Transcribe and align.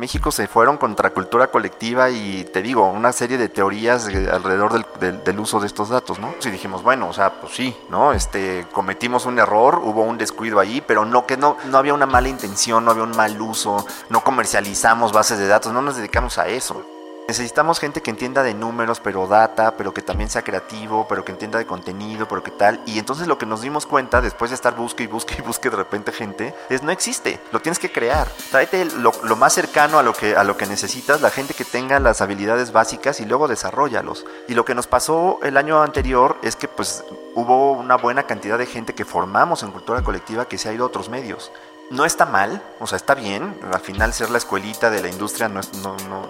México 0.00 0.32
se 0.32 0.48
fueron 0.48 0.78
contra 0.78 1.10
cultura 1.10 1.48
colectiva 1.48 2.10
y 2.10 2.44
te 2.44 2.62
digo, 2.62 2.90
una 2.90 3.12
serie 3.12 3.36
de 3.36 3.50
teorías 3.50 4.06
alrededor 4.06 4.84
del, 4.98 5.38
uso 5.38 5.60
de 5.60 5.66
estos 5.66 5.90
datos, 5.90 6.18
¿no? 6.18 6.34
Y 6.42 6.48
dijimos, 6.48 6.82
bueno, 6.82 7.08
o 7.08 7.12
sea, 7.12 7.40
pues 7.40 7.54
sí, 7.54 7.76
¿no? 7.90 8.12
Este, 8.12 8.66
cometimos 8.72 9.26
un 9.26 9.38
error, 9.38 9.80
hubo 9.84 10.02
un 10.02 10.16
descuido 10.16 10.58
ahí, 10.58 10.82
pero 10.84 11.04
no 11.04 11.26
que 11.26 11.36
no, 11.36 11.58
no 11.66 11.78
había 11.78 11.92
una 11.94 12.06
mala 12.06 12.28
intención, 12.28 12.84
no 12.84 12.90
había 12.90 13.04
un 13.04 13.16
mal 13.16 13.40
uso, 13.40 13.86
no 14.08 14.24
comercializamos 14.24 15.12
bases 15.12 15.38
de 15.38 15.46
datos, 15.46 15.72
no 15.72 15.82
nos 15.82 15.96
dedicamos 15.96 16.38
a 16.38 16.48
eso. 16.48 16.82
Necesitamos 17.30 17.78
gente 17.78 18.02
que 18.02 18.10
entienda 18.10 18.42
de 18.42 18.54
números, 18.54 18.98
pero 18.98 19.28
data, 19.28 19.76
pero 19.76 19.94
que 19.94 20.02
también 20.02 20.28
sea 20.28 20.42
creativo, 20.42 21.06
pero 21.08 21.24
que 21.24 21.30
entienda 21.30 21.60
de 21.60 21.64
contenido, 21.64 22.26
pero 22.26 22.42
que 22.42 22.50
tal. 22.50 22.80
Y 22.86 22.98
entonces 22.98 23.28
lo 23.28 23.38
que 23.38 23.46
nos 23.46 23.60
dimos 23.60 23.86
cuenta 23.86 24.20
después 24.20 24.50
de 24.50 24.56
estar 24.56 24.74
busque 24.74 25.04
y 25.04 25.06
busque 25.06 25.36
y 25.38 25.40
busque 25.40 25.70
de 25.70 25.76
repente 25.76 26.10
gente 26.10 26.52
es 26.68 26.82
no 26.82 26.90
existe, 26.90 27.38
lo 27.52 27.60
tienes 27.60 27.78
que 27.78 27.92
crear. 27.92 28.26
Tráete 28.50 28.84
lo, 28.84 29.12
más 29.36 29.52
cercano 29.52 30.00
a 30.00 30.02
lo, 30.02 30.12
que, 30.12 30.34
a 30.34 30.42
lo 30.42 30.56
que 30.56 30.66
necesitas, 30.66 31.20
la 31.20 31.30
gente 31.30 31.54
que 31.54 31.64
tenga 31.64 32.00
las 32.00 32.20
habilidades 32.20 32.72
básicas 32.72 33.20
y 33.20 33.26
luego 33.26 33.46
desarrollalos. 33.46 34.26
Y 34.48 34.54
lo 34.54 34.64
que 34.64 34.74
nos 34.74 34.88
pasó 34.88 35.38
el 35.44 35.56
año 35.56 35.84
anterior 35.84 36.36
es 36.42 36.56
que 36.56 36.66
pues 36.66 37.04
hubo 37.36 37.70
una 37.70 37.96
buena 37.96 38.24
cantidad 38.24 38.58
de 38.58 38.66
gente 38.66 38.92
que 38.96 39.04
formamos 39.04 39.62
en 39.62 39.70
cultura 39.70 40.02
colectiva 40.02 40.48
que 40.48 40.58
se 40.58 40.68
ha 40.68 40.72
ido 40.72 40.82
a 40.82 40.88
otros 40.88 41.08
medios 41.08 41.52
no 41.90 42.04
está 42.04 42.24
mal, 42.24 42.62
o 42.78 42.86
sea, 42.86 42.96
está 42.96 43.14
bien, 43.14 43.54
al 43.72 43.80
final 43.80 44.12
ser 44.12 44.30
la 44.30 44.38
escuelita 44.38 44.90
de 44.90 45.02
la 45.02 45.08
industria 45.08 45.48
no, 45.48 45.60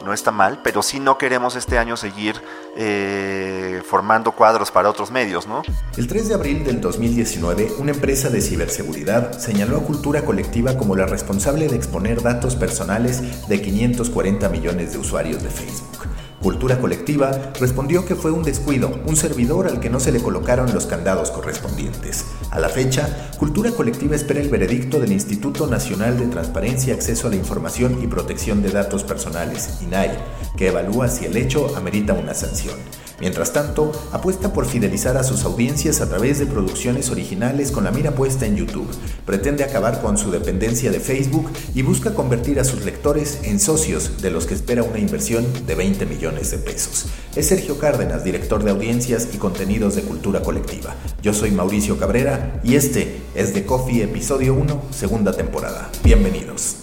no, 0.05 0.13
está 0.13 0.31
mal, 0.31 0.61
pero 0.65 0.83
sí 0.83 0.99
no 1.01 1.19
queremos 1.19 1.55
este 1.55 1.79
año 1.79 1.99
seguir 1.99 2.41
eh, 2.77 3.83
formando 3.87 4.33
cuadros 4.33 4.71
para 4.71 4.89
otros 4.89 5.11
medios, 5.11 5.47
¿no? 5.47 5.63
El 5.97 6.07
3 6.07 6.29
de 6.29 6.35
abril 6.35 6.65
del 6.65 6.81
2019, 6.81 7.75
una 7.79 7.93
empresa 7.93 8.31
de 8.31 8.41
ciberseguridad 8.41 9.39
señaló 9.39 9.77
a 9.77 9.83
Cultura 9.83 10.25
Colectiva 10.25 10.79
como 10.79 10.97
la 10.97 11.05
responsable 11.05 11.69
de 11.69 11.77
exponer 11.77 12.23
datos 12.23 12.57
personales 12.57 13.47
de 13.47 13.61
540 13.61 14.49
millones 14.49 14.93
de 14.93 14.99
usuarios 14.99 15.43
de 15.43 15.51
Facebook. 15.51 16.09
Cultura 16.43 16.81
Colectiva 16.81 17.53
respondió 17.61 18.07
que 18.07 18.15
fue 18.15 18.31
un 18.31 18.43
descuido, 18.43 18.99
un 19.05 19.15
servidor 19.15 19.67
al 19.67 19.79
que 19.79 19.91
no 19.91 20.01
se 20.01 20.11
le 20.11 20.23
colocaron 20.23 20.73
los 20.73 20.87
candados 20.87 21.31
correspondientes. 21.31 22.25
A 22.51 22.59
la 22.59 22.71
fecha, 22.71 23.31
Cultura 23.39 23.73
Colectiva 23.73 24.17
espera 24.17 24.41
el 24.41 24.49
veredicto 24.49 25.01
del 25.01 25.13
Instituto 25.13 25.67
Nacional 25.67 26.19
de 26.19 26.29
Transparencia, 26.29 26.95
Acceso 26.95 27.27
a 27.27 27.31
la 27.31 27.37
Información 27.37 28.03
y 28.03 28.07
Protección 28.07 28.63
de 28.63 28.71
Datos 28.71 29.05
Personales, 29.05 29.83
INAI, 29.83 30.17
que 30.57 30.69
evalúa 30.69 31.09
si 31.09 31.27
el 31.27 31.37
hecho 31.37 31.77
amerita 31.77 32.15
una 32.15 32.33
sanción. 32.33 32.77
Mientras 33.21 33.53
tanto, 33.53 33.93
apuesta 34.13 34.53
por 34.53 34.67
fidelizar 34.67 35.19
a 35.19 35.23
sus 35.23 35.45
audiencias 35.45 36.01
a 36.01 36.09
través 36.09 36.39
de 36.39 36.47
producciones 36.47 37.11
originales 37.11 37.71
con 37.71 37.85
la 37.85 37.91
mira 37.91 38.13
puesta 38.13 38.47
en 38.47 38.57
YouTube. 38.57 38.89
Pretende 39.27 39.63
acabar 39.63 40.01
con 40.01 40.17
su 40.17 40.31
dependencia 40.31 40.91
de 40.91 41.01
Facebook 41.01 41.51
y 41.75 41.83
busca 41.83 42.15
convertir 42.15 42.59
a 42.59 42.65
sus 42.65 42.85
lectores 42.85 43.41
en 43.43 43.61
socios 43.61 44.23
de 44.23 44.31
los 44.31 44.47
que 44.47 44.55
espera 44.55 44.83
una 44.83 44.99
inversión 44.99 45.47
de 45.67 45.75
20 45.75 46.07
millones 46.07 46.51
de 46.51 46.59
pesos. 46.59 47.07
Es 47.37 47.49
Sergio 47.49 47.79
Cárdenas, 47.79 48.25
director 48.25 48.65
de 48.65 48.71
audiencias 48.71 49.29
y 49.35 49.37
contenidos 49.37 49.97
de 49.97 50.03
cultura 50.03 50.43
colectiva. 50.43 50.95
Yo 51.23 51.35
soy 51.35 51.51
Mauricio 51.51 51.99
Cabrera 51.99 52.61
y 52.65 52.77
este 52.77 53.21
es 53.35 53.53
The 53.53 53.67
Coffee 53.67 54.03
Episodio 54.03 54.55
1, 54.55 54.83
segunda 54.91 55.33
temporada. 55.33 55.91
Bienvenidos. 56.03 56.77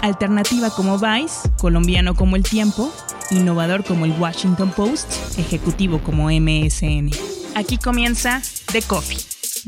Alternativa 0.00 0.70
como 0.70 0.98
Vice, 0.98 1.48
colombiano 1.60 2.16
como 2.16 2.34
El 2.34 2.42
Tiempo 2.42 2.90
innovador 3.30 3.84
como 3.84 4.04
el 4.04 4.12
Washington 4.12 4.70
Post, 4.70 5.38
ejecutivo 5.38 6.00
como 6.02 6.30
MSN. 6.30 7.10
Aquí 7.54 7.78
comienza 7.78 8.42
The 8.72 8.82
Coffee. 8.82 9.18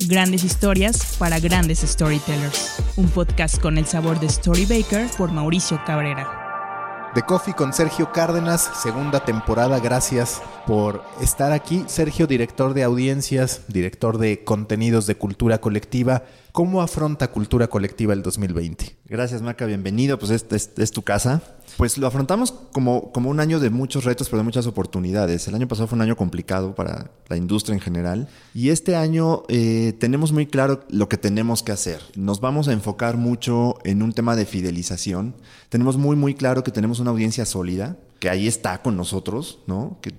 Grandes 0.08 0.42
historias 0.42 1.16
para 1.18 1.38
grandes 1.38 1.80
storytellers. 1.80 2.76
Un 2.96 3.08
podcast 3.08 3.60
con 3.60 3.78
el 3.78 3.86
sabor 3.86 4.18
de 4.18 4.26
Story 4.26 4.66
Baker 4.66 5.06
por 5.16 5.30
Mauricio 5.30 5.80
Cabrera. 5.86 6.40
The 7.14 7.22
Coffee 7.22 7.54
con 7.54 7.72
Sergio 7.72 8.10
Cárdenas, 8.10 8.68
segunda 8.82 9.24
temporada. 9.24 9.78
Gracias 9.78 10.42
por 10.66 11.04
estar 11.20 11.52
aquí. 11.52 11.84
Sergio, 11.86 12.26
director 12.26 12.74
de 12.74 12.82
audiencias, 12.82 13.60
director 13.68 14.18
de 14.18 14.42
contenidos 14.42 15.06
de 15.06 15.14
cultura 15.14 15.58
colectiva. 15.58 16.24
¿Cómo 16.54 16.82
afronta 16.82 17.32
cultura 17.32 17.66
colectiva 17.66 18.12
el 18.12 18.22
2020? 18.22 18.96
Gracias, 19.06 19.42
Maca. 19.42 19.66
Bienvenido. 19.66 20.20
Pues 20.20 20.30
es, 20.30 20.70
es 20.76 20.90
tu 20.92 21.02
casa. 21.02 21.42
Pues 21.76 21.98
lo 21.98 22.06
afrontamos 22.06 22.52
como, 22.70 23.10
como 23.10 23.28
un 23.28 23.40
año 23.40 23.58
de 23.58 23.70
muchos 23.70 24.04
retos, 24.04 24.28
pero 24.28 24.38
de 24.38 24.44
muchas 24.44 24.68
oportunidades. 24.68 25.48
El 25.48 25.56
año 25.56 25.66
pasado 25.66 25.88
fue 25.88 25.96
un 25.96 26.02
año 26.02 26.14
complicado 26.14 26.76
para 26.76 27.10
la 27.26 27.36
industria 27.36 27.74
en 27.74 27.80
general. 27.80 28.28
Y 28.54 28.68
este 28.68 28.94
año 28.94 29.42
eh, 29.48 29.94
tenemos 29.98 30.30
muy 30.30 30.46
claro 30.46 30.84
lo 30.90 31.08
que 31.08 31.16
tenemos 31.16 31.64
que 31.64 31.72
hacer. 31.72 32.00
Nos 32.14 32.40
vamos 32.40 32.68
a 32.68 32.72
enfocar 32.72 33.16
mucho 33.16 33.74
en 33.82 34.00
un 34.00 34.12
tema 34.12 34.36
de 34.36 34.46
fidelización. 34.46 35.34
Tenemos 35.70 35.96
muy, 35.96 36.14
muy 36.14 36.36
claro 36.36 36.62
que 36.62 36.70
tenemos 36.70 37.00
una 37.00 37.10
audiencia 37.10 37.46
sólida, 37.46 37.96
que 38.24 38.30
ahí 38.30 38.48
está 38.48 38.80
con 38.80 38.96
nosotros, 38.96 39.58
¿no? 39.66 39.98
Que 40.00 40.14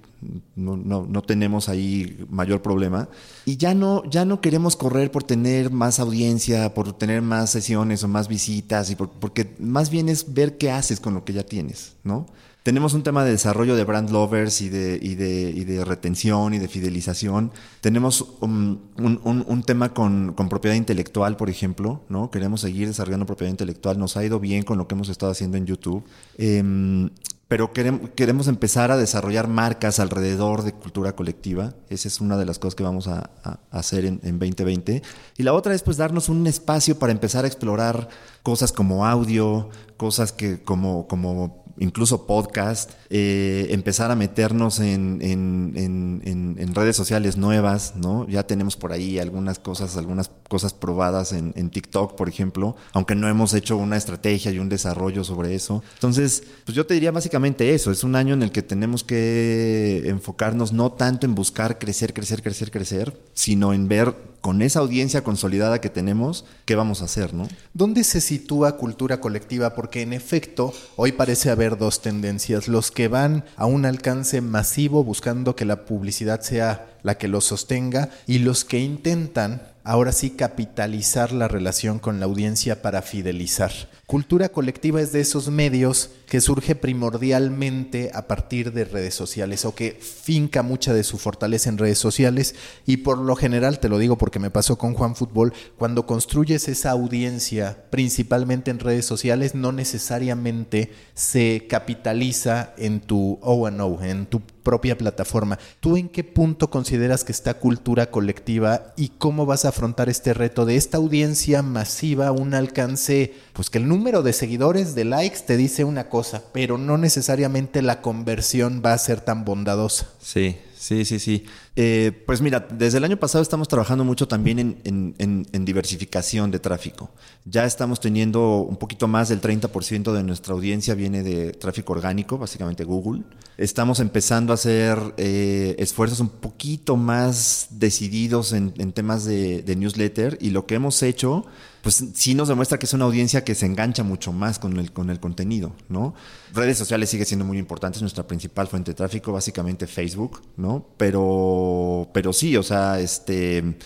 no, 0.56 0.78
no, 0.78 1.22
tenemos 1.24 1.70
ahí 1.70 2.24
mayor 2.30 2.62
problema. 2.62 3.10
Y 3.46 3.58
ya 3.58 3.74
no, 3.74 4.08
ya 4.08 4.26
no 4.26 4.42
queremos 4.42 4.76
correr 4.76 5.10
por 5.10 5.24
tener 5.24 5.72
más 5.72 6.00
audiencia, 6.00 6.72
por 6.76 6.94
tener 6.94 7.24
más 7.24 7.50
sesiones 7.50 8.04
o 8.04 8.08
más 8.08 8.28
visitas, 8.28 8.92
y 8.92 8.96
porque 8.96 9.56
más 9.58 9.90
bien 9.90 10.08
es 10.08 10.36
ver 10.36 10.60
qué 10.60 10.70
haces 10.70 11.00
con 11.00 11.16
lo 11.16 11.26
que 11.26 11.34
ya 11.34 11.42
tienes, 11.42 11.96
¿no? 12.04 12.28
Tenemos 12.62 12.94
un 12.94 13.02
tema 13.02 13.24
de 13.26 13.32
desarrollo 13.32 13.76
de 13.76 13.84
brand 13.84 14.12
lovers 14.12 14.62
y 14.62 14.70
de, 14.70 15.00
y 15.02 15.16
de, 15.16 15.50
y 15.50 15.64
de 15.64 15.84
retención 15.84 16.54
y 16.54 16.60
de 16.60 16.68
fidelización. 16.68 17.52
Tenemos 17.82 18.24
un, 18.40 18.82
un, 18.98 19.20
un 19.48 19.64
tema 19.64 19.96
con, 19.96 20.34
con, 20.34 20.48
propiedad 20.50 20.76
intelectual, 20.76 21.38
por 21.38 21.50
ejemplo, 21.50 22.02
¿no? 22.10 22.30
Queremos 22.30 22.62
seguir 22.62 22.88
desarrollando 22.88 23.26
propiedad 23.26 23.52
intelectual. 23.52 23.98
Nos 23.98 24.16
ha 24.16 24.24
ido 24.24 24.40
bien 24.40 24.62
con 24.62 24.78
lo 24.78 24.88
que 24.88 24.94
hemos 24.94 25.10
estado 25.10 25.32
haciendo 25.32 25.58
en 25.58 25.66
YouTube. 25.66 26.04
Eh, 26.38 27.10
pero 27.48 27.74
queremos, 27.74 28.48
empezar 28.48 28.92
a 28.92 28.98
desarrollar 28.98 29.48
marcas 29.48 30.00
alrededor 30.00 30.64
de 30.64 30.74
cultura 30.74 31.16
colectiva. 31.16 31.74
Esa 31.90 32.08
es 32.08 32.20
una 32.20 32.38
de 32.38 32.46
las 32.46 32.58
cosas 32.58 32.74
que 32.74 32.84
vamos 32.84 33.08
a, 33.08 33.30
hacer 33.70 34.06
en, 34.06 34.20
en, 34.24 34.40
2020. 34.40 35.04
Y 35.38 35.44
la 35.44 35.54
otra 35.54 35.76
es 35.76 35.84
pues 35.84 35.98
darnos 35.98 36.28
un 36.28 36.48
espacio 36.48 36.98
para 36.98 37.12
empezar 37.12 37.46
a 37.46 37.48
explorar 37.48 38.10
cosas 38.42 38.72
como 38.72 39.06
audio, 39.06 39.70
cosas 39.96 40.32
que 40.32 40.64
como, 40.64 41.08
como 41.08 41.66
incluso 41.78 42.26
podcast, 42.26 42.92
eh, 43.10 43.68
empezar 43.70 44.12
a 44.12 44.16
meternos 44.16 44.80
en, 44.80 45.20
en, 45.22 46.76
redes 46.76 46.98
sociales 46.98 47.38
nuevas, 47.38 47.94
¿no? 47.96 48.28
Ya 48.28 48.44
tenemos 48.44 48.76
por 48.76 48.92
ahí 48.92 49.18
algunas 49.18 49.60
cosas, 49.60 49.96
algunas 49.96 50.30
cosas 50.50 50.74
probadas 50.74 51.32
en, 51.32 51.70
TikTok, 51.70 52.16
por 52.16 52.28
ejemplo, 52.28 52.76
aunque 52.92 53.16
no 53.16 53.30
hemos 53.30 53.54
hecho 53.54 53.78
una 53.78 53.96
estrategia 53.96 54.52
y 54.52 54.60
un 54.60 54.68
desarrollo 54.68 55.24
sobre 55.24 55.56
eso. 55.56 55.84
Entonces, 55.94 56.44
pues 56.66 56.76
yo 56.76 56.86
te 56.86 56.96
diría 56.96 57.12
básicamente 57.12 57.74
eso, 57.74 57.92
es 57.92 58.04
un 58.04 58.16
año 58.16 58.34
en 58.34 58.44
el 58.44 58.52
que 58.52 58.62
tenemos 58.62 59.04
que 59.04 60.04
enfocarnos 60.06 60.74
no 60.74 60.92
tanto 60.92 61.26
en 61.26 61.34
buscar 61.34 61.80
crecer, 61.80 62.14
crecer, 62.14 62.42
crecer, 62.42 62.72
crecer, 62.72 63.18
sino 63.34 63.74
en 63.74 63.88
ver 63.88 64.36
con 64.46 64.62
esa 64.62 64.80
audiencia 64.80 65.24
consolidada 65.24 65.82
que 65.82 65.90
tenemos, 65.90 66.46
¿qué 66.66 66.76
vamos 66.76 67.02
a 67.02 67.06
hacer, 67.06 67.34
no? 67.34 67.48
¿Dónde 67.74 68.04
se 68.04 68.22
sitúa 68.22 68.78
cultura 68.78 69.20
colectiva? 69.20 69.74
Porque 69.74 70.04
en 70.04 70.14
efecto, 70.14 70.72
hoy 70.98 71.14
parece 71.14 71.50
haber 71.50 71.80
dos 71.80 72.04
tendencias. 72.04 72.68
Los 72.68 72.92
que 72.96 73.08
van 73.08 73.44
a 73.58 73.68
un 73.68 73.86
alcance 73.86 74.42
masivo 74.42 75.04
buscando 75.04 75.56
que 75.56 75.66
la 75.66 75.86
publicidad 75.86 76.42
sea 76.42 76.88
la 77.04 77.20
que 77.20 77.28
los 77.28 77.46
sostenga 77.46 78.10
y 78.26 78.40
los 78.40 78.66
que 78.66 78.80
intentan 78.80 79.62
ahora 79.86 80.12
sí 80.12 80.32
capitalizar 80.32 81.32
la 81.32 81.48
relación 81.48 82.00
con 82.00 82.20
la 82.20 82.26
audiencia 82.26 82.82
para 82.82 83.04
fidelizar. 83.04 83.72
Cultura 84.08 84.50
colectiva 84.50 85.00
es 85.00 85.12
de 85.12 85.22
esos 85.22 85.50
medios 85.50 86.10
que 86.28 86.42
surge 86.42 86.76
primordialmente 86.76 88.12
a 88.14 88.28
partir 88.28 88.74
de 88.74 88.86
redes 88.86 89.14
sociales 89.14 89.64
o 89.64 89.76
que 89.76 89.92
finca 89.94 90.64
mucha 90.64 90.94
de 90.94 91.04
su 91.04 91.18
fortaleza 91.18 91.70
en 91.70 91.78
redes 91.78 92.00
sociales 92.00 92.56
y 92.86 92.98
por 92.98 93.20
lo 93.20 93.36
general, 93.36 93.80
te 93.80 93.90
lo 93.90 94.00
digo 94.00 94.18
porque 94.18 94.40
me 94.40 94.52
pasó 94.52 94.78
con 94.78 94.96
Juan 94.96 95.16
Fútbol, 95.16 95.54
cuando 95.78 96.06
construyes 96.06 96.68
esa 96.68 96.92
audiencia 96.92 97.86
principalmente 97.92 98.72
en 98.72 98.80
redes 98.80 99.06
sociales 99.06 99.54
no 99.54 99.72
necesariamente 99.72 100.92
se 101.14 101.68
capitaliza 101.70 102.74
en 102.78 103.02
tu 103.02 103.40
O&O, 103.42 104.04
en 104.04 104.26
tu 104.26 104.42
propia 104.66 104.98
plataforma. 104.98 105.58
¿Tú 105.80 105.96
en 105.96 106.10
qué 106.10 106.26
punto 106.26 106.70
consideras 106.70 107.24
que 107.24 107.32
está 107.32 107.54
cultura 107.54 108.12
colectiva 108.12 108.94
y 108.98 109.10
cómo 109.18 109.46
vas 109.46 109.64
a 109.64 109.70
afrontar 109.70 110.10
este 110.10 110.34
reto 110.34 110.66
de 110.66 110.76
esta 110.76 110.98
audiencia 110.98 111.62
masiva, 111.62 112.34
un 112.34 112.54
alcance, 112.54 113.34
pues 113.54 113.70
que 113.70 113.78
el 113.78 113.88
número 113.88 114.24
de 114.24 114.34
seguidores, 114.34 114.96
de 114.96 115.06
likes, 115.06 115.40
te 115.48 115.56
dice 115.56 115.86
una 115.86 116.10
cosa, 116.10 116.44
pero 116.52 116.78
no 116.78 116.98
necesariamente 116.98 117.82
la 117.82 118.02
conversión 118.02 118.82
va 118.86 118.92
a 118.92 118.98
ser 118.98 119.22
tan 119.22 119.46
bondadosa? 119.46 120.10
Sí, 120.20 120.58
Sí, 120.86 121.04
sí, 121.04 121.18
sí. 121.18 121.46
Eh, 121.78 122.24
pues 122.26 122.42
mira, 122.42 122.66
desde 122.72 123.00
el 123.00 123.04
año 123.04 123.18
pasado 123.18 123.42
estamos 123.42 123.68
trabajando 123.68 124.06
mucho 124.06 124.30
también 124.30 124.80
en, 124.86 125.66
diversificación 125.66 126.50
de 126.50 126.60
tráfico. 126.60 127.12
Ya 127.44 127.66
estamos 127.66 128.00
teniendo 128.00 128.60
un 128.60 128.78
poquito 128.78 129.08
más 129.08 129.28
del 129.30 129.42
30% 129.42 130.14
de 130.14 130.24
nuestra 130.24 130.54
audiencia 130.54 130.96
viene 130.96 131.22
de 131.22 131.52
tráfico 131.52 131.94
orgánico, 131.94 132.38
básicamente 132.38 132.86
Google. 132.86 133.24
Estamos 133.58 134.00
empezando 134.00 134.54
a 134.54 134.56
hacer 134.56 134.98
eh, 135.18 135.76
esfuerzos 135.80 136.22
un 136.22 136.30
poquito 136.30 136.96
más 136.96 137.68
decididos 137.72 138.54
en, 138.54 138.72
temas 138.94 139.26
de, 139.26 139.62
de 139.62 139.76
newsletter 139.76 140.38
y 140.40 140.52
lo 140.52 140.66
que 140.66 140.76
hemos 140.76 141.04
hecho 141.04 141.46
pues 141.86 142.04
sí 142.16 142.34
nos 142.34 142.48
demuestra 142.48 142.80
que 142.80 142.88
es 142.88 142.94
una 142.94 143.06
audiencia 143.06 143.44
que 143.44 143.54
se 143.54 143.68
engancha 143.68 144.02
mucho 144.02 144.34
más 144.34 144.58
con 144.58 144.80
el, 144.80 144.92
con 144.92 145.12
el 145.12 145.20
contenido, 145.20 145.76
¿no? 145.88 146.16
Redes 146.52 146.80
sociales 146.80 147.12
sigue 147.12 147.26
siendo 147.26 147.46
muy 147.46 147.60
importante, 147.60 148.00
es 148.00 148.02
nuestra 148.02 148.26
principal 148.26 148.68
fuente 148.68 148.90
de 148.90 148.96
tráfico, 148.96 149.32
básicamente 149.32 149.86
Facebook, 149.86 150.42
¿no? 150.58 150.84
Pero, 150.98 152.10
pero 152.12 152.34
sí, 152.34 152.58
o 152.58 152.64
sea, 152.64 153.00
este, 153.00 153.78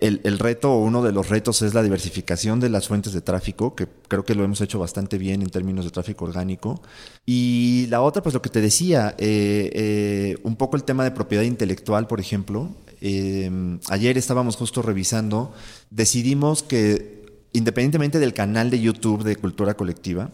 el, 0.00 0.20
el 0.24 0.38
reto, 0.38 0.76
uno 0.76 1.02
de 1.02 1.12
los 1.12 1.28
retos 1.28 1.62
es 1.62 1.74
la 1.74 1.82
diversificación 1.82 2.60
de 2.60 2.68
las 2.68 2.88
fuentes 2.88 3.12
de 3.12 3.20
tráfico, 3.20 3.74
que 3.74 3.86
creo 4.08 4.24
que 4.24 4.34
lo 4.34 4.44
hemos 4.44 4.60
hecho 4.60 4.78
bastante 4.78 5.18
bien 5.18 5.42
en 5.42 5.50
términos 5.50 5.84
de 5.84 5.90
tráfico 5.90 6.24
orgánico. 6.24 6.82
Y 7.26 7.86
la 7.88 8.02
otra, 8.02 8.22
pues 8.22 8.34
lo 8.34 8.42
que 8.42 8.50
te 8.50 8.60
decía, 8.60 9.14
eh, 9.18 9.70
eh, 9.72 10.38
un 10.42 10.56
poco 10.56 10.76
el 10.76 10.84
tema 10.84 11.04
de 11.04 11.10
propiedad 11.10 11.44
intelectual, 11.44 12.06
por 12.06 12.20
ejemplo, 12.20 12.70
eh, 13.00 13.78
ayer 13.88 14.18
estábamos 14.18 14.56
justo 14.56 14.82
revisando, 14.82 15.52
decidimos 15.90 16.62
que 16.62 17.18
independientemente 17.52 18.18
del 18.18 18.34
canal 18.34 18.70
de 18.70 18.80
YouTube 18.80 19.24
de 19.24 19.36
Cultura 19.36 19.74
Colectiva, 19.74 20.30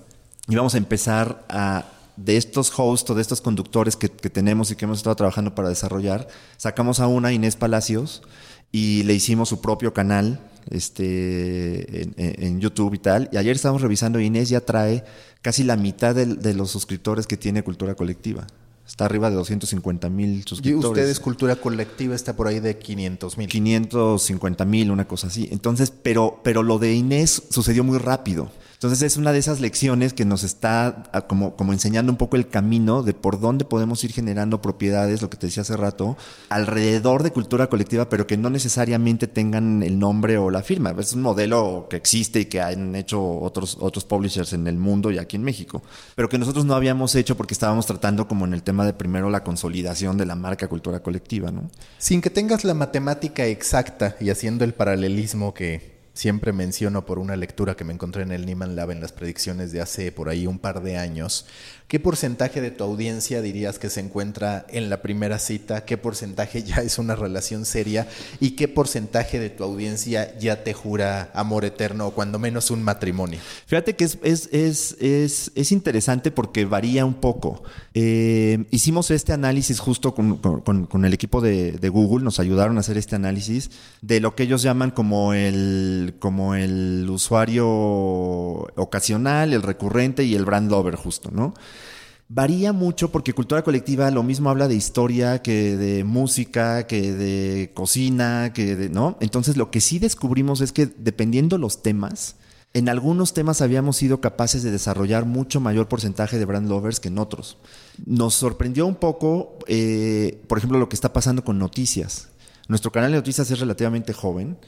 íbamos 0.48 0.74
a 0.74 0.78
empezar 0.78 1.44
a 1.48 1.86
de 2.16 2.36
estos 2.36 2.72
hosts 2.76 3.10
o 3.10 3.14
de 3.14 3.22
estos 3.22 3.40
conductores 3.40 3.96
que, 3.96 4.08
tenemos 4.08 4.70
y 4.70 4.76
que 4.76 4.84
hemos 4.84 4.98
estado 4.98 5.16
trabajando 5.16 5.54
para 5.54 5.68
desarrollar, 5.68 6.28
sacamos 6.56 7.00
a 7.00 7.08
una, 7.08 7.32
Inés 7.32 7.56
Palacios, 7.56 8.22
y 8.72 9.02
le 9.04 9.14
hicimos 9.14 9.48
su 9.48 9.60
propio 9.60 9.94
canal 9.94 10.40
este, 10.70 12.02
en, 12.02 12.14
en, 12.16 12.60
YouTube 12.60 12.94
y 12.94 12.98
tal. 12.98 13.28
Y 13.32 13.36
ayer 13.36 13.54
estábamos 13.54 13.82
revisando, 13.82 14.20
Inés 14.20 14.48
ya 14.48 14.60
trae 14.60 15.04
casi 15.42 15.62
la 15.62 15.76
mitad 15.76 16.14
de, 16.14 16.26
de 16.26 16.54
los 16.54 16.70
suscriptores 16.70 17.26
que 17.26 17.36
tiene 17.36 17.62
Cultura 17.62 17.94
Colectiva. 17.94 18.46
Está 18.86 19.06
arriba 19.06 19.30
de 19.30 19.36
250 19.36 20.10
mil 20.10 20.44
suscriptores. 20.44 20.84
Y 20.84 20.88
ustedes, 20.88 21.20
Cultura 21.20 21.56
Colectiva, 21.56 22.14
está 22.14 22.36
por 22.36 22.48
ahí 22.48 22.60
de 22.60 22.78
500 22.78 23.38
mil. 23.38 23.48
550 23.48 24.64
mil, 24.66 24.90
una 24.90 25.08
cosa 25.08 25.28
así. 25.28 25.48
Entonces, 25.50 25.90
pero, 25.90 26.40
pero 26.44 26.62
lo 26.62 26.78
de 26.78 26.94
Inés 26.94 27.44
sucedió 27.50 27.82
muy 27.82 27.98
rápido. 27.98 28.50
Entonces 28.84 29.12
es 29.12 29.16
una 29.16 29.32
de 29.32 29.38
esas 29.38 29.60
lecciones 29.60 30.12
que 30.12 30.26
nos 30.26 30.44
está 30.44 31.04
como, 31.26 31.56
como 31.56 31.72
enseñando 31.72 32.12
un 32.12 32.18
poco 32.18 32.36
el 32.36 32.48
camino 32.48 33.02
de 33.02 33.14
por 33.14 33.40
dónde 33.40 33.64
podemos 33.64 34.04
ir 34.04 34.12
generando 34.12 34.60
propiedades, 34.60 35.22
lo 35.22 35.30
que 35.30 35.38
te 35.38 35.46
decía 35.46 35.62
hace 35.62 35.74
rato, 35.74 36.18
alrededor 36.50 37.22
de 37.22 37.30
cultura 37.30 37.68
colectiva, 37.68 38.10
pero 38.10 38.26
que 38.26 38.36
no 38.36 38.50
necesariamente 38.50 39.26
tengan 39.26 39.82
el 39.82 39.98
nombre 39.98 40.36
o 40.36 40.50
la 40.50 40.62
firma. 40.62 40.94
Es 40.98 41.14
un 41.14 41.22
modelo 41.22 41.86
que 41.88 41.96
existe 41.96 42.40
y 42.40 42.44
que 42.44 42.60
han 42.60 42.94
hecho 42.94 43.26
otros, 43.26 43.78
otros 43.80 44.04
publishers 44.04 44.52
en 44.52 44.66
el 44.66 44.76
mundo 44.76 45.10
y 45.10 45.16
aquí 45.16 45.36
en 45.36 45.44
México, 45.44 45.82
pero 46.14 46.28
que 46.28 46.36
nosotros 46.36 46.66
no 46.66 46.74
habíamos 46.74 47.14
hecho 47.14 47.38
porque 47.38 47.54
estábamos 47.54 47.86
tratando 47.86 48.28
como 48.28 48.44
en 48.44 48.52
el 48.52 48.62
tema 48.62 48.84
de 48.84 48.92
primero 48.92 49.30
la 49.30 49.44
consolidación 49.44 50.18
de 50.18 50.26
la 50.26 50.36
marca 50.36 50.68
cultura 50.68 51.02
colectiva, 51.02 51.50
¿no? 51.50 51.70
Sin 51.96 52.20
que 52.20 52.28
tengas 52.28 52.64
la 52.64 52.74
matemática 52.74 53.46
exacta 53.46 54.14
y 54.20 54.28
haciendo 54.28 54.62
el 54.62 54.74
paralelismo 54.74 55.54
que 55.54 55.93
siempre 56.14 56.52
menciono 56.52 57.04
por 57.04 57.18
una 57.18 57.36
lectura 57.36 57.74
que 57.74 57.84
me 57.84 57.92
encontré 57.92 58.22
en 58.22 58.32
el 58.32 58.46
Niman 58.46 58.76
Lab 58.76 58.92
en 58.92 59.00
las 59.00 59.12
predicciones 59.12 59.72
de 59.72 59.80
hace 59.80 60.12
por 60.12 60.28
ahí 60.28 60.46
un 60.46 60.58
par 60.58 60.82
de 60.82 60.96
años. 60.96 61.46
¿Qué 61.86 62.00
porcentaje 62.00 62.62
de 62.62 62.70
tu 62.70 62.82
audiencia 62.82 63.42
dirías 63.42 63.78
que 63.78 63.90
se 63.90 64.00
encuentra 64.00 64.64
en 64.70 64.88
la 64.88 65.02
primera 65.02 65.38
cita? 65.38 65.84
¿Qué 65.84 65.98
porcentaje 65.98 66.62
ya 66.62 66.76
es 66.76 66.98
una 66.98 67.14
relación 67.14 67.66
seria? 67.66 68.08
¿Y 68.40 68.52
qué 68.52 68.68
porcentaje 68.68 69.38
de 69.38 69.50
tu 69.50 69.64
audiencia 69.64 70.36
ya 70.38 70.64
te 70.64 70.72
jura 70.72 71.30
amor 71.34 71.66
eterno 71.66 72.06
o 72.06 72.10
cuando 72.12 72.38
menos 72.38 72.70
un 72.70 72.82
matrimonio? 72.82 73.38
Fíjate 73.66 73.94
que 73.96 74.04
es, 74.04 74.18
es, 74.22 74.48
es, 74.50 74.96
es, 74.98 75.52
es 75.54 75.72
interesante 75.72 76.30
porque 76.30 76.64
varía 76.64 77.04
un 77.04 77.14
poco. 77.14 77.62
Eh, 77.92 78.64
hicimos 78.70 79.10
este 79.10 79.34
análisis 79.34 79.78
justo 79.78 80.14
con, 80.14 80.38
con, 80.38 80.86
con 80.86 81.04
el 81.04 81.12
equipo 81.12 81.42
de, 81.42 81.72
de, 81.72 81.88
Google, 81.90 82.24
nos 82.24 82.40
ayudaron 82.40 82.78
a 82.78 82.80
hacer 82.80 82.96
este 82.96 83.14
análisis 83.14 83.70
de 84.00 84.20
lo 84.20 84.34
que 84.34 84.44
ellos 84.44 84.62
llaman 84.62 84.90
como 84.90 85.34
el, 85.34 86.14
como 86.18 86.54
el 86.54 87.06
usuario 87.10 87.68
ocasional, 87.68 89.52
el 89.52 89.62
recurrente 89.62 90.24
y 90.24 90.34
el 90.34 90.46
brand 90.46 90.70
lover 90.70 90.96
justo, 90.96 91.30
¿no? 91.30 91.52
Varía 92.28 92.72
mucho 92.72 93.12
porque 93.12 93.32
cultura 93.32 93.62
colectiva 93.62 94.10
lo 94.10 94.22
mismo 94.22 94.50
habla 94.50 94.68
de 94.68 94.74
historia 94.74 95.42
que 95.42 95.76
de 95.76 96.04
música, 96.04 96.86
que 96.86 97.12
de 97.12 97.70
cocina, 97.74 98.52
que 98.52 98.76
de, 98.76 98.88
¿no? 98.88 99.16
Entonces 99.20 99.56
lo 99.56 99.70
que 99.70 99.80
sí 99.80 99.98
descubrimos 99.98 100.60
es 100.60 100.72
que 100.72 100.86
dependiendo 100.86 101.58
los 101.58 101.82
temas, 101.82 102.36
en 102.72 102.88
algunos 102.88 103.34
temas 103.34 103.60
habíamos 103.60 103.96
sido 103.96 104.20
capaces 104.20 104.64
de 104.64 104.72
desarrollar 104.72 105.26
mucho 105.26 105.60
mayor 105.60 105.86
porcentaje 105.86 106.38
de 106.38 106.44
brand 106.44 106.68
lovers 106.68 106.98
que 106.98 107.08
en 107.08 107.18
otros. 107.18 107.56
Nos 108.04 108.34
sorprendió 108.34 108.86
un 108.86 108.96
poco, 108.96 109.58
eh, 109.68 110.42
por 110.48 110.58
ejemplo, 110.58 110.78
lo 110.78 110.88
que 110.88 110.96
está 110.96 111.12
pasando 111.12 111.44
con 111.44 111.58
noticias. 111.58 112.30
Nuestro 112.66 112.90
canal 112.90 113.12
de 113.12 113.18
noticias 113.18 113.48
es 113.50 113.60
relativamente 113.60 114.12
joven. 114.12 114.58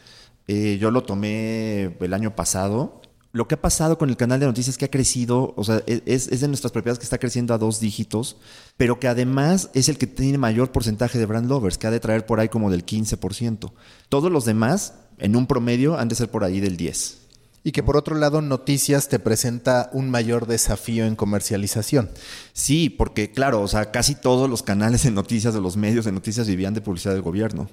Eh, 0.46 0.78
yo 0.80 0.92
lo 0.92 1.02
tomé 1.02 1.96
el 1.98 2.14
año 2.14 2.36
pasado 2.36 3.00
lo 3.36 3.46
que 3.46 3.54
ha 3.54 3.60
pasado 3.60 3.98
con 3.98 4.08
el 4.08 4.16
canal 4.16 4.40
de 4.40 4.46
noticias 4.46 4.78
que 4.78 4.86
ha 4.86 4.90
crecido, 4.90 5.52
o 5.56 5.62
sea, 5.62 5.82
es, 5.86 6.28
es, 6.28 6.40
de 6.40 6.48
nuestras 6.48 6.72
propiedades 6.72 6.98
que 6.98 7.04
está 7.04 7.18
creciendo 7.18 7.52
a 7.52 7.58
dos 7.58 7.80
dígitos, 7.80 8.38
pero 8.78 8.98
que 8.98 9.08
además 9.08 9.68
es 9.74 9.90
el 9.90 9.98
que 9.98 10.06
tiene 10.06 10.38
mayor 10.38 10.72
porcentaje 10.72 11.18
de 11.18 11.26
brand 11.26 11.46
lovers, 11.46 11.76
que 11.76 11.86
ha 11.86 11.90
de 11.90 12.00
traer 12.00 12.24
por 12.24 12.40
ahí 12.40 12.48
como 12.48 12.70
del 12.70 12.86
15%. 12.86 13.72
Todos 14.08 14.32
los 14.32 14.46
demás, 14.46 14.94
en 15.18 15.36
un 15.36 15.46
promedio, 15.46 15.98
han 15.98 16.08
de 16.08 16.14
ser 16.14 16.30
por 16.30 16.44
ahí 16.44 16.60
del 16.60 16.78
10%. 16.78 17.18
Y 17.62 17.72
que 17.72 17.82
por 17.82 17.96
otro 17.96 18.14
lado, 18.14 18.40
Noticias 18.40 19.08
te 19.08 19.18
presenta 19.18 19.90
un 19.92 20.08
mayor 20.08 20.46
desafío 20.46 21.04
en 21.04 21.16
comercialización. 21.16 22.08
Sí, 22.52 22.88
porque 22.88 23.32
claro, 23.32 23.60
o 23.60 23.68
sea, 23.68 23.90
casi 23.90 24.14
todos 24.14 24.48
los 24.48 24.62
canales 24.62 25.02
de 25.02 25.10
noticias 25.10 25.52
de 25.52 25.60
los 25.60 25.76
medios 25.76 26.04
de 26.04 26.12
noticias 26.12 26.46
vivían 26.46 26.74
de 26.74 26.80
publicidad 26.80 27.12
del 27.12 27.22
gobierno. 27.22 27.68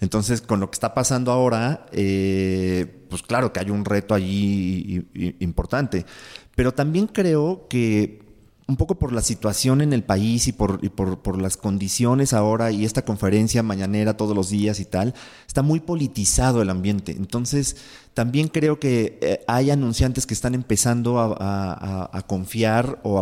Entonces, 0.00 0.40
con 0.40 0.60
lo 0.60 0.70
que 0.70 0.76
está 0.76 0.94
pasando 0.94 1.30
ahora, 1.30 1.86
eh, 1.92 3.04
pues 3.08 3.22
claro 3.22 3.52
que 3.52 3.60
hay 3.60 3.70
un 3.70 3.84
reto 3.84 4.14
allí 4.14 5.06
importante. 5.40 6.06
Pero 6.56 6.72
también 6.72 7.06
creo 7.06 7.66
que 7.68 8.20
un 8.66 8.76
poco 8.76 9.00
por 9.00 9.12
la 9.12 9.20
situación 9.20 9.80
en 9.80 9.92
el 9.92 10.04
país 10.04 10.46
y, 10.46 10.52
por, 10.52 10.80
por, 10.92 11.18
por, 11.18 11.42
las 11.42 11.56
condiciones 11.56 12.32
ahora 12.32 12.70
y 12.70 12.84
esta 12.84 13.04
conferencia 13.04 13.64
mañanera 13.64 14.16
todos 14.16 14.36
los 14.36 14.48
días 14.48 14.78
y 14.78 14.84
tal, 14.84 15.12
está 15.48 15.62
muy 15.62 15.80
politizado 15.80 16.62
el 16.62 16.70
ambiente. 16.70 17.10
Entonces, 17.10 17.76
también 18.14 18.48
creo 18.48 18.80
que 18.80 19.18
eh, 19.20 19.44
hay 19.46 19.70
anunciantes 19.70 20.26
que 20.26 20.34
están 20.34 20.54
empezando 20.54 21.20
a, 21.20 22.24
confiar 22.26 22.98
o, 23.04 23.18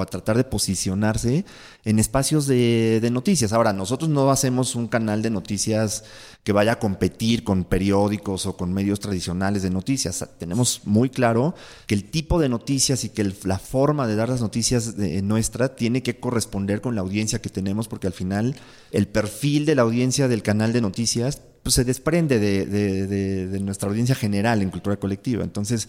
a, 0.00 0.06
tratar 0.06 0.36
de 0.36 0.44
posicionarse 0.44 1.44
en 1.84 1.98
espacios 1.98 2.46
de, 2.46 3.08
noticias. 3.10 3.52
Ahora, 3.52 3.72
nosotros 3.72 4.10
no 4.10 4.30
hacemos 4.30 4.74
un 4.74 4.88
canal 4.88 5.22
de 5.22 5.30
noticias 5.30 6.04
que 6.44 6.52
vaya 6.52 6.72
a 6.72 6.78
competir 6.78 7.44
con 7.44 7.64
periódicos 7.64 8.46
o 8.46 8.56
con 8.56 8.72
medios 8.72 9.00
tradicionales 9.00 9.62
de 9.62 9.70
noticias. 9.70 10.24
Tenemos 10.38 10.82
muy 10.84 11.08
claro 11.08 11.54
que 11.86 11.94
el 11.94 12.04
tipo 12.04 12.38
de 12.38 12.48
noticias 12.48 13.04
y 13.04 13.08
que 13.08 13.32
la 13.44 13.58
forma 13.58 14.06
de 14.06 14.16
dar 14.16 14.28
las 14.28 14.42
noticias 14.42 14.96
de, 14.96 15.22
nuestra 15.22 15.74
tiene 15.74 16.02
que 16.02 16.20
corresponder 16.20 16.80
con 16.82 16.94
la 16.94 17.00
audiencia 17.00 17.40
que 17.40 17.48
tenemos, 17.48 17.88
porque 17.88 18.06
al 18.06 18.12
final 18.12 18.54
el 18.92 19.08
perfil 19.08 19.64
de 19.64 19.74
la 19.74 19.82
audiencia 19.82 20.28
del 20.28 20.42
canal 20.42 20.72
de 20.72 20.82
noticias 20.82 21.40
pues, 21.66 21.74
se 21.74 21.82
desprende 21.82 22.38
de, 22.38 22.64
de, 22.64 23.48
de 23.48 23.58
nuestra 23.58 23.88
audiencia 23.88 24.14
general 24.14 24.62
en 24.62 24.70
cultura 24.70 24.94
colectiva. 24.98 25.42
Entonces, 25.42 25.88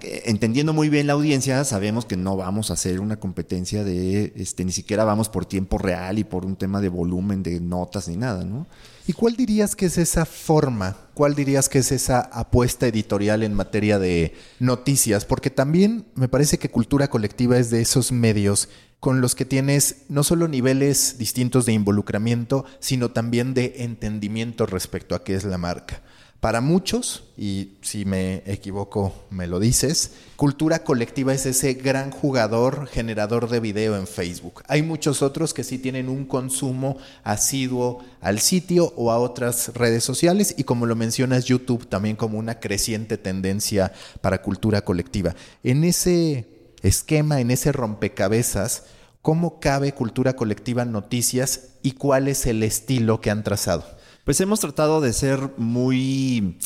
entendiendo 0.00 0.72
muy 0.72 0.88
bien 0.88 1.06
la 1.06 1.12
audiencia, 1.12 1.62
sabemos 1.64 2.06
que 2.06 2.16
no 2.16 2.36
vamos 2.36 2.70
a 2.70 2.74
hacer 2.74 3.00
una 3.00 3.16
competencia 3.16 3.84
de, 3.84 4.32
este, 4.36 4.64
ni 4.64 4.72
siquiera 4.72 5.04
vamos 5.04 5.28
por 5.28 5.44
tiempo 5.44 5.76
real 5.76 6.18
y 6.18 6.24
por 6.24 6.46
un 6.46 6.56
tema 6.56 6.80
de 6.80 6.88
volumen 6.88 7.42
de 7.42 7.60
notas 7.60 8.08
ni 8.08 8.16
nada, 8.16 8.44
¿no? 8.44 8.66
¿Y 9.06 9.12
cuál 9.12 9.36
dirías 9.36 9.76
que 9.76 9.86
es 9.86 9.98
esa 9.98 10.24
forma? 10.24 10.96
¿Cuál 11.14 11.34
dirías 11.34 11.68
que 11.68 11.78
es 11.78 11.92
esa 11.92 12.20
apuesta 12.20 12.88
editorial 12.88 13.42
en 13.42 13.54
materia 13.54 13.98
de 13.98 14.34
noticias? 14.58 15.24
Porque 15.24 15.50
también 15.50 16.06
me 16.14 16.28
parece 16.28 16.58
que 16.58 16.70
cultura 16.70 17.08
colectiva 17.08 17.58
es 17.58 17.70
de 17.70 17.82
esos 17.82 18.10
medios 18.10 18.68
con 18.98 19.20
los 19.20 19.34
que 19.34 19.44
tienes 19.44 20.04
no 20.08 20.24
solo 20.24 20.48
niveles 20.48 21.18
distintos 21.18 21.66
de 21.66 21.72
involucramiento, 21.72 22.64
sino 22.80 23.10
también 23.10 23.54
de 23.54 23.74
entendimiento 23.78 24.66
respecto 24.66 25.14
a 25.14 25.22
qué 25.22 25.34
es 25.34 25.44
la 25.44 25.58
marca. 25.58 26.02
Para 26.40 26.60
muchos, 26.60 27.24
y 27.38 27.78
si 27.80 28.04
me 28.04 28.42
equivoco 28.46 29.12
me 29.30 29.46
lo 29.46 29.58
dices, 29.58 30.12
cultura 30.36 30.84
colectiva 30.84 31.32
es 31.32 31.46
ese 31.46 31.74
gran 31.74 32.10
jugador 32.10 32.86
generador 32.88 33.48
de 33.48 33.58
video 33.58 33.96
en 33.96 34.06
Facebook. 34.06 34.62
Hay 34.68 34.82
muchos 34.82 35.22
otros 35.22 35.54
que 35.54 35.64
sí 35.64 35.78
tienen 35.78 36.10
un 36.10 36.26
consumo 36.26 36.98
asiduo 37.24 38.04
al 38.20 38.38
sitio 38.38 38.92
o 38.96 39.10
a 39.10 39.18
otras 39.18 39.72
redes 39.74 40.04
sociales 40.04 40.54
y 40.58 40.64
como 40.64 40.84
lo 40.84 40.94
mencionas 40.94 41.46
YouTube 41.46 41.88
también 41.88 42.16
como 42.16 42.38
una 42.38 42.60
creciente 42.60 43.16
tendencia 43.16 43.92
para 44.20 44.42
cultura 44.42 44.82
colectiva. 44.82 45.34
En 45.62 45.84
ese 45.84 46.46
esquema, 46.82 47.40
en 47.40 47.50
ese 47.50 47.72
rompecabezas, 47.72 48.84
¿cómo 49.22 49.58
cabe 49.58 49.94
cultura 49.94 50.36
colectiva 50.36 50.82
en 50.82 50.92
noticias 50.92 51.70
y 51.82 51.92
cuál 51.92 52.28
es 52.28 52.44
el 52.44 52.62
estilo 52.62 53.22
que 53.22 53.30
han 53.30 53.42
trazado? 53.42 53.95
Pues 54.26 54.40
hemos 54.40 54.58
tratado 54.58 55.00
de 55.00 55.12
ser 55.12 55.52
muy 55.56 56.58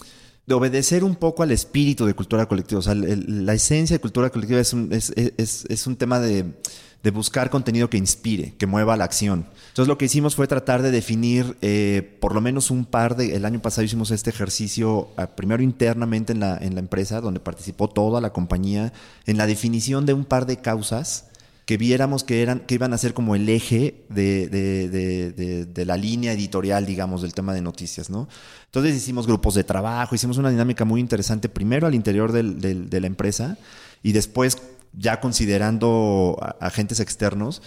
de 0.46 0.54
obedecer 0.54 1.04
un 1.04 1.14
poco 1.14 1.42
al 1.42 1.50
espíritu 1.50 2.06
de 2.06 2.14
cultura 2.14 2.46
colectiva. 2.46 2.78
O 2.78 2.82
sea, 2.82 2.94
la 2.94 3.52
esencia 3.52 3.96
de 3.96 4.00
cultura 4.00 4.30
colectiva 4.30 4.60
es 4.60 4.72
un, 4.72 4.90
es, 4.94 5.12
es, 5.14 5.66
es 5.68 5.86
un 5.86 5.96
tema 5.96 6.20
de, 6.20 6.54
de, 7.02 7.10
buscar 7.10 7.50
contenido 7.50 7.90
que 7.90 7.98
inspire, 7.98 8.54
que 8.56 8.66
mueva 8.66 8.96
la 8.96 9.04
acción. 9.04 9.44
Entonces 9.68 9.88
lo 9.88 9.98
que 9.98 10.06
hicimos 10.06 10.36
fue 10.36 10.46
tratar 10.46 10.80
de 10.80 10.90
definir 10.90 11.58
eh, 11.60 12.16
por 12.18 12.34
lo 12.34 12.40
menos 12.40 12.70
un 12.70 12.86
par 12.86 13.14
de... 13.14 13.36
El 13.36 13.44
año 13.44 13.60
pasado 13.60 13.84
hicimos 13.84 14.10
este 14.10 14.30
ejercicio, 14.30 15.10
ah, 15.18 15.26
primero 15.26 15.62
internamente 15.62 16.32
en 16.32 16.40
la, 16.40 16.56
en 16.56 16.72
la 16.72 16.80
empresa, 16.80 17.20
donde 17.20 17.40
participó 17.40 17.90
toda 17.90 18.22
la 18.22 18.32
compañía, 18.32 18.94
en 19.26 19.36
la 19.36 19.46
definición 19.46 20.06
de 20.06 20.14
un 20.14 20.24
par 20.24 20.46
de 20.46 20.56
causas 20.62 21.29
que 21.70 21.76
viéramos 21.76 22.24
que, 22.24 22.42
eran, 22.42 22.58
que 22.58 22.74
iban 22.74 22.92
a 22.92 22.98
ser 22.98 23.14
como 23.14 23.36
el 23.36 23.48
eje 23.48 24.02
de, 24.08 24.48
de, 24.48 25.66
de, 25.66 25.84
la 25.84 25.96
línea 25.96 26.32
editorial, 26.32 26.84
digamos, 26.84 27.22
del 27.22 27.32
tema 27.32 27.54
de 27.54 27.62
noticias, 27.62 28.10
¿no? 28.10 28.28
Entonces 28.64 28.96
hicimos 28.96 29.28
grupos 29.28 29.54
de 29.54 29.62
trabajo, 29.62 30.16
hicimos 30.16 30.36
una 30.36 30.50
dinámica 30.50 30.84
muy 30.84 31.00
interesante, 31.00 31.48
primero 31.48 31.86
al 31.86 31.94
interior 31.94 32.32
del, 32.32 32.60
de 32.90 33.00
la 33.00 33.06
empresa 33.06 33.56
y 34.02 34.10
después 34.10 34.60
ya 34.94 35.20
considerando 35.20 36.36
agentes 36.58 36.98
externos. 36.98 37.62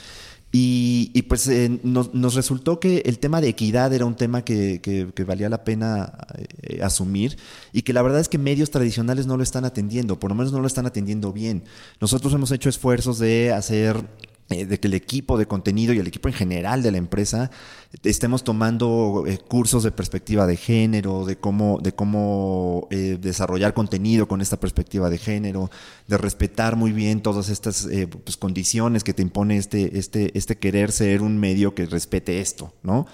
Y, 0.55 1.23
pues 1.23 1.47
eh, 1.47 1.79
nos, 1.81 2.35
resultó 2.35 2.79
que 2.79 3.01
el 3.07 3.17
tema 3.17 3.41
de 3.41 3.49
equidad 3.49 3.91
era 3.91 4.05
un 4.05 4.15
tema 4.15 4.45
que, 4.45 5.11
valía 5.25 5.49
la 5.49 5.63
pena 5.63 6.13
eh, 6.61 6.83
asumir 6.83 7.37
y 7.71 7.81
que 7.81 7.91
la 7.91 8.03
verdad 8.03 8.21
es 8.21 8.29
que 8.29 8.37
medios 8.37 8.69
tradicionales 8.69 9.25
no 9.25 9.35
lo 9.35 9.41
están 9.41 9.65
atendiendo, 9.65 10.19
por 10.19 10.29
lo 10.29 10.35
menos 10.35 10.53
no 10.53 10.59
lo 10.59 10.67
están 10.67 10.85
atendiendo 10.85 11.33
bien. 11.33 11.63
Nosotros 11.99 12.31
hemos 12.33 12.51
hecho 12.51 12.69
esfuerzos 12.69 13.17
de 13.17 13.51
hacer 13.51 14.05
de 14.53 14.79
que 14.79 14.87
el 14.87 14.93
equipo 14.93 15.37
de 15.37 15.47
contenido 15.47 15.93
y 15.93 15.99
el 15.99 16.07
equipo 16.07 16.29
en 16.29 16.33
general 16.33 16.81
de 16.83 16.91
la 16.91 16.97
empresa 16.97 17.51
estemos 18.03 18.43
tomando 18.43 19.25
eh, 19.27 19.37
cursos 19.37 19.83
de 19.83 19.91
perspectiva 19.91 20.47
de 20.47 20.57
género, 20.57 21.25
de 21.25 21.37
cómo, 21.37 21.79
de 21.81 21.93
cómo 21.93 22.87
eh, 22.91 23.17
desarrollar 23.19 23.73
contenido 23.73 24.27
con 24.27 24.41
esta 24.41 24.59
perspectiva 24.59 25.09
de 25.09 25.17
género, 25.17 25.69
de 26.07 26.17
respetar 26.17 26.75
muy 26.75 26.91
bien 26.91 27.21
todas 27.21 27.49
estas 27.49 27.87
pues, 28.23 28.37
condiciones 28.37 29.03
que 29.03 29.13
te 29.13 29.21
impone 29.21 29.57
este, 29.57 29.97
este, 29.97 30.37
este 30.37 30.57
querer 30.57 30.91
ser 30.91 31.21
un 31.21 31.37
medio 31.37 31.75
que 31.75 31.85
respete 31.85 32.39
esto, 32.39 32.73
¿no? 32.83 33.07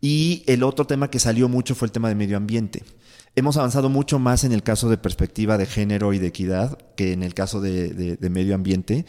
Y 0.00 0.42
el 0.46 0.62
otro 0.62 0.86
tema 0.86 1.08
que 1.08 1.18
salió 1.18 1.48
mucho 1.48 1.74
fue 1.74 1.86
el 1.86 1.92
tema 1.92 2.08
de 2.08 2.14
medio 2.14 2.36
ambiente. 2.36 2.84
Hemos 3.36 3.56
avanzado 3.56 3.88
mucho 3.88 4.18
más 4.18 4.44
en 4.44 4.52
el 4.52 4.62
caso 4.62 4.88
de 4.90 4.98
perspectiva 4.98 5.56
de 5.58 5.66
género 5.66 6.12
y 6.12 6.18
de 6.18 6.28
equidad 6.28 6.78
que 6.94 7.12
en 7.12 7.22
el 7.22 7.34
caso 7.34 7.60
de 7.60 8.18
medio 8.30 8.54
ambiente 8.54 9.06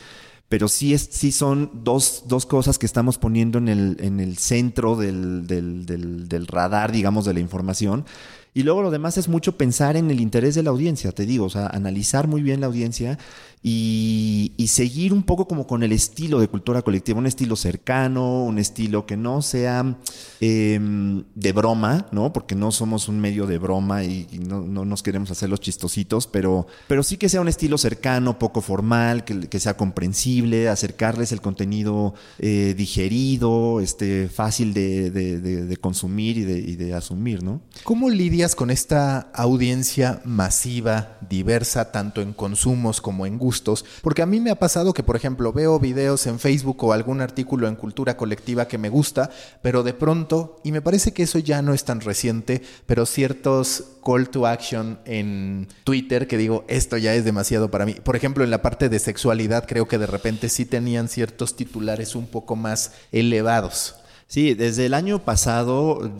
pero 0.49 0.67
sí, 0.67 0.93
es, 0.93 1.09
sí 1.11 1.31
son 1.31 1.71
dos, 1.83 2.23
dos 2.27 2.45
cosas 2.45 2.77
que 2.77 2.85
estamos 2.85 3.17
poniendo 3.17 3.57
en 3.57 3.67
el, 3.67 3.97
en 3.99 4.19
el 4.19 4.37
centro 4.37 4.95
del, 4.95 5.47
del, 5.47 5.85
del, 5.85 6.27
del 6.27 6.47
radar, 6.47 6.91
digamos, 6.91 7.25
de 7.25 7.33
la 7.33 7.39
información. 7.39 8.05
Y 8.53 8.63
luego 8.63 8.81
lo 8.81 8.89
demás 8.89 9.17
es 9.17 9.27
mucho 9.27 9.57
pensar 9.57 9.97
en 9.97 10.09
el 10.09 10.21
interés 10.21 10.55
de 10.55 10.63
la 10.63 10.69
audiencia, 10.69 11.11
te 11.11 11.25
digo, 11.25 11.45
o 11.45 11.49
sea, 11.49 11.67
analizar 11.67 12.27
muy 12.27 12.41
bien 12.41 12.61
la 12.61 12.67
audiencia 12.67 13.19
y, 13.67 14.67
seguir 14.67 15.13
un 15.13 15.23
poco 15.23 15.47
como 15.47 15.65
con 15.65 15.83
el 15.83 15.91
estilo 15.91 16.39
de 16.39 16.47
cultura 16.47 16.81
colectiva, 16.81 17.17
un 17.17 17.27
estilo 17.27 17.55
cercano, 17.55 18.43
un 18.43 18.59
estilo 18.59 19.05
que 19.05 19.15
no 19.15 19.41
sea 19.41 19.97
em, 20.41 21.23
de 21.33 21.51
broma, 21.53 22.07
¿no? 22.11 22.33
Porque 22.33 22.55
no 22.55 22.71
somos 22.71 23.07
un 23.07 23.19
medio 23.19 23.47
de 23.47 23.57
broma 23.57 24.03
y, 24.03 24.27
no, 24.45 24.63
nos 24.65 25.01
queremos 25.01 25.31
hacer 25.31 25.49
los 25.49 25.61
chistositos, 25.61 26.27
pero, 26.27 26.67
pero 26.87 27.03
sí 27.03 27.15
que 27.17 27.29
sea 27.29 27.41
un 27.41 27.47
estilo 27.47 27.77
cercano, 27.77 28.37
poco 28.37 28.61
formal, 28.61 29.23
que, 29.23 29.59
sea 29.59 29.77
comprensible, 29.77 30.67
acercarles 30.67 31.31
el 31.31 31.41
contenido 31.41 32.15
eh, 32.39 32.75
digerido, 32.77 33.79
este, 33.79 34.27
fácil 34.27 34.73
de, 34.73 35.77
consumir 35.79 36.37
y 36.37 36.43
de, 36.43 36.57
y 36.59 36.75
de 36.75 36.93
asumir, 36.93 37.43
¿no? 37.43 37.61
¿Cómo 37.83 38.09
lidia 38.09 38.49
con 38.49 38.69
esta 38.69 39.31
audiencia 39.33 40.21
masiva, 40.25 41.17
diversa, 41.29 41.91
tanto 41.91 42.21
en 42.21 42.33
consumos 42.33 42.99
como 42.99 43.25
en 43.25 43.37
gustos? 43.37 43.54
Porque 44.01 44.21
a 44.21 44.25
mí 44.25 44.39
me 44.39 44.51
ha 44.51 44.59
pasado 44.59 44.93
que, 44.93 45.03
por 45.03 45.15
ejemplo, 45.15 45.53
veo 45.53 45.79
videos 45.79 46.27
en 46.27 46.39
Facebook 46.39 46.83
o 46.83 46.93
algún 46.93 47.21
artículo 47.21 47.67
en 47.67 47.75
cultura 47.75 48.17
colectiva 48.17 48.67
que 48.67 48.77
me 48.77 48.89
gusta, 48.89 49.29
pero 49.61 49.83
de 49.83 49.93
pronto, 49.93 50.59
y 50.63 50.71
me 50.71 50.81
parece 50.81 51.13
que 51.13 51.23
eso 51.23 51.39
ya 51.39 51.61
no 51.61 51.73
es 51.73 51.85
tan 51.85 52.01
reciente, 52.01 52.61
pero 52.85 53.05
ciertos 53.05 53.83
call 54.05 54.29
to 54.29 54.45
action 54.45 54.99
en 55.05 55.67
Twitter 55.83 56.27
que 56.27 56.37
digo, 56.37 56.63
esto 56.67 56.97
ya 56.97 57.15
es 57.15 57.25
demasiado 57.25 57.71
para 57.71 57.85
mí. 57.85 57.93
Por 57.93 58.15
ejemplo, 58.15 58.43
en 58.43 58.51
la 58.51 58.61
parte 58.61 58.89
de 58.89 58.99
sexualidad 58.99 59.65
creo 59.67 59.87
que 59.87 59.97
de 59.97 60.05
repente 60.05 60.49
sí 60.49 60.65
tenían 60.65 61.09
ciertos 61.09 61.55
titulares 61.55 62.15
un 62.15 62.27
poco 62.27 62.55
más 62.55 62.91
elevados. 63.11 63.95
Sí, 64.27 64.55
desde 64.55 64.87
el 64.87 64.93
año 64.93 65.23
pasado, 65.23 66.11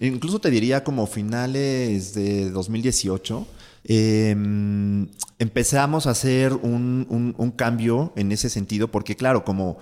incluso 0.00 0.38
te 0.38 0.50
diría 0.50 0.84
como 0.84 1.06
finales 1.06 2.14
de 2.14 2.50
2018, 2.50 3.46
em, 3.84 5.08
empezamos 5.38 6.06
a 6.06 6.10
hacer 6.10 6.52
un, 6.52 7.54
cambio 7.56 8.12
en 8.16 8.32
ese 8.32 8.48
sentido, 8.48 8.88
porque 8.88 9.16
claro, 9.16 9.44
como, 9.44 9.78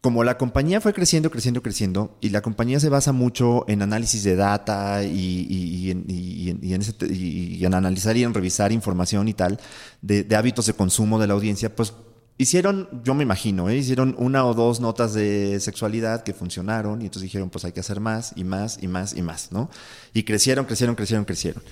como 0.00 0.24
la 0.24 0.38
compañía 0.38 0.80
fue 0.80 0.92
creciendo, 0.92 1.30
creciendo, 1.30 1.62
creciendo, 1.62 2.16
y 2.20 2.30
la 2.30 2.42
compañía 2.42 2.80
se 2.80 2.88
basa 2.88 3.12
mucho 3.12 3.64
en 3.68 3.82
análisis 3.82 4.24
de 4.24 4.36
data 4.36 5.02
y, 5.04 5.90
en, 5.90 7.74
analizar 7.74 8.16
y 8.16 8.24
en 8.24 8.34
revisar 8.34 8.72
información 8.72 9.28
y 9.28 9.34
tal, 9.34 9.60
de, 10.02 10.24
de 10.24 10.36
hábitos 10.36 10.66
de 10.66 10.74
consumo 10.74 11.18
de 11.18 11.26
la 11.26 11.34
audiencia, 11.34 11.74
pues 11.74 11.92
Hicieron, 12.40 12.88
yo 13.02 13.14
me 13.14 13.24
imagino, 13.24 13.68
¿eh? 13.68 13.76
hicieron 13.76 14.14
una 14.16 14.46
o 14.46 14.54
dos 14.54 14.78
notas 14.78 15.12
de 15.12 15.58
sexualidad 15.58 16.22
que 16.22 16.32
funcionaron 16.32 17.02
y 17.02 17.06
entonces 17.06 17.22
dijeron, 17.22 17.50
pues 17.50 17.64
hay 17.64 17.72
que 17.72 17.80
hacer 17.80 17.98
más 17.98 18.32
y 18.36 18.44
más 18.44 18.78
y 18.80 18.86
más 18.86 19.16
y 19.16 19.22
más, 19.22 19.50
¿no? 19.50 19.68
Y 20.14 20.22
crecieron, 20.22 20.64
crecieron, 20.64 20.94
crecieron, 20.94 21.24
crecieron. 21.24 21.64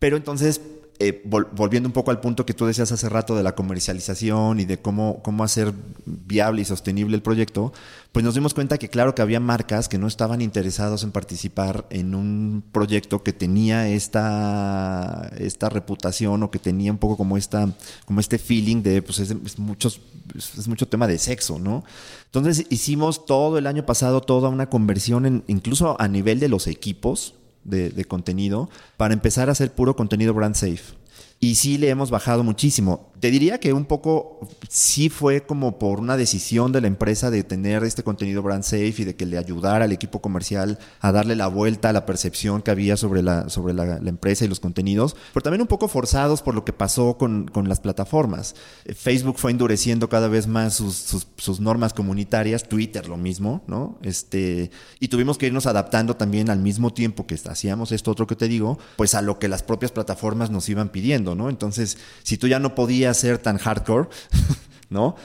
Pero 0.00 0.16
entonces 0.16 0.60
eh, 1.00 1.22
volviendo 1.24 1.88
un 1.88 1.92
poco 1.92 2.10
al 2.10 2.20
punto 2.20 2.44
que 2.44 2.54
tú 2.54 2.66
decías 2.66 2.90
hace 2.90 3.08
rato 3.08 3.36
de 3.36 3.44
la 3.44 3.54
comercialización 3.54 4.58
y 4.58 4.64
de 4.64 4.78
cómo, 4.78 5.22
cómo 5.22 5.44
hacer 5.44 5.72
viable 6.04 6.62
y 6.62 6.64
sostenible 6.64 7.14
el 7.14 7.22
proyecto, 7.22 7.72
pues 8.10 8.24
nos 8.24 8.34
dimos 8.34 8.52
cuenta 8.52 8.78
que 8.78 8.88
claro 8.88 9.14
que 9.14 9.22
había 9.22 9.38
marcas 9.38 9.88
que 9.88 9.96
no 9.96 10.08
estaban 10.08 10.40
interesados 10.40 11.04
en 11.04 11.12
participar 11.12 11.86
en 11.90 12.16
un 12.16 12.64
proyecto 12.72 13.22
que 13.22 13.32
tenía 13.32 13.88
esta, 13.88 15.30
esta 15.38 15.68
reputación 15.68 16.42
o 16.42 16.50
que 16.50 16.58
tenía 16.58 16.90
un 16.90 16.98
poco 16.98 17.16
como, 17.16 17.36
esta, 17.36 17.68
como 18.04 18.18
este 18.18 18.38
feeling 18.38 18.82
de, 18.82 19.00
pues 19.00 19.20
es, 19.20 19.56
muchos, 19.56 20.00
es 20.36 20.66
mucho 20.66 20.88
tema 20.88 21.06
de 21.06 21.18
sexo, 21.18 21.60
¿no? 21.60 21.84
Entonces 22.24 22.66
hicimos 22.70 23.24
todo 23.24 23.56
el 23.56 23.68
año 23.68 23.86
pasado 23.86 24.20
toda 24.20 24.48
una 24.48 24.68
conversión, 24.68 25.44
incluso 25.46 25.94
a 26.00 26.08
nivel 26.08 26.40
de 26.40 26.48
los 26.48 26.66
equipos, 26.66 27.34
de, 27.64 28.04
contenido 28.04 28.68
para 28.96 29.14
empezar 29.14 29.48
a 29.48 29.52
hacer 29.52 29.72
puro 29.72 29.96
contenido 29.96 30.34
brand 30.34 30.54
safe. 30.54 30.94
Y 31.40 31.54
sí 31.54 31.78
le 31.78 31.88
hemos 31.88 32.10
bajado 32.10 32.42
muchísimo. 32.42 33.07
Te 33.20 33.30
diría 33.30 33.58
que 33.58 33.72
un 33.72 33.84
poco 33.84 34.40
sí 34.68 35.08
fue 35.08 35.42
como 35.42 35.78
por 35.78 36.00
una 36.00 36.16
decisión 36.16 36.72
de 36.72 36.80
la 36.80 36.86
empresa 36.86 37.30
de 37.30 37.42
tener 37.42 37.84
este 37.84 38.02
contenido 38.02 38.42
brand 38.42 38.62
safe 38.62 38.94
y 38.98 39.04
de 39.04 39.16
que 39.16 39.26
le 39.26 39.38
ayudara 39.38 39.84
al 39.86 39.92
equipo 39.92 40.20
comercial 40.20 40.78
a 41.00 41.12
darle 41.12 41.36
la 41.36 41.48
vuelta 41.48 41.88
a 41.88 41.92
la 41.92 42.06
percepción 42.06 42.62
que 42.62 42.70
había 42.70 42.96
sobre 42.96 43.22
la, 43.22 43.48
sobre 43.48 43.74
la, 43.74 43.98
empresa 44.08 44.44
y 44.44 44.48
los 44.48 44.60
contenidos, 44.60 45.16
pero 45.34 45.42
también 45.42 45.62
un 45.62 45.66
poco 45.66 45.88
forzados 45.88 46.42
por 46.42 46.54
lo 46.54 46.64
que 46.64 46.72
pasó 46.72 47.18
con, 47.18 47.46
con 47.46 47.68
las 47.68 47.80
plataformas. 47.80 48.54
Facebook 48.94 49.38
fue 49.38 49.50
endureciendo 49.50 50.08
cada 50.08 50.28
vez 50.28 50.46
más 50.46 50.74
sus, 50.74 50.96
sus, 50.96 51.26
sus, 51.36 51.60
normas 51.60 51.92
comunitarias, 51.92 52.68
Twitter 52.68 53.08
lo 53.08 53.16
mismo, 53.16 53.62
¿no? 53.66 53.98
Este, 54.02 54.70
y 55.00 55.08
tuvimos 55.08 55.38
que 55.38 55.46
irnos 55.46 55.66
adaptando 55.66 56.16
también 56.16 56.50
al 56.50 56.58
mismo 56.60 56.92
tiempo 56.92 57.26
que 57.26 57.38
hacíamos 57.48 57.92
esto 57.92 58.10
otro 58.10 58.26
que 58.26 58.36
te 58.36 58.48
digo, 58.48 58.78
pues 58.96 59.14
a 59.14 59.22
lo 59.22 59.38
que 59.38 59.48
las 59.48 59.62
propias 59.62 59.92
plataformas 59.92 60.50
nos 60.50 60.68
iban 60.68 60.88
pidiendo. 60.88 61.34
¿no? 61.34 61.48
Entonces, 61.48 61.98
si 62.22 62.36
tú 62.36 62.48
ya 62.48 62.58
no 62.58 62.74
podías 62.74 63.07
ser 63.14 63.38
tan 63.38 63.58
hardcore, 63.58 64.08
¿no? 64.90 65.16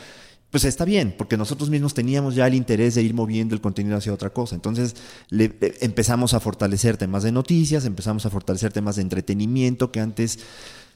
Pues 0.54 0.66
está 0.66 0.86
bien, 0.86 1.16
porque 1.18 1.36
nosotros 1.36 1.72
mismos 1.72 1.96
teníamos 1.96 2.36
ya 2.36 2.46
el 2.46 2.54
interés 2.54 2.94
de 2.94 3.02
ir 3.02 3.16
moviendo 3.16 3.56
el 3.56 3.62
contenido 3.62 3.98
hacia 3.98 4.14
otra 4.14 4.30
cosa. 4.30 4.54
Entonces 4.54 4.96
le, 5.30 5.52
empezamos 5.82 6.36
a 6.36 6.40
fortalecer 6.40 6.96
temas 6.96 7.24
de 7.24 7.32
noticias, 7.32 7.86
empezamos 7.86 8.28
a 8.28 8.30
fortalecer 8.30 8.72
temas 8.72 8.98
de 8.98 9.02
entretenimiento, 9.02 9.92
que 9.92 10.00
antes 10.00 10.38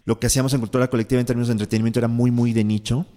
lo 0.05 0.19
que 0.19 0.27
hacíamos 0.27 0.53
en 0.53 0.59
cultura 0.59 0.91
colectiva 0.91 1.19
en 1.19 1.25
términos 1.25 1.47
de 1.47 1.53
entretenimiento 1.53 1.99
era 1.99 2.07
muy, 2.07 2.29
muy 2.29 2.53
de 2.53 2.63
nicho. 2.63 3.07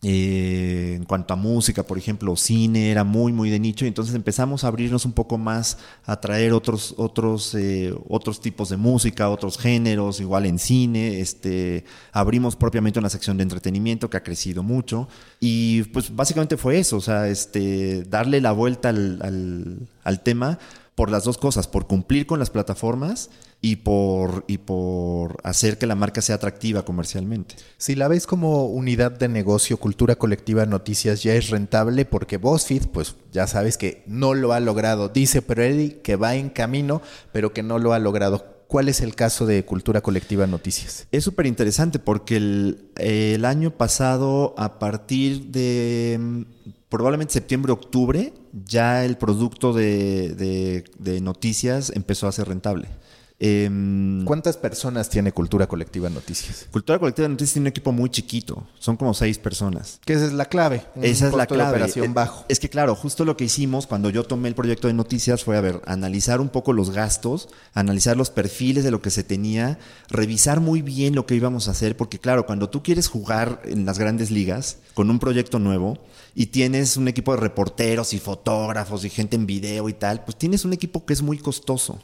Eh, 0.00 0.92
en 0.94 1.04
cuanto 1.04 1.34
a 1.34 1.36
música, 1.36 1.82
por 1.82 1.98
ejemplo, 1.98 2.36
cine, 2.36 2.92
era 2.92 3.02
muy, 3.02 3.32
muy 3.32 3.50
de 3.50 3.58
nicho. 3.58 3.84
Y 3.84 3.88
entonces 3.88 4.14
empezamos 4.14 4.62
a 4.62 4.68
abrirnos 4.68 5.04
un 5.04 5.12
poco 5.12 5.38
más 5.38 5.78
a 6.06 6.20
traer 6.20 6.52
otros, 6.52 6.94
otros, 6.98 7.54
eh, 7.56 7.92
otros 8.08 8.40
tipos 8.40 8.68
de 8.68 8.76
música, 8.76 9.28
otros 9.28 9.58
géneros, 9.58 10.20
igual 10.20 10.46
en 10.46 10.60
cine. 10.60 11.20
Este, 11.20 11.84
abrimos 12.12 12.54
propiamente 12.54 13.00
una 13.00 13.10
sección 13.10 13.38
de 13.38 13.42
entretenimiento 13.42 14.08
que 14.08 14.16
ha 14.16 14.22
crecido 14.22 14.62
mucho. 14.62 15.08
Y 15.40 15.82
pues 15.84 16.14
básicamente 16.14 16.56
fue 16.56 16.78
eso, 16.78 16.96
o 16.96 17.00
sea, 17.00 17.28
este, 17.28 18.02
darle 18.04 18.40
la 18.40 18.52
vuelta 18.52 18.90
al, 18.90 19.88
tema 20.22 20.58
por 20.94 21.10
las 21.10 21.24
dos 21.24 21.38
cosas, 21.38 21.66
por 21.68 21.86
cumplir 21.86 22.26
con 22.26 22.38
las 22.38 22.50
plataformas 22.50 23.30
y 23.60 23.76
por, 23.76 24.44
y 24.46 24.58
por 24.58 25.38
hacer 25.42 25.78
que 25.78 25.86
la 25.86 25.96
marca 25.96 26.22
sea 26.22 26.36
atractiva 26.36 26.84
comercialmente. 26.84 27.56
Si 27.76 27.96
la 27.96 28.06
ves 28.06 28.26
como 28.26 28.66
unidad 28.66 29.12
de 29.12 29.28
negocio, 29.28 29.78
cultura 29.78 30.16
colectiva, 30.16 30.64
noticias, 30.64 31.22
ya 31.22 31.34
es 31.34 31.50
rentable 31.50 32.04
porque 32.04 32.36
BuzzFeed, 32.36 32.88
pues 32.88 33.16
ya 33.32 33.46
sabes 33.46 33.76
que 33.76 34.04
no 34.06 34.34
lo 34.34 34.52
ha 34.52 34.60
logrado. 34.60 35.08
Dice 35.08 35.42
Pirelli 35.42 35.98
que 36.02 36.16
va 36.16 36.36
en 36.36 36.50
camino, 36.50 37.02
pero 37.32 37.52
que 37.52 37.62
no 37.62 37.78
lo 37.78 37.92
ha 37.92 37.98
logrado. 37.98 38.58
¿Cuál 38.68 38.90
es 38.90 39.00
el 39.00 39.14
caso 39.14 39.46
de 39.46 39.64
Cultura 39.64 40.02
Colectiva 40.02 40.46
Noticias? 40.46 41.08
Es 41.10 41.24
súper 41.24 41.46
interesante 41.46 41.98
porque 41.98 42.36
el, 42.36 42.90
el, 42.96 43.46
año 43.46 43.70
pasado, 43.70 44.54
a 44.58 44.78
partir 44.78 45.46
de 45.46 46.18
mm, 46.20 46.42
probablemente 46.90 47.32
septiembre, 47.32 47.72
octubre, 47.72 48.34
ya 48.66 49.06
el 49.06 49.16
producto 49.16 49.72
de, 49.72 50.34
de, 50.34 50.84
de 50.98 51.20
noticias 51.22 51.90
empezó 51.94 52.28
a 52.28 52.32
ser 52.32 52.48
rentable. 52.48 52.88
Eh, 53.40 53.70
¿Cuántas 54.24 54.56
personas 54.56 55.08
tiene 55.08 55.30
Cultura 55.30 55.68
Colectiva 55.68 56.10
Noticias? 56.10 56.66
Cultura 56.72 56.98
Colectiva 56.98 57.28
Noticias 57.28 57.52
tiene 57.52 57.64
un 57.64 57.68
equipo 57.68 57.92
muy 57.92 58.10
chiquito, 58.10 58.66
son 58.80 58.96
como 58.96 59.14
seis 59.14 59.38
personas. 59.38 60.00
Que 60.04 60.14
esa 60.14 60.26
es 60.26 60.32
la 60.32 60.46
clave. 60.46 60.84
Esa 61.00 61.28
es 61.28 61.34
la 61.34 61.46
clave. 61.46 61.70
operación 61.70 62.06
es, 62.06 62.14
bajo. 62.14 62.44
Es 62.48 62.58
que 62.58 62.68
claro, 62.68 62.96
justo 62.96 63.24
lo 63.24 63.36
que 63.36 63.44
hicimos 63.44 63.86
cuando 63.86 64.10
yo 64.10 64.24
tomé 64.24 64.48
el 64.48 64.56
proyecto 64.56 64.88
de 64.88 64.94
noticias 64.94 65.44
fue 65.44 65.56
a 65.56 65.60
ver, 65.60 65.80
analizar 65.86 66.40
un 66.40 66.48
poco 66.48 66.72
los 66.72 66.90
gastos, 66.90 67.48
analizar 67.74 68.16
los 68.16 68.30
perfiles 68.30 68.82
de 68.82 68.90
lo 68.90 69.02
que 69.02 69.10
se 69.10 69.22
tenía, 69.22 69.78
revisar 70.08 70.58
muy 70.58 70.82
bien 70.82 71.14
lo 71.14 71.24
que 71.24 71.36
íbamos 71.36 71.68
a 71.68 71.70
hacer, 71.70 71.96
porque 71.96 72.18
claro, 72.18 72.44
cuando 72.44 72.70
tú 72.70 72.82
quieres 72.82 73.06
jugar 73.06 73.62
en 73.64 73.86
las 73.86 74.00
grandes 74.00 74.32
ligas 74.32 74.78
con 74.94 75.10
un 75.10 75.20
proyecto 75.20 75.60
nuevo 75.60 75.98
y 76.34 76.46
tienes 76.46 76.96
un 76.96 77.06
equipo 77.06 77.34
de 77.34 77.40
reporteros 77.40 78.14
y 78.14 78.18
fotógrafos 78.18 79.04
y 79.04 79.10
gente 79.10 79.36
en 79.36 79.46
video 79.46 79.88
y 79.88 79.92
tal, 79.92 80.24
pues 80.24 80.36
tienes 80.36 80.64
un 80.64 80.72
equipo 80.72 81.06
que 81.06 81.12
es 81.12 81.22
muy 81.22 81.38
costoso 81.38 82.00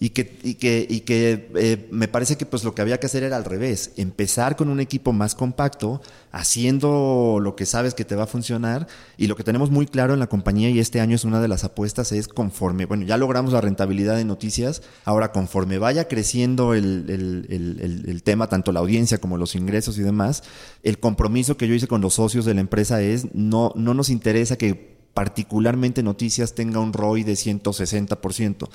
y 0.00 0.10
que, 0.10 0.38
y 0.42 0.54
que, 0.54 0.86
y 0.88 1.00
que 1.00 1.50
eh, 1.54 1.88
me 1.90 2.08
parece 2.08 2.36
que 2.36 2.46
pues 2.46 2.64
lo 2.64 2.74
que 2.74 2.82
había 2.82 2.98
que 2.98 3.06
hacer 3.06 3.22
era 3.22 3.36
al 3.36 3.44
revés, 3.44 3.92
empezar 3.96 4.56
con 4.56 4.68
un 4.68 4.80
equipo 4.80 5.12
más 5.12 5.34
compacto, 5.34 6.02
haciendo 6.32 7.38
lo 7.40 7.54
que 7.54 7.64
sabes 7.64 7.94
que 7.94 8.04
te 8.04 8.16
va 8.16 8.24
a 8.24 8.26
funcionar 8.26 8.88
y 9.16 9.28
lo 9.28 9.36
que 9.36 9.44
tenemos 9.44 9.70
muy 9.70 9.86
claro 9.86 10.12
en 10.12 10.20
la 10.20 10.26
compañía 10.26 10.68
y 10.68 10.80
este 10.80 11.00
año 11.00 11.14
es 11.14 11.24
una 11.24 11.40
de 11.40 11.48
las 11.48 11.64
apuestas 11.64 12.12
es 12.12 12.28
conforme, 12.28 12.86
bueno, 12.86 13.04
ya 13.04 13.16
logramos 13.16 13.52
la 13.52 13.60
rentabilidad 13.60 14.16
de 14.16 14.24
noticias, 14.24 14.82
ahora 15.04 15.32
conforme 15.32 15.78
vaya 15.78 16.08
creciendo 16.08 16.74
el, 16.74 17.06
el, 17.08 17.46
el, 17.50 18.04
el 18.08 18.22
tema, 18.22 18.48
tanto 18.48 18.72
la 18.72 18.80
audiencia 18.80 19.18
como 19.18 19.38
los 19.38 19.54
ingresos 19.54 19.96
y 19.98 20.02
demás, 20.02 20.42
el 20.82 20.98
compromiso 20.98 21.56
que 21.56 21.68
yo 21.68 21.74
hice 21.74 21.86
con 21.86 22.00
los 22.00 22.14
socios 22.14 22.44
de 22.44 22.54
la 22.54 22.60
empresa 22.60 23.00
es 23.00 23.34
no, 23.34 23.72
no 23.76 23.94
nos 23.94 24.10
interesa 24.10 24.56
que 24.56 24.93
particularmente 25.14 26.02
noticias 26.02 26.54
tenga 26.54 26.80
un 26.80 26.92
ROI 26.92 27.22
de 27.22 27.34
160% 27.34 28.68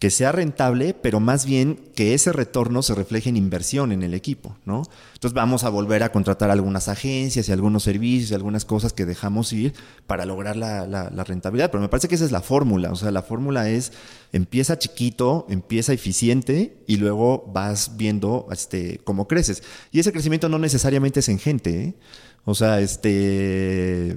que 0.00 0.10
sea 0.10 0.32
rentable, 0.32 0.94
pero 0.94 1.20
más 1.20 1.44
bien 1.44 1.78
que 1.94 2.14
ese 2.14 2.32
retorno 2.32 2.82
se 2.82 2.94
refleje 2.94 3.28
en 3.28 3.36
inversión 3.36 3.92
en 3.92 4.02
el 4.02 4.14
equipo, 4.14 4.56
¿no? 4.64 4.84
Entonces 5.12 5.34
vamos 5.34 5.62
a 5.62 5.68
volver 5.68 6.02
a 6.02 6.10
contratar 6.10 6.50
algunas 6.50 6.88
agencias 6.88 7.46
y 7.46 7.52
algunos 7.52 7.82
servicios 7.82 8.30
y 8.30 8.34
algunas 8.34 8.64
cosas 8.64 8.94
que 8.94 9.04
dejamos 9.04 9.52
ir 9.52 9.74
para 10.06 10.24
lograr 10.24 10.56
la, 10.56 11.10
rentabilidad. 11.24 11.70
Pero 11.70 11.82
me 11.82 11.90
parece 11.90 12.08
que 12.08 12.14
esa 12.14 12.24
es 12.24 12.32
la 12.32 12.40
fórmula. 12.40 12.90
O 12.92 12.96
sea, 12.96 13.10
la 13.10 13.20
fórmula 13.20 13.68
es 13.68 13.92
empieza 14.32 14.78
chiquito, 14.78 15.44
empieza 15.50 15.92
eficiente 15.92 16.82
y 16.86 16.96
luego 16.96 17.44
vas 17.52 17.98
viendo 17.98 18.48
este, 18.52 19.02
cómo 19.04 19.28
creces. 19.28 19.62
Y 19.92 20.00
ese 20.00 20.12
crecimiento 20.12 20.48
no 20.48 20.58
necesariamente 20.58 21.20
es 21.20 21.28
en 21.28 21.38
gente, 21.38 21.84
¿eh? 21.84 21.94
O 22.46 22.54
sea, 22.54 22.80
este 22.80 24.16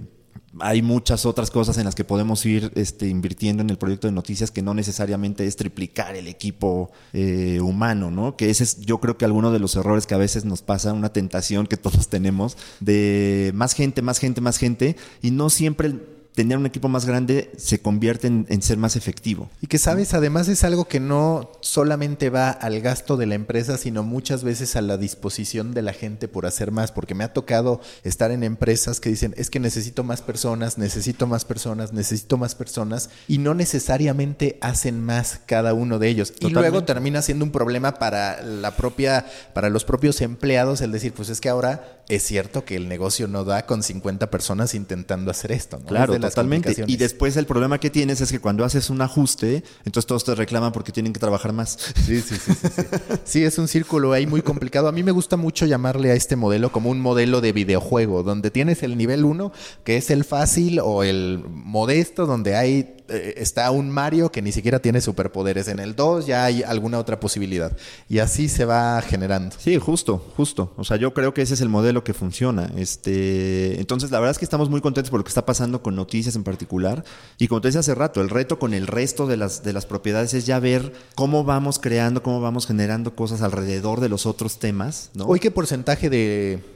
hay 0.59 0.81
muchas 0.81 1.25
otras 1.25 1.49
cosas 1.49 1.77
en 1.77 1.85
las 1.85 1.95
que 1.95 2.03
podemos 2.03 2.45
ir 2.45 2.71
este, 2.75 3.07
invirtiendo 3.07 3.63
en 3.63 3.69
el 3.69 3.77
proyecto 3.77 4.07
de 4.07 4.13
noticias 4.13 4.51
que 4.51 4.61
no 4.61 4.73
necesariamente 4.73 5.45
es 5.47 5.55
triplicar 5.55 6.15
el 6.15 6.27
equipo 6.27 6.91
eh, 7.11 7.59
humano, 7.61 8.11
¿no? 8.11 8.35
Que 8.35 8.49
ese 8.49 8.63
es, 8.63 8.81
yo 8.81 8.99
creo 8.99 9.17
que 9.17 9.25
alguno 9.25 9.51
de 9.51 9.59
los 9.59 9.75
errores 9.75 10.05
que 10.05 10.13
a 10.13 10.19
veces 10.19 10.45
nos 10.45 10.61
pasa, 10.61 10.93
una 10.93 11.11
tentación 11.11 11.65
que 11.65 11.77
todos 11.83 12.07
tenemos 12.07 12.57
de 12.79 13.51
más 13.55 13.73
gente, 13.73 14.01
más 14.01 14.19
gente, 14.19 14.41
más 14.41 14.57
gente, 14.57 14.95
y 15.21 15.31
no 15.31 15.49
siempre 15.49 15.93
tener 16.33 16.57
un 16.57 16.65
equipo 16.65 16.89
más 16.89 17.05
grande 17.05 17.51
se 17.57 17.79
convierte 17.79 18.27
en, 18.27 18.45
en, 18.49 18.61
ser 18.61 18.77
más 18.77 18.95
efectivo. 18.95 19.49
Y 19.61 19.67
que 19.67 19.77
sabes, 19.77 20.13
además 20.13 20.47
es 20.47 20.63
algo 20.63 20.85
que 20.85 20.99
no 20.99 21.51
solamente 21.61 22.29
va 22.29 22.49
al 22.49 22.81
gasto 22.81 23.17
de 23.17 23.25
la 23.25 23.35
empresa, 23.35 23.77
sino 23.77 24.03
muchas 24.03 24.43
veces 24.43 24.75
a 24.75 24.81
la 24.81 24.97
disposición 24.97 25.73
de 25.73 25.81
la 25.81 25.93
gente 25.93 26.27
por 26.27 26.45
hacer 26.45 26.71
más, 26.71 26.91
porque 26.91 27.15
me 27.15 27.23
ha 27.23 27.33
tocado 27.33 27.81
estar 28.03 28.31
en 28.31 28.43
empresas 28.43 28.99
que 28.99 29.09
dicen, 29.09 29.33
es 29.37 29.49
que 29.49 29.59
necesito 29.59 30.03
más 30.03 30.21
personas, 30.21 30.77
necesito 30.77 31.27
más 31.27 31.45
personas, 31.45 31.93
necesito 31.93 32.37
más 32.37 32.55
personas, 32.55 33.09
y 33.27 33.37
no 33.37 33.53
necesariamente 33.53 34.57
hacen 34.61 35.03
más 35.03 35.39
cada 35.45 35.73
uno 35.73 35.99
de 35.99 36.09
ellos. 36.09 36.31
Totalmente. 36.31 36.59
Y 36.59 36.61
luego 36.61 36.83
termina 36.83 37.21
siendo 37.21 37.45
un 37.45 37.51
problema 37.51 37.93
para 37.95 38.41
la 38.41 38.75
propia, 38.75 39.25
para 39.53 39.69
los 39.69 39.85
propios 39.85 40.21
empleados, 40.21 40.81
el 40.81 40.91
decir, 40.91 41.13
pues 41.13 41.29
es 41.29 41.39
que 41.39 41.49
ahora 41.49 42.01
es 42.09 42.23
cierto 42.23 42.65
que 42.65 42.75
el 42.75 42.89
negocio 42.89 43.27
no 43.27 43.43
da 43.43 43.65
con 43.65 43.83
50 43.83 44.29
personas 44.29 44.73
intentando 44.75 45.31
hacer 45.31 45.51
esto, 45.51 45.79
¿no? 45.79 45.85
Claro, 45.85 46.15
totalmente. 46.29 46.83
Y 46.87 46.97
después 46.97 47.37
el 47.37 47.45
problema 47.45 47.79
que 47.79 47.89
tienes 47.89 48.21
es 48.21 48.31
que 48.31 48.39
cuando 48.39 48.65
haces 48.65 48.89
un 48.89 49.01
ajuste, 49.01 49.63
entonces 49.85 50.05
todos 50.05 50.23
te 50.23 50.35
reclaman 50.35 50.71
porque 50.71 50.91
tienen 50.91 51.13
que 51.13 51.19
trabajar 51.19 51.53
más. 51.53 51.77
Sí, 52.05 52.21
sí, 52.21 52.35
sí. 52.35 52.53
Sí, 52.53 52.69
sí. 52.75 52.81
sí 53.23 53.43
es 53.43 53.57
un 53.57 53.67
círculo 53.67 54.13
ahí 54.13 54.27
muy 54.27 54.41
complicado. 54.41 54.87
A 54.87 54.91
mí 54.91 55.03
me 55.03 55.11
gusta 55.11 55.37
mucho 55.37 55.65
llamarle 55.65 56.11
a 56.11 56.15
este 56.15 56.35
modelo 56.35 56.71
como 56.71 56.89
un 56.89 56.99
modelo 56.99 57.41
de 57.41 57.51
videojuego, 57.51 58.23
donde 58.23 58.51
tienes 58.51 58.83
el 58.83 58.97
nivel 58.97 59.25
1, 59.25 59.51
que 59.83 59.97
es 59.97 60.09
el 60.09 60.23
fácil, 60.23 60.79
o 60.79 61.03
el 61.03 61.43
modesto, 61.47 62.25
donde 62.25 62.55
hay 62.55 62.92
eh, 63.09 63.35
está 63.37 63.69
un 63.71 63.89
Mario 63.89 64.31
que 64.31 64.41
ni 64.41 64.51
siquiera 64.51 64.79
tiene 64.79 65.01
superpoderes. 65.01 65.67
En 65.67 65.79
el 65.79 65.95
2 65.95 66.25
ya 66.25 66.45
hay 66.45 66.63
alguna 66.63 66.99
otra 66.99 67.19
posibilidad. 67.19 67.75
Y 68.09 68.19
así 68.19 68.49
se 68.49 68.65
va 68.65 69.01
generando. 69.01 69.55
Sí, 69.59 69.77
justo, 69.77 70.33
justo. 70.37 70.73
O 70.77 70.83
sea, 70.83 70.97
yo 70.97 71.13
creo 71.13 71.33
que 71.33 71.41
ese 71.41 71.53
es 71.53 71.61
el 71.61 71.69
modelo 71.69 72.03
que 72.03 72.13
funciona. 72.13 72.71
Este, 72.77 73.79
entonces, 73.79 74.11
la 74.11 74.19
verdad 74.19 74.31
es 74.31 74.39
que 74.39 74.45
estamos 74.45 74.69
muy 74.69 74.81
contentos 74.81 75.11
por 75.11 75.19
lo 75.19 75.23
que 75.23 75.29
está 75.29 75.45
pasando 75.45 75.81
con 75.81 75.95
noticias 75.95 76.35
en 76.35 76.43
particular. 76.43 77.03
Y 77.37 77.47
como 77.47 77.61
te 77.61 77.67
decía 77.67 77.81
hace 77.81 77.95
rato, 77.95 78.21
el 78.21 78.29
reto 78.29 78.59
con 78.59 78.73
el 78.73 78.87
resto 78.87 79.27
de 79.27 79.37
las, 79.37 79.63
de 79.63 79.73
las 79.73 79.85
propiedades 79.85 80.33
es 80.33 80.45
ya 80.45 80.59
ver 80.59 80.93
cómo 81.15 81.43
vamos 81.43 81.79
creando, 81.79 82.23
cómo 82.23 82.41
vamos 82.41 82.67
generando 82.67 83.15
cosas 83.15 83.41
alrededor 83.41 83.99
de 83.99 84.09
los 84.09 84.25
otros 84.25 84.59
temas. 84.59 85.09
¿no? 85.13 85.25
Hoy, 85.25 85.39
¿qué 85.39 85.51
porcentaje 85.51 86.09
de 86.09 86.73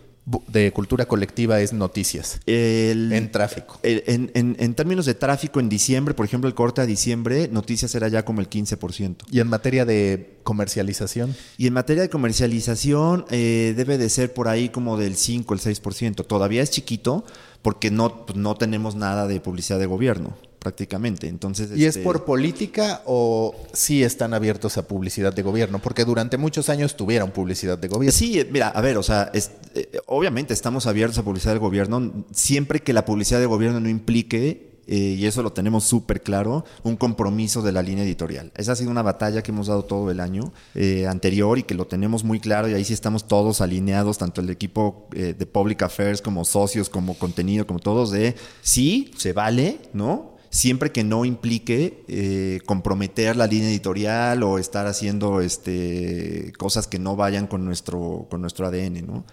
de 0.47 0.73
cultura 0.73 1.05
colectiva 1.05 1.61
es 1.61 1.71
noticias 1.71 2.41
el, 2.45 3.13
en 3.13 3.31
tráfico. 3.31 3.79
El, 3.81 4.03
en, 4.07 4.31
en, 4.33 4.57
en, 4.59 4.73
términos 4.73 5.05
de 5.05 5.13
tráfico 5.13 5.61
en 5.61 5.69
diciembre, 5.69 6.13
por 6.13 6.25
ejemplo, 6.25 6.49
el 6.49 6.53
corte 6.53 6.81
a 6.81 6.85
diciembre, 6.85 7.47
noticias 7.49 7.95
era 7.95 8.09
ya 8.09 8.25
como 8.25 8.41
el 8.41 8.49
15%. 8.49 9.15
¿Y 9.31 9.39
en 9.39 9.47
materia 9.47 9.85
de 9.85 10.37
comercialización? 10.43 11.33
Y 11.57 11.67
en 11.67 11.73
materia 11.73 12.03
de 12.03 12.09
comercialización 12.09 13.25
eh, 13.29 13.73
debe 13.77 13.97
de 13.97 14.09
ser 14.09 14.33
por 14.33 14.49
ahí 14.49 14.67
como 14.67 14.97
del 14.97 15.15
5, 15.15 15.53
el 15.53 15.59
6%. 15.61 16.25
Todavía 16.27 16.61
es 16.61 16.71
chiquito 16.71 17.23
porque 17.61 17.89
no, 17.89 18.25
no 18.35 18.55
tenemos 18.55 18.95
nada 18.95 19.27
de 19.27 19.39
publicidad 19.39 19.79
de 19.79 19.85
gobierno 19.85 20.35
prácticamente. 20.59 21.27
Entonces, 21.27 21.69
¿Y 21.75 21.85
este... 21.85 21.99
es 21.99 22.05
por 22.05 22.25
política 22.25 23.01
o 23.05 23.55
sí 23.73 24.03
están 24.03 24.33
abiertos 24.33 24.77
a 24.77 24.87
publicidad 24.87 25.33
de 25.33 25.41
gobierno? 25.41 25.79
Porque 25.79 26.05
durante 26.05 26.37
muchos 26.37 26.69
años 26.69 26.95
tuvieron 26.95 27.31
publicidad 27.31 27.77
de 27.77 27.87
gobierno. 27.87 28.17
Sí, 28.17 28.45
mira, 28.51 28.69
a 28.69 28.81
ver, 28.81 28.97
o 28.97 29.03
sea, 29.03 29.29
es, 29.33 29.51
eh, 29.75 29.99
obviamente 30.05 30.53
estamos 30.53 30.87
abiertos 30.87 31.17
a 31.17 31.23
publicidad 31.23 31.53
del 31.53 31.59
gobierno 31.59 32.25
siempre 32.31 32.81
que 32.81 32.93
la 32.93 33.05
publicidad 33.05 33.39
de 33.39 33.45
gobierno 33.45 33.79
no 33.79 33.89
implique 33.89 34.67
eh, 34.87 35.17
y 35.19 35.25
eso 35.25 35.43
lo 35.43 35.51
tenemos 35.51 35.83
súper 35.83 36.21
claro, 36.21 36.63
un 36.83 36.95
compromiso 36.95 37.61
de 37.61 37.73
la 37.73 37.81
línea 37.81 38.05
editorial. 38.05 38.51
Esa 38.55 38.71
ha 38.71 38.75
sido 38.75 38.89
una 38.89 39.01
batalla 39.01 39.43
que 39.43 39.51
hemos 39.51 39.67
dado 39.67 39.83
todo 39.83 40.09
el 40.09 40.21
año 40.21 40.53
eh, 40.75 41.05
anterior 41.07 41.59
y 41.59 41.63
que 41.63 41.75
lo 41.75 41.87
tenemos 41.87 42.23
muy 42.23 42.39
claro 42.39 42.69
y 42.69 42.73
ahí 42.73 42.85
sí 42.85 42.93
estamos 42.93 43.27
todos 43.27 43.59
alineados, 43.59 44.17
tanto 44.17 44.39
el 44.39 44.49
equipo 44.49 45.07
eh, 45.13 45.35
de 45.37 45.45
Public 45.45 45.83
Affairs 45.83 46.21
como 46.21 46.45
socios, 46.45 46.89
como 46.89 47.15
contenido, 47.15 47.67
como 47.67 47.79
todos, 47.79 48.11
de 48.11 48.35
sí, 48.61 49.11
se 49.17 49.33
vale, 49.33 49.79
¿no? 49.91 50.36
Siempre 50.57 50.91
que 50.91 51.03
no 51.03 51.23
implique 51.23 52.03
eh, 52.07 52.61
comprometer 52.65 53.35
la 53.35 53.45
línea 53.45 53.69
editorial 53.69 54.41
o 54.41 54.57
estar 54.57 54.87
haciendo 54.87 55.39
este, 55.39 56.51
cosas 56.57 56.87
que 56.87 56.97
no 56.97 57.15
vayan 57.15 57.45
con 57.45 57.63
nuestro, 57.63 58.25
con 58.27 58.41
nuestro 58.41 58.65
ADN, 58.65 59.05
¿no? 59.05 59.23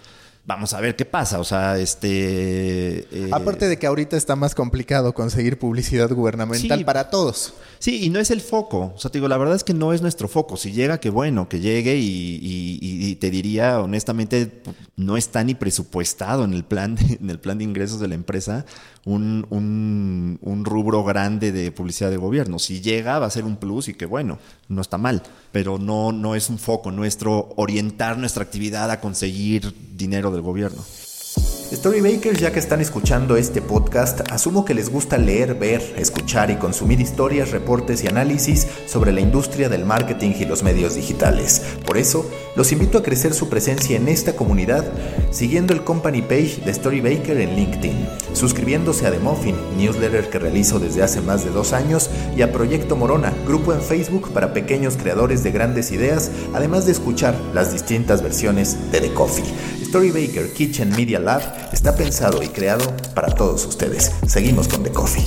Vamos 0.47 0.75
a 0.75 0.81
ver 0.83 0.95
qué 0.95 1.07
pasa, 1.07 1.41
o 1.41 1.45
sea, 1.45 1.79
este... 1.79 2.99
Eh... 3.11 3.31
Aparte 3.33 3.67
de 3.67 3.79
que 3.79 3.87
ahorita 3.87 4.15
está 4.15 4.37
más 4.37 4.55
complicado 4.55 5.15
conseguir 5.15 5.59
publicidad 5.59 6.11
gubernamental 6.11 6.79
sí, 6.79 6.85
para 6.85 7.09
todos. 7.09 7.55
Sí, 7.79 8.05
y 8.05 8.11
no 8.11 8.21
es 8.21 8.31
el 8.31 8.43
foco, 8.43 8.93
o 8.95 8.99
sea, 8.99 9.11
te 9.11 9.17
digo, 9.17 9.29
la 9.29 9.39
verdad 9.39 9.57
es 9.57 9.65
que 9.65 9.73
no 9.73 9.95
es 9.95 10.03
nuestro 10.03 10.29
foco. 10.29 10.59
Si 10.59 10.73
llega, 10.73 11.01
que 11.01 11.09
bueno, 11.09 11.49
que 11.49 11.61
llegue 11.61 11.97
y, 11.97 12.39
y, 12.43 12.79
y 12.83 13.17
te 13.17 13.31
diría, 13.31 13.81
honestamente, 13.81 14.63
no 14.97 15.17
está 15.17 15.43
ni 15.45 15.55
presupuestado 15.55 16.45
en 16.45 16.53
el 16.53 16.65
plan 16.65 16.95
de, 16.95 17.19
en 17.21 17.31
el 17.31 17.41
plan 17.41 17.57
de 17.57 17.65
ingresos 17.65 17.99
de 17.99 18.09
la 18.09 18.15
empresa 18.15 18.67
un, 19.05 19.47
un, 19.51 20.39
un, 20.41 20.65
rubro 20.65 21.05
grande 21.05 21.53
de 21.53 21.71
publicidad 21.73 22.11
de 22.11 22.17
gobierno. 22.17 22.59
Si 22.59 22.81
llega, 22.81 23.19
va 23.19 23.27
a 23.27 23.31
ser 23.31 23.45
un 23.45 23.57
plus 23.57 23.89
y 23.89 23.95
que 23.95 24.07
bueno, 24.07 24.39
no 24.69 24.81
está 24.81 24.97
mal, 24.97 25.23
pero 25.53 25.79
no, 25.79 26.13
no 26.13 26.35
es 26.35 26.49
un 26.49 26.59
foco 26.59 26.91
nuestro 26.91 27.51
orientar 27.57 28.17
nuestra 28.19 28.43
actividad 28.43 28.91
a 28.91 29.01
conseguir 29.01 29.75
dinero 29.95 30.31
del 30.35 30.42
gobierno. 30.42 30.83
Storybakers, 31.73 32.38
ya 32.38 32.53
que 32.53 32.61
están 32.61 32.81
escuchando 32.81 33.37
este 33.37 33.61
podcast, 33.61 34.20
asumo 34.31 34.64
que 34.64 34.75
les 34.75 34.90
gusta 34.90 35.18
leer, 35.18 35.55
ver, 35.55 35.83
escuchar 35.99 36.51
y 36.51 36.57
consumir 36.57 37.01
historias, 37.01 37.51
reportes 37.51 38.05
y 38.05 38.07
análisis 38.07 38.68
sobre 38.87 39.12
la 39.12 39.20
industria 39.20 39.68
del 39.68 39.85
marketing 39.85 40.35
y 40.38 40.44
los 40.44 40.62
medios 40.62 40.94
digitales. 40.94 41.62
Por 41.85 41.99
eso, 41.99 42.31
los 42.55 42.70
invito 42.70 42.99
a 42.99 43.03
crecer 43.03 43.35
su 43.35 43.49
presencia 43.49 43.97
en 43.97 44.09
esta 44.09 44.37
comunidad 44.37 44.85
siguiendo 45.31 45.73
el 45.73 45.83
company 45.83 46.23
page 46.23 46.61
de 46.64 46.73
Storybaker 46.73 47.40
en 47.40 47.57
LinkedIn, 47.57 48.09
suscribiéndose 48.35 49.07
a 49.07 49.11
The 49.11 49.18
Muffin, 49.18 49.57
newsletter 49.77 50.31
que 50.31 50.38
realizo 50.38 50.79
desde 50.79 51.03
hace 51.03 51.20
más 51.23 51.44
de 51.44 51.51
dos 51.51 51.73
años, 51.73 52.09
y 52.37 52.42
a 52.42 52.53
Proyecto 52.53 52.94
Morona, 52.94 53.33
grupo 53.47 53.73
en 53.73 53.81
Facebook 53.81 54.33
para 54.33 54.53
pequeños 54.53 54.97
creadores 54.97 55.42
de 55.42 55.51
grandes 55.51 55.90
ideas, 55.90 56.31
además 56.53 56.87
de 56.87 56.92
escuchar 56.92 57.35
las 57.53 57.73
distintas 57.73 58.23
versiones 58.23 58.92
de 58.92 59.01
The 59.01 59.12
Coffee. 59.12 59.84
Storybaker 59.95 60.53
Kitchen 60.53 60.91
Media 60.91 61.21
Lab 61.21 61.41
está 61.73 61.95
pensado 61.95 62.43
y 62.43 62.49
creado 62.49 62.85
para 63.15 63.33
todos 63.33 63.65
ustedes. 63.65 64.11
Seguimos 64.27 64.67
con 64.67 64.83
The 64.83 64.91
Coffee. 64.91 65.23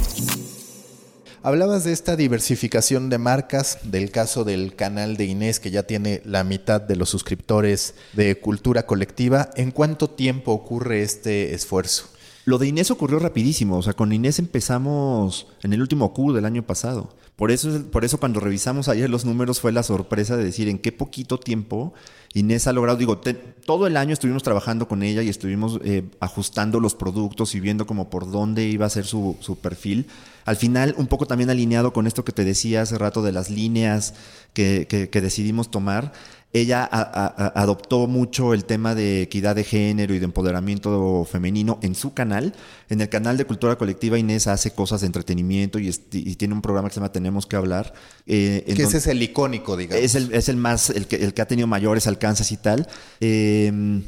Hablabas 1.42 1.86
de 1.86 1.94
esta 1.94 2.18
diversificación 2.18 3.10
de 3.10 3.18
marcas, 3.18 3.80
del 3.84 4.12
caso 4.12 4.44
del 4.44 4.76
canal 4.76 5.16
de 5.16 5.24
Inés 5.24 5.62
que 5.62 5.72
ya 5.72 5.84
tiene 5.84 6.22
la 6.26 6.44
mitad 6.44 6.82
de 6.82 6.98
los 6.98 7.10
suscriptores 7.10 7.94
de 8.12 8.42
cultura 8.42 8.86
colectiva. 8.86 9.52
¿En 9.56 9.72
cuánto 9.72 10.10
tiempo 10.10 10.52
ocurre 10.52 11.02
este 11.02 11.54
esfuerzo? 11.54 12.10
Lo 12.48 12.58
de 12.58 12.66
Inés 12.66 12.92
ocurrió 12.92 13.20
rapidísimo, 13.20 13.76
o 13.78 13.82
sea, 13.82 13.92
con 13.92 14.14
Inés 14.14 14.40
empezamos 14.40 15.48
en 15.64 15.74
el 15.74 15.82
último 15.82 16.14
Q 16.14 16.32
del 16.32 16.46
año 16.46 16.64
pasado. 16.64 17.14
Por 17.36 17.52
eso, 17.52 17.84
por 17.92 18.06
eso 18.06 18.22
cuando 18.22 18.40
revisamos 18.40 18.88
ayer 18.88 19.10
los 19.10 19.26
números 19.26 19.60
fue 19.60 19.74
la 19.74 19.84
sorpresa 19.84 20.38
de 20.38 20.46
decir 20.46 20.70
en 20.70 20.80
qué 20.80 20.94
poquito 20.94 21.42
tiempo 21.42 21.94
Inés 22.34 22.66
ha 22.68 22.72
logrado, 22.72 22.98
digo, 22.98 23.20
todo 23.66 23.86
el 23.86 23.98
año 23.98 24.14
estuvimos 24.14 24.44
trabajando 24.44 24.88
con 24.88 25.04
ella 25.04 25.24
y 25.24 25.30
estuvimos 25.30 25.82
eh, 25.84 26.04
ajustando 26.22 26.80
los 26.80 26.96
productos 26.96 27.54
y 27.54 27.60
viendo 27.60 27.86
como 27.86 28.10
por 28.10 28.32
dónde 28.32 28.64
iba 28.64 28.86
a 28.86 28.90
ser 28.90 29.06
su, 29.06 29.36
su, 29.42 29.58
perfil. 29.58 30.08
Al 30.46 30.56
final, 30.56 30.96
un 30.98 31.08
poco 31.08 31.26
también 31.26 31.50
alineado 31.50 31.92
con 31.92 32.08
esto 32.08 32.24
que 32.24 32.32
te 32.32 32.46
decía 32.46 32.84
hace 32.84 32.98
rato 32.98 33.24
de 33.24 33.34
las 33.34 33.50
líneas 33.50 34.14
que, 34.54 34.88
que, 34.88 35.10
que 35.10 35.20
decidimos 35.20 35.70
tomar 35.70 36.14
ella 36.54 36.88
a, 36.90 37.02
a, 37.02 37.62
adoptó 37.62 38.08
mucho 38.08 38.54
el 38.54 38.66
tema 38.66 38.96
de 38.96 39.22
equidad 39.22 39.56
de 39.56 39.64
género 39.64 40.14
y 40.14 40.20
de 40.20 40.26
empoderamiento 40.26 41.28
femenino 41.30 41.78
en 41.82 41.94
su 41.94 42.14
canal. 42.14 42.54
En 42.90 43.02
el 43.02 43.10
canal 43.10 43.38
de 43.38 43.46
Cultura 43.46 43.78
Colectiva, 43.78 44.18
Inés 44.18 44.48
hace 44.48 44.72
cosas 44.72 45.02
de 45.02 45.08
entretenimiento 45.08 45.78
y, 45.78 45.94
y 46.12 46.36
tiene 46.36 46.54
un 46.54 46.62
programa 46.62 46.88
que 46.88 46.96
se 46.96 47.00
llama 47.00 47.12
Tenemos 47.12 47.46
que 47.46 47.56
hablar. 47.56 47.94
Eh, 48.26 48.64
que 48.76 48.84
ese 48.84 48.98
es 48.98 49.08
el 49.08 49.22
icónico, 49.22 49.76
digamos. 49.76 50.04
Es 50.04 50.16
el, 50.16 50.34
es 50.34 50.50
el 50.50 50.58
más, 50.58 50.90
el 50.90 51.08
que, 51.08 51.18
el 51.18 51.34
que 51.34 51.42
ha 51.42 51.48
tenido 51.48 51.68
mayores 51.68 52.08
alcances 52.08 52.52
y 52.52 52.58
tal. 52.58 52.88
Eh, 53.20 54.02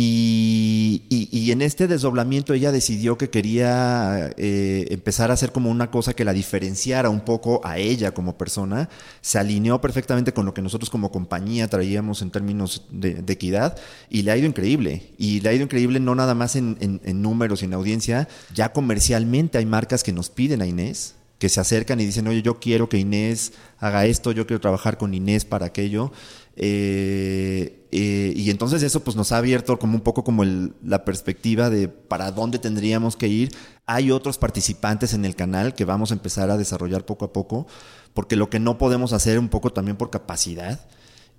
y, 0.00 1.50
en 1.50 1.62
este 1.62 1.88
desdoblamiento 1.88 2.52
ella 2.52 2.70
decidió 2.70 3.16
que 3.16 3.30
quería 3.30 4.30
eh, 4.36 4.86
empezar 4.90 5.30
a 5.30 5.34
hacer 5.34 5.50
como 5.50 5.70
una 5.70 5.90
cosa 5.90 6.12
que 6.12 6.24
la 6.24 6.32
diferenciara 6.32 7.08
un 7.08 7.20
poco 7.20 7.60
a 7.64 7.78
ella 7.78 8.12
como 8.12 8.36
persona. 8.36 8.88
Se 9.22 9.38
alineó 9.38 9.80
perfectamente 9.80 10.32
con 10.32 10.44
lo 10.44 10.54
que 10.54 10.62
nosotros 10.62 10.90
como 10.90 11.10
compañía 11.10 11.68
traíamos 11.68 12.22
en 12.22 12.30
términos 12.30 12.84
de, 12.90 13.24
equidad 13.28 13.76
y 14.08 14.22
le 14.22 14.30
ha 14.30 14.36
ido 14.36 14.46
increíble. 14.46 15.14
Y 15.16 15.40
le 15.40 15.48
ha 15.48 15.52
ido 15.54 15.64
increíble 15.64 16.00
no 16.00 16.14
nada 16.14 16.34
más 16.34 16.54
en, 16.54 16.76
en, 16.80 17.00
en 17.04 17.22
números 17.22 17.62
y 17.62 17.64
en 17.64 17.74
audiencia, 17.74 18.28
ya 18.54 18.72
comercialmente 18.72 19.58
hay 19.58 19.66
marcas 19.66 20.04
que 20.04 20.12
nos 20.12 20.28
piden 20.28 20.62
a 20.62 20.66
Inés 20.66 21.17
que 21.38 21.48
se 21.48 21.60
acercan 21.60 22.00
y 22.00 22.06
dicen, 22.06 22.26
oye, 22.26 22.42
yo 22.42 22.58
quiero 22.58 22.88
que 22.88 22.98
Inés 22.98 23.52
haga 23.78 24.06
esto, 24.06 24.32
yo 24.32 24.46
quiero 24.46 24.60
trabajar 24.60 24.98
con 24.98 25.14
Inés 25.14 25.44
para 25.44 25.66
aquello. 25.66 26.12
Eh, 26.56 27.86
eh, 27.92 28.32
y 28.34 28.50
entonces 28.50 28.82
eso 28.82 29.04
pues 29.04 29.16
nos 29.16 29.30
ha 29.30 29.38
abierto 29.38 29.78
como 29.78 29.94
un 29.94 30.00
poco 30.00 30.24
como 30.24 30.44
la 30.44 31.04
perspectiva 31.04 31.70
de 31.70 31.86
para 31.86 32.32
dónde 32.32 32.58
tendríamos 32.58 33.16
que 33.16 33.28
ir. 33.28 33.54
Hay 33.86 34.10
otros 34.10 34.38
participantes 34.38 35.14
en 35.14 35.24
el 35.24 35.36
canal 35.36 35.74
que 35.74 35.84
vamos 35.84 36.10
a 36.10 36.14
empezar 36.14 36.50
a 36.50 36.56
desarrollar 36.56 37.06
poco 37.06 37.26
a 37.26 37.32
poco, 37.32 37.68
porque 38.12 38.34
lo 38.34 38.50
que 38.50 38.58
no 38.58 38.76
podemos 38.76 39.12
hacer 39.12 39.38
un 39.38 39.48
poco 39.48 39.70
también 39.70 39.96
por 39.96 40.10
capacidad 40.10 40.80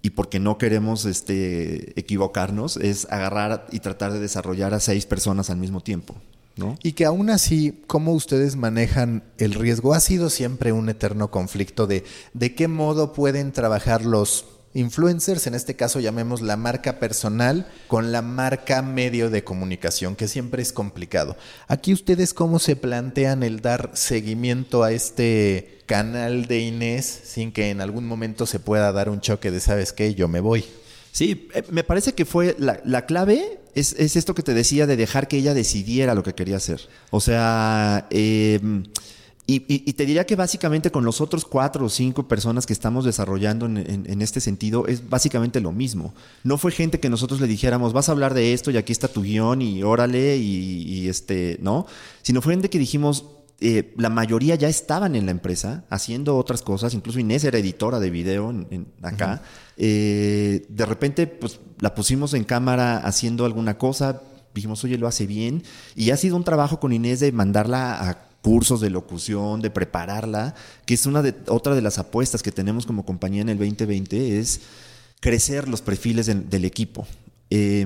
y 0.01 0.11
porque 0.11 0.39
no 0.39 0.57
queremos 0.57 1.03
este, 1.03 1.99
equivocarnos 1.99 2.77
es 2.77 3.05
agarrar 3.11 3.67
y 3.71 3.81
tratar 3.81 4.13
de 4.13 4.19
desarrollar 4.19 4.73
a 4.73 4.79
seis 4.79 5.05
personas 5.05 5.49
al 5.49 5.57
mismo 5.57 5.81
tiempo. 5.81 6.15
Y 6.83 6.93
que 6.93 7.05
aún 7.05 7.29
así, 7.29 7.83
¿cómo 7.87 8.13
ustedes 8.13 8.55
manejan 8.55 9.23
el 9.37 9.53
riesgo? 9.53 9.93
Ha 9.93 9.99
sido 9.99 10.29
siempre 10.29 10.71
un 10.71 10.89
eterno 10.89 11.31
conflicto 11.31 11.87
de 11.87 12.03
de 12.33 12.55
qué 12.55 12.67
modo 12.67 13.13
pueden 13.13 13.51
trabajar 13.51 14.05
los 14.05 14.45
influencers, 14.73 15.47
en 15.47 15.55
este 15.55 15.75
caso 15.75 15.99
llamemos 15.99 16.41
la 16.41 16.55
marca 16.55 16.99
personal 16.99 17.67
con 17.87 18.11
la 18.11 18.21
marca 18.21 18.81
medio 18.81 19.29
de 19.29 19.43
comunicación, 19.43 20.15
que 20.15 20.27
siempre 20.27 20.61
es 20.61 20.73
complicado. 20.73 21.35
Aquí 21.67 21.93
ustedes 21.93 22.33
cómo 22.33 22.59
se 22.59 22.75
plantean 22.75 23.43
el 23.43 23.61
dar 23.61 23.91
seguimiento 23.93 24.83
a 24.83 24.91
este 24.91 25.79
canal 25.85 26.45
de 26.45 26.59
Inés 26.59 27.21
sin 27.23 27.51
que 27.51 27.71
en 27.71 27.81
algún 27.81 28.05
momento 28.05 28.45
se 28.45 28.59
pueda 28.59 28.91
dar 28.91 29.09
un 29.09 29.21
choque 29.21 29.49
de, 29.49 29.59
¿sabes 29.59 29.91
qué? 29.91 30.13
Yo 30.13 30.27
me 30.27 30.39
voy. 30.39 30.65
Sí, 31.11 31.47
me 31.71 31.83
parece 31.83 32.13
que 32.13 32.25
fue 32.25 32.55
la, 32.59 32.79
la 32.85 33.05
clave 33.05 33.59
es, 33.75 33.93
es, 33.93 34.15
esto 34.15 34.35
que 34.35 34.43
te 34.43 34.53
decía 34.53 34.87
de 34.87 34.97
dejar 34.97 35.27
que 35.27 35.37
ella 35.37 35.53
decidiera 35.53 36.15
lo 36.15 36.23
que 36.23 36.33
quería 36.33 36.57
hacer. 36.57 36.81
O 37.11 37.19
sea, 37.19 38.07
eh, 38.09 38.59
y, 39.51 39.93
te 39.93 40.05
diría 40.05 40.27
que 40.27 40.35
básicamente 40.35 40.91
con 40.91 41.03
los 41.03 41.21
otros 41.21 41.43
cuatro 41.43 41.85
o 41.85 41.89
cinco 41.89 42.27
personas 42.27 42.67
que 42.67 42.73
estamos 42.73 43.03
desarrollando 43.03 43.65
en, 43.65 43.77
en, 43.77 44.21
este 44.21 44.41
sentido 44.41 44.85
es 44.85 45.09
básicamente 45.09 45.59
lo 45.59 45.71
mismo. 45.71 46.13
No 46.43 46.59
fue 46.59 46.71
gente 46.71 46.99
que 46.99 47.09
nosotros 47.09 47.41
le 47.41 47.47
dijéramos, 47.47 47.91
vas 47.91 48.09
a 48.09 48.11
hablar 48.11 48.35
de 48.35 48.53
esto 48.53 48.69
y 48.69 48.77
aquí 48.77 48.91
está 48.91 49.07
tu 49.07 49.23
guion 49.23 49.63
y 49.63 49.81
órale 49.81 50.37
y 50.37 51.09
este, 51.09 51.57
¿no? 51.63 51.87
Sino 52.21 52.43
fue 52.43 52.53
gente 52.53 52.69
que 52.69 52.77
dijimos, 52.77 53.25
eh, 53.61 53.93
la 53.97 54.09
mayoría 54.09 54.55
ya 54.55 54.69
estaban 54.69 55.15
en 55.15 55.25
la 55.25 55.31
empresa 55.31 55.83
haciendo 55.89 56.37
otras 56.37 56.61
cosas, 56.61 56.93
incluso 56.93 57.19
Inés 57.19 57.43
era 57.43 57.57
editora 57.57 57.99
de 57.99 58.09
video 58.09 58.49
en, 58.49 58.67
en 58.71 58.87
acá. 59.01 59.41
Uh 59.41 59.45
-huh. 59.45 59.75
eh, 59.77 60.65
de 60.69 60.85
repente, 60.85 61.27
pues 61.27 61.59
la 61.79 61.93
pusimos 61.93 62.33
en 62.33 62.45
cámara 62.45 62.97
haciendo 62.97 63.45
alguna 63.45 63.77
cosa, 63.77 64.21
dijimos, 64.55 64.83
oye, 64.83 64.97
lo 64.97 65.07
hace 65.07 65.27
bien. 65.27 65.63
Y 65.95 66.11
ha 66.11 66.17
sido 66.17 66.37
un 66.37 66.43
trabajo 66.43 66.79
con 66.79 66.93
Inés 66.93 67.19
de 67.19 67.31
mandarla 67.31 68.09
a 68.09 68.29
cursos 68.41 68.79
de 68.79 68.89
locución, 68.89 69.61
de 69.61 69.69
prepararla, 69.69 70.55
que 70.85 70.93
es 70.93 71.05
una 71.05 71.21
de, 71.21 71.35
otra 71.47 71.75
de 71.75 71.81
las 71.81 71.99
apuestas 71.99 72.41
que 72.41 72.53
tenemos 72.53 72.85
como 72.85 73.05
compañía 73.05 73.41
en 73.41 73.49
el 73.49 73.57
2020, 73.57 74.39
es 74.39 74.61
crecer 75.19 75.67
los 75.67 75.81
perfiles 75.81 76.27
de, 76.27 76.35
del 76.35 76.63
equipo. 76.63 77.05
Eh, 77.49 77.85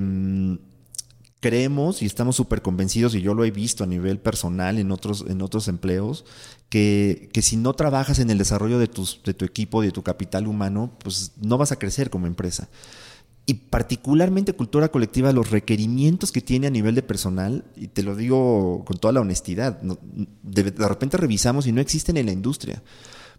creemos 1.43 2.01
y 2.01 2.05
estamos 2.05 2.37
súper 2.37 2.61
convencidos, 2.61 3.13
y 3.15 3.21
yo 3.21 3.33
lo 3.33 3.43
he 3.43 3.51
visto 3.51 3.83
a 3.83 3.87
nivel 3.87 4.17
personal 4.17 4.79
en 4.79 4.91
otros, 4.91 5.25
en 5.27 5.41
otros 5.41 5.67
empleos, 5.67 6.23
que, 6.69 7.29
que 7.33 7.41
si 7.41 7.57
no 7.57 7.73
trabajas 7.73 8.19
en 8.19 8.29
el 8.29 8.37
desarrollo 8.37 8.79
de, 8.79 8.87
tus, 8.87 9.21
de 9.23 9.33
tu 9.33 9.43
equipo, 9.43 9.81
de 9.81 9.91
tu 9.91 10.03
capital 10.03 10.47
humano, 10.47 10.97
pues 11.03 11.33
no 11.41 11.57
vas 11.57 11.73
a 11.73 11.77
crecer 11.77 12.09
como 12.09 12.27
empresa 12.27 12.69
y 13.45 13.55
particularmente 13.55 14.53
cultura 14.53 14.89
colectiva, 14.89 15.33
los 15.33 15.51
requerimientos 15.51 16.31
que 16.31 16.39
tiene 16.39 16.67
a 16.67 16.69
nivel 16.69 16.95
de 16.95 17.03
personal, 17.03 17.65
y 17.75 17.87
te 17.87 18.01
lo 18.01 18.15
digo 18.15 18.85
con 18.85 18.97
toda 18.97 19.11
la 19.11 19.19
honestidad, 19.19 19.81
de, 19.81 20.63
de, 20.63 20.87
repente 20.87 21.17
revisamos 21.17 21.67
y 21.67 21.73
no 21.73 21.81
existen 21.81 22.15
en 22.15 22.27
la 22.27 22.31
industria. 22.31 22.81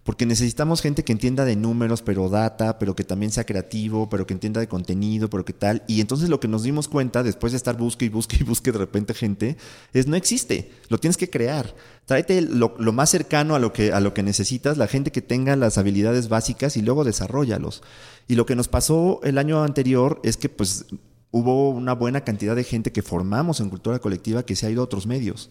Porque 0.04 0.26
necesitamos 0.26 0.82
gente 0.82 1.02
que 1.02 1.12
entienda 1.12 1.46
de 1.46 1.56
números, 1.56 2.02
pero 2.02 2.28
data, 2.28 2.78
pero 2.78 2.94
que 2.94 3.04
también 3.04 3.32
sea 3.32 3.44
creativo, 3.44 4.10
pero 4.10 4.26
que 4.26 4.34
entienda 4.34 4.60
de 4.60 4.68
contenido, 4.68 5.30
pero 5.30 5.46
que 5.46 5.54
tal. 5.54 5.82
Y 5.88 6.02
entonces 6.02 6.28
lo 6.28 6.40
que 6.40 6.46
nos 6.46 6.62
dimos 6.62 6.88
cuenta, 6.88 7.22
después 7.22 7.52
de 7.52 7.56
estar 7.56 7.78
busque 7.78 8.04
y 8.04 8.10
busque 8.10 8.36
y 8.38 8.44
busque 8.44 8.70
de 8.70 8.78
repente 8.78 9.14
gente, 9.14 9.56
es 9.94 10.06
no 10.06 10.14
existe, 10.14 10.70
lo 10.90 10.98
tienes 10.98 11.16
que 11.16 11.30
crear. 11.30 11.74
Tráete 12.04 12.42
lo, 12.42 12.74
lo 12.78 12.92
más 12.92 13.08
cercano 13.08 13.54
a 13.54 13.58
lo, 13.58 13.72
que, 13.72 13.92
a 13.92 14.00
lo 14.00 14.12
que 14.12 14.22
necesitas, 14.22 14.76
la 14.76 14.88
gente 14.88 15.10
que 15.10 15.22
tenga 15.22 15.56
las 15.56 15.78
habilidades 15.78 16.28
básicas 16.28 16.76
y 16.76 16.82
luego 16.82 17.04
desarrollalos. 17.04 17.82
Y 18.28 18.34
lo 18.34 18.44
que 18.44 18.56
nos 18.56 18.68
pasó 18.68 19.20
el 19.24 19.38
año 19.38 19.64
anterior 19.64 20.20
es 20.22 20.36
que 20.36 20.50
pues 20.50 20.84
hubo 21.30 21.70
una 21.70 21.94
buena 21.94 22.20
cantidad 22.22 22.54
de 22.54 22.62
gente 22.62 22.92
que 22.92 23.02
formamos 23.02 23.58
en 23.60 23.70
cultura 23.70 23.98
colectiva 23.98 24.44
que 24.44 24.54
se 24.54 24.66
ha 24.66 24.70
ido 24.70 24.82
a 24.82 24.84
otros 24.84 25.06
medios. 25.06 25.50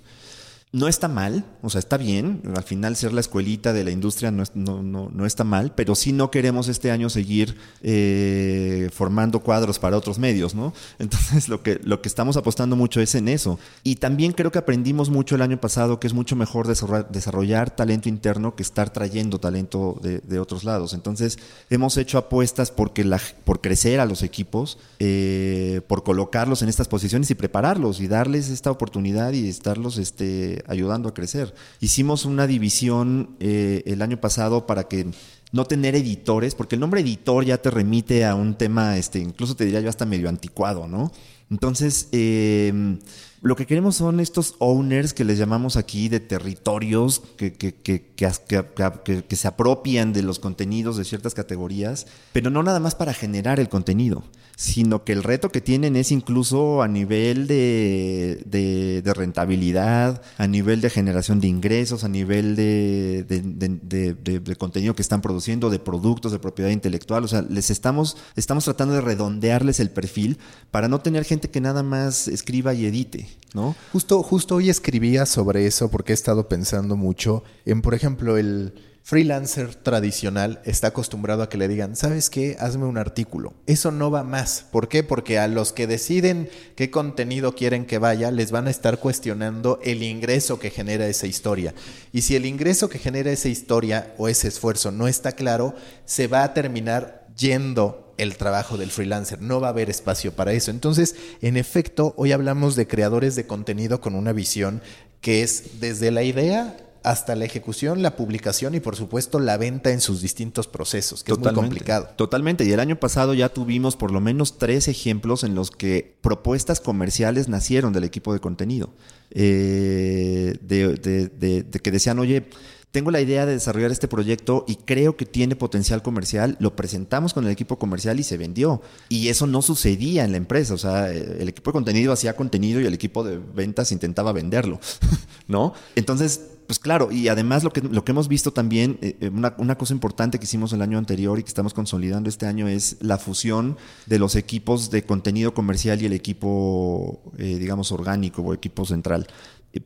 No 0.73 0.87
está 0.87 1.07
mal, 1.07 1.45
o 1.61 1.69
sea, 1.69 1.77
está 1.77 1.97
bien. 1.97 2.41
Al 2.55 2.63
final 2.63 2.95
ser 2.95 3.13
la 3.13 3.21
escuelita 3.21 3.73
de 3.73 3.83
la 3.83 3.91
industria 3.91 4.31
no, 4.31 4.43
no, 4.55 4.81
no, 4.81 5.11
no 5.13 5.25
está 5.27 5.43
mal, 5.43 5.71
pero 5.75 5.93
sí 5.93 6.13
no 6.13 6.31
queremos 6.31 6.67
este 6.67 6.89
año 6.89 7.11
seguir 7.11 7.55
eh, 7.83 8.89
formando 8.91 9.41
cuadros 9.41 9.77
para 9.77 9.97
otros 9.97 10.17
medios, 10.17 10.55
¿no? 10.55 10.73
Entonces 10.97 11.47
lo 11.47 11.61
que, 11.61 11.79
lo 11.83 12.01
que 12.01 12.09
estamos 12.09 12.37
apostando 12.37 12.75
mucho 12.75 13.01
es 13.01 13.13
en 13.13 13.27
eso. 13.27 13.59
Y 13.83 13.97
también 13.97 14.31
creo 14.31 14.51
que 14.51 14.57
aprendimos 14.57 15.11
mucho 15.11 15.35
el 15.35 15.43
año 15.43 15.61
pasado 15.61 15.99
que 15.99 16.07
es 16.07 16.13
mucho 16.13 16.35
mejor 16.35 16.65
desarrollar, 16.65 17.11
desarrollar 17.11 17.75
talento 17.75 18.09
interno 18.09 18.55
que 18.55 18.63
estar 18.63 18.89
trayendo 18.91 19.39
talento 19.39 19.99
de, 20.01 20.21
de, 20.21 20.39
otros 20.39 20.63
lados. 20.63 20.95
Entonces 20.95 21.37
hemos 21.69 21.97
hecho 21.97 22.17
apuestas 22.17 22.71
porque 22.71 23.03
la, 23.03 23.21
por 23.45 23.61
crecer 23.61 23.99
a 23.99 24.07
los 24.07 24.23
equipos, 24.23 24.79
eh, 24.97 25.81
por 25.85 26.03
colocarlos 26.03 26.63
en 26.63 26.69
estas 26.69 26.87
posiciones 26.87 27.29
y 27.29 27.35
prepararlos 27.35 27.99
y 27.99 28.07
darles 28.07 28.49
esta 28.49 28.71
oportunidad 28.71 29.33
y 29.33 29.47
estarlos 29.47 29.99
este, 29.99 30.62
ayudando 30.67 31.09
a 31.09 31.13
crecer. 31.13 31.53
Hicimos 31.79 32.25
una 32.25 32.47
división 32.47 33.35
eh, 33.39 33.83
el 33.85 34.01
año 34.01 34.19
pasado 34.19 34.65
para 34.65 34.85
que 34.85 35.07
no 35.51 35.65
tener 35.65 35.95
editores, 35.95 36.55
porque 36.55 36.75
el 36.75 36.81
nombre 36.81 37.01
editor 37.01 37.45
ya 37.45 37.59
te 37.59 37.69
remite 37.69 38.25
a 38.25 38.33
un 38.35 38.55
tema, 38.55 38.97
este, 38.97 39.19
incluso 39.19 39.55
te 39.55 39.65
diría 39.65 39.81
yo 39.81 39.89
hasta 39.89 40.05
medio 40.05 40.27
anticuado, 40.27 40.87
¿no? 40.87 41.11
Entonces, 41.53 42.09
eh, 42.11 42.97
Lo 43.43 43.57
que 43.57 43.65
queremos 43.65 43.97
son 43.97 44.21
estos 44.21 44.55
owners 44.59 45.13
que 45.13 45.25
les 45.25 45.37
llamamos 45.37 45.75
aquí 45.75 46.07
de 46.07 46.21
territorios 46.21 47.21
que, 47.35 47.51
que, 47.51 47.73
que, 47.75 48.13
que, 48.15 49.35
se 49.35 49.47
apropian 49.49 50.13
de 50.13 50.23
los 50.23 50.39
contenidos 50.39 50.95
de 50.95 51.03
ciertas 51.03 51.33
categorías, 51.33 52.07
pero 52.31 52.49
no 52.49 52.63
nada 52.63 52.79
más 52.79 52.95
para 52.95 53.13
generar 53.13 53.59
el 53.59 53.67
contenido, 53.67 54.23
sino 54.55 55.03
que 55.03 55.11
el 55.11 55.23
reto 55.23 55.49
que 55.49 55.59
tienen 55.59 55.97
es 55.97 56.13
incluso 56.13 56.81
a 56.81 56.87
nivel 56.87 57.47
de, 57.47 58.43
de, 58.45 59.13
rentabilidad, 59.13 60.21
a 60.37 60.47
nivel 60.47 60.79
de 60.79 60.89
generación 60.89 61.41
de 61.41 61.47
ingresos, 61.47 62.05
a 62.05 62.07
nivel 62.07 62.55
de, 62.55 63.25
de, 63.27 64.55
contenido 64.55 64.95
que 64.95 65.01
están 65.01 65.21
produciendo, 65.21 65.69
de 65.69 65.79
productos, 65.79 66.31
de 66.31 66.39
propiedad 66.39 66.69
intelectual. 66.69 67.25
O 67.25 67.27
sea, 67.27 67.41
les 67.41 67.71
estamos, 67.71 68.15
estamos 68.37 68.63
tratando 68.63 68.93
de 68.93 69.01
redondearles 69.01 69.81
el 69.81 69.89
perfil 69.89 70.37
para 70.71 70.87
no 70.87 71.01
tener 71.01 71.25
gente 71.25 71.42
que 71.49 71.61
nada 71.61 71.83
más 71.83 72.27
escriba 72.27 72.73
y 72.73 72.85
edite. 72.85 73.27
¿no? 73.53 73.75
Justo, 73.91 74.23
justo 74.23 74.55
hoy 74.55 74.69
escribía 74.69 75.25
sobre 75.25 75.65
eso 75.65 75.89
porque 75.89 76.13
he 76.13 76.15
estado 76.15 76.47
pensando 76.47 76.95
mucho 76.95 77.43
en, 77.65 77.81
por 77.81 77.93
ejemplo, 77.93 78.37
el 78.37 78.73
freelancer 79.03 79.75
tradicional 79.75 80.61
está 80.63 80.87
acostumbrado 80.87 81.43
a 81.43 81.49
que 81.49 81.57
le 81.57 81.67
digan, 81.67 81.97
¿sabes 81.97 82.29
qué? 82.29 82.55
Hazme 82.59 82.85
un 82.85 82.97
artículo. 82.97 83.53
Eso 83.67 83.91
no 83.91 84.09
va 84.09 84.23
más. 84.23 84.65
¿Por 84.71 84.87
qué? 84.87 85.03
Porque 85.03 85.39
a 85.39 85.49
los 85.49 85.73
que 85.73 85.87
deciden 85.87 86.49
qué 86.75 86.89
contenido 86.89 87.53
quieren 87.53 87.85
que 87.85 87.97
vaya, 87.97 88.31
les 88.31 88.51
van 88.51 88.67
a 88.67 88.71
estar 88.71 88.99
cuestionando 88.99 89.79
el 89.83 90.03
ingreso 90.03 90.57
que 90.57 90.69
genera 90.69 91.05
esa 91.07 91.27
historia. 91.27 91.75
Y 92.13 92.21
si 92.21 92.37
el 92.37 92.45
ingreso 92.45 92.89
que 92.89 92.97
genera 92.97 93.29
esa 93.29 93.49
historia 93.49 94.13
o 94.17 94.29
ese 94.29 94.47
esfuerzo 94.47 94.91
no 94.91 95.09
está 95.09 95.33
claro, 95.33 95.75
se 96.05 96.27
va 96.27 96.43
a 96.43 96.53
terminar 96.53 97.27
yendo 97.37 98.02
el 98.17 98.37
trabajo 98.37 98.77
del 98.77 98.91
freelancer, 98.91 99.41
no 99.41 99.59
va 99.59 99.67
a 99.67 99.71
haber 99.71 99.89
espacio 99.89 100.33
para 100.33 100.53
eso. 100.53 100.71
Entonces, 100.71 101.15
en 101.41 101.57
efecto, 101.57 102.13
hoy 102.17 102.31
hablamos 102.31 102.75
de 102.75 102.87
creadores 102.87 103.35
de 103.35 103.47
contenido 103.47 104.01
con 104.01 104.15
una 104.15 104.33
visión 104.33 104.81
que 105.21 105.41
es 105.41 105.79
desde 105.79 106.11
la 106.11 106.23
idea 106.23 106.77
hasta 107.03 107.35
la 107.35 107.45
ejecución, 107.45 108.01
la 108.01 108.15
publicación 108.15 108.75
y 108.75 108.79
por 108.79 108.95
supuesto 108.95 109.39
la 109.39 109.57
venta 109.57 109.91
en 109.91 109.99
sus 109.99 110.21
distintos 110.21 110.67
procesos, 110.67 111.23
que 111.23 111.33
es 111.33 111.37
muy 111.37 111.53
complicado. 111.53 112.09
Totalmente. 112.15 112.63
Y 112.63 112.71
el 112.71 112.79
año 112.79 112.97
pasado 112.99 113.33
ya 113.33 113.49
tuvimos 113.49 113.97
por 113.97 114.11
lo 114.11 114.21
menos 114.21 114.57
tres 114.57 114.87
ejemplos 114.87 115.43
en 115.43 115.53
los 115.53 115.69
que 115.69 116.15
propuestas 116.21 116.79
comerciales 116.79 117.49
nacieron 117.49 117.91
del 117.91 118.05
equipo 118.05 118.33
de 118.33 118.39
contenido. 118.39 118.89
Eh, 119.31 120.55
de, 120.61 121.65
que 121.83 121.91
decían, 121.91 122.19
oye, 122.19 122.45
tengo 122.93 123.09
la 123.09 123.21
idea 123.21 123.47
de 123.47 123.53
desarrollar 123.53 123.91
este 123.91 124.07
proyecto 124.07 124.65
y 124.67 124.75
creo 124.75 125.17
que 125.17 125.25
tiene 125.25 125.55
potencial 125.55 126.03
comercial, 126.03 126.57
lo 126.59 126.75
presentamos 126.75 127.33
con 127.33 127.43
el 127.43 127.49
equipo 127.49 127.79
comercial 127.79 128.19
y 128.19 128.23
se 128.23 128.37
vendió. 128.37 128.83
Y 129.09 129.29
eso 129.29 129.47
no 129.47 129.63
sucedía 129.63 130.23
en 130.23 130.31
la 130.31 130.37
empresa, 130.37 130.75
o 130.75 130.77
sea, 130.77 131.11
el 131.11 131.49
equipo 131.49 131.71
de 131.71 131.73
contenido 131.73 132.13
hacía 132.13 132.35
contenido 132.35 132.79
y 132.79 132.85
el 132.85 132.93
equipo 132.93 133.23
de 133.23 133.39
ventas 133.39 133.91
intentaba 133.91 134.31
venderlo, 134.31 134.79
¿no? 135.47 135.73
Entonces, 135.95 136.41
pues 136.67 136.77
claro, 136.77 137.11
y 137.11 137.29
además 137.29 137.63
lo 137.63 137.73
que, 137.73 137.81
lo 137.81 138.05
que 138.05 138.11
hemos 138.11 138.27
visto 138.27 138.53
también, 138.53 138.99
eh, 139.01 139.17
eh, 139.21 139.29
una, 139.29 139.55
una, 139.57 139.75
cosa 139.75 139.95
importante 139.95 140.37
que 140.37 140.45
hicimos 140.45 140.71
el 140.71 140.83
año 140.83 140.99
anterior 140.99 141.39
y 141.39 141.41
que 141.41 141.49
estamos 141.49 141.73
consolidando 141.73 142.29
este 142.29 142.45
año 142.45 142.67
es 142.67 142.97
la 143.01 143.17
fusión 143.17 143.75
de 144.05 144.19
los 144.19 144.35
equipos 144.35 144.91
de 144.91 145.03
contenido 145.03 145.55
comercial 145.55 145.99
y 145.99 146.05
el 146.05 146.13
equipo, 146.13 147.23
eh, 147.39 147.57
digamos, 147.57 147.91
orgánico 147.91 148.43
o 148.43 148.53
equipo 148.53 148.85
central. 148.85 149.25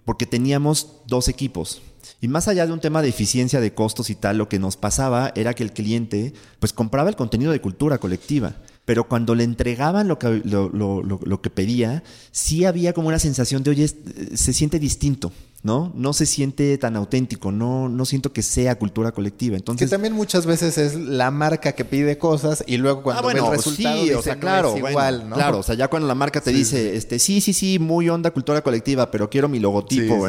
Porque 0.04 0.26
teníamos 0.26 0.98
dos 1.08 1.30
equipos, 1.30 1.82
y 2.22 2.28
más 2.28 2.48
allá 2.48 2.65
de 2.65 2.74
un 2.74 2.80
tema 2.80 3.02
de 3.02 3.10
eficiencia 3.10 3.60
de 3.60 3.74
costos 3.74 4.10
y 4.10 4.15
tal, 4.15 4.38
lo 4.38 4.50
que 4.50 4.60
nos 4.60 4.78
pasaba 4.78 5.32
era 5.36 5.54
que 5.54 5.63
el 5.63 5.74
cliente 5.74 6.34
pues 6.60 6.74
compraba 6.74 7.10
el 7.10 7.15
contenido 7.15 7.52
de 7.52 7.62
cultura 7.62 7.98
colectiva 7.98 8.56
pero 8.88 9.10
cuando 9.10 9.36
le 9.36 9.43
entregaban 9.43 10.08
lo 10.08 10.17
que, 10.17 10.41
lo, 10.46 10.70
lo, 10.70 11.04
lo, 11.04 11.41
que 11.41 11.50
pedía, 11.50 12.04
sí 12.32 12.63
había 12.63 12.93
como 12.93 13.10
una 13.10 13.20
sensación 13.20 13.62
de, 13.62 13.72
oye, 13.72 13.86
se 13.86 14.54
siente 14.54 14.80
distinto. 14.80 15.34
¿No? 15.63 15.91
No 15.96 16.13
se 16.13 16.26
siente 16.26 16.78
tan 16.78 16.96
auténtico, 16.96 17.52
no, 17.52 17.89
no 17.89 18.06
siento 18.06 18.32
que 18.32 18.41
sea 18.41 18.78
cultura 18.78 19.12
colectiva. 19.12 19.58
Entonces, 19.58 19.89
que 19.89 19.91
también 19.91 20.13
muchas 20.13 20.46
veces 20.46 20.78
es 20.78 20.96
la 20.96 21.32
marca 21.32 21.74
que 21.74 21.84
pide 21.84 22.17
cosas 22.17 22.63
y 22.67 22.78
luego 22.78 23.04
cuando 23.04 23.20
ah, 23.20 23.24
bueno, 23.24 23.43
ve 23.43 23.50
el 23.50 23.58
resultado 23.58 24.04
sí, 24.04 24.12
o 24.13 24.22
sea, 24.22 24.39
claro, 24.39 24.78
igual, 24.78 25.30
¿no? 25.30 25.36
Claro, 25.36 25.60
o 25.60 25.63
sea, 25.63 25.76
ya 25.76 25.88
cuando 25.88 26.08
la 26.08 26.15
marca 26.15 26.41
te 26.41 26.52
dice, 26.52 26.96
este, 26.96 27.20
sí, 27.20 27.41
sí, 27.41 27.54
sí, 27.54 27.80
muy 27.80 28.08
onda 28.10 28.32
cultura 28.32 28.62
colectiva, 28.62 29.10
pero 29.12 29.30
quiero 29.30 29.50
mi 29.50 29.60
logotipo. 29.60 30.28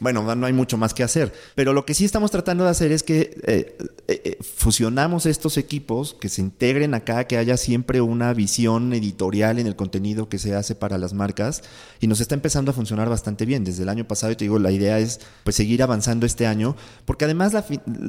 bueno, 0.00 0.34
no 0.34 0.46
hay 0.46 0.52
mucho 0.52 0.76
más 0.76 0.94
que 0.94 1.02
hacer. 1.02 1.32
Pero 1.54 1.72
lo 1.72 1.86
que 1.86 1.94
sí 1.94 2.04
estamos 2.04 2.30
tratando 2.30 2.64
de 2.64 2.70
hacer 2.70 2.92
es 2.92 3.02
que 3.02 3.38
eh, 3.46 3.76
eh, 4.08 4.20
eh, 4.24 4.38
fusionamos 4.40 5.26
estos 5.26 5.56
equipos, 5.56 6.14
que 6.14 6.28
se 6.28 6.42
integren 6.42 6.94
acá, 6.94 7.26
que 7.26 7.38
haya 7.38 7.56
siempre 7.56 8.00
una 8.00 8.32
visión 8.34 8.92
editorial 8.92 9.58
en 9.58 9.66
el 9.66 9.76
contenido 9.76 10.28
que 10.28 10.38
se 10.38 10.54
hace 10.54 10.74
para 10.74 10.98
las 10.98 11.12
marcas 11.12 11.62
y 12.00 12.06
nos 12.06 12.20
está 12.20 12.34
empezando 12.34 12.70
a 12.70 12.74
funcionar 12.74 13.08
bastante 13.08 13.46
bien. 13.46 13.64
Desde 13.64 13.82
el 13.82 13.88
año 13.88 14.06
pasado, 14.06 14.32
y 14.32 14.36
te 14.36 14.44
digo, 14.44 14.58
la 14.66 14.72
idea 14.72 14.98
es 14.98 15.20
pues 15.44 15.56
seguir 15.56 15.82
avanzando 15.82 16.26
este 16.26 16.46
año, 16.46 16.76
porque 17.04 17.24
además 17.24 17.52
la, 17.52 17.64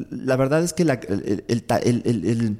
la 0.10 0.36
verdad 0.36 0.64
es 0.64 0.74
que 0.74 0.84
el, 0.84 2.56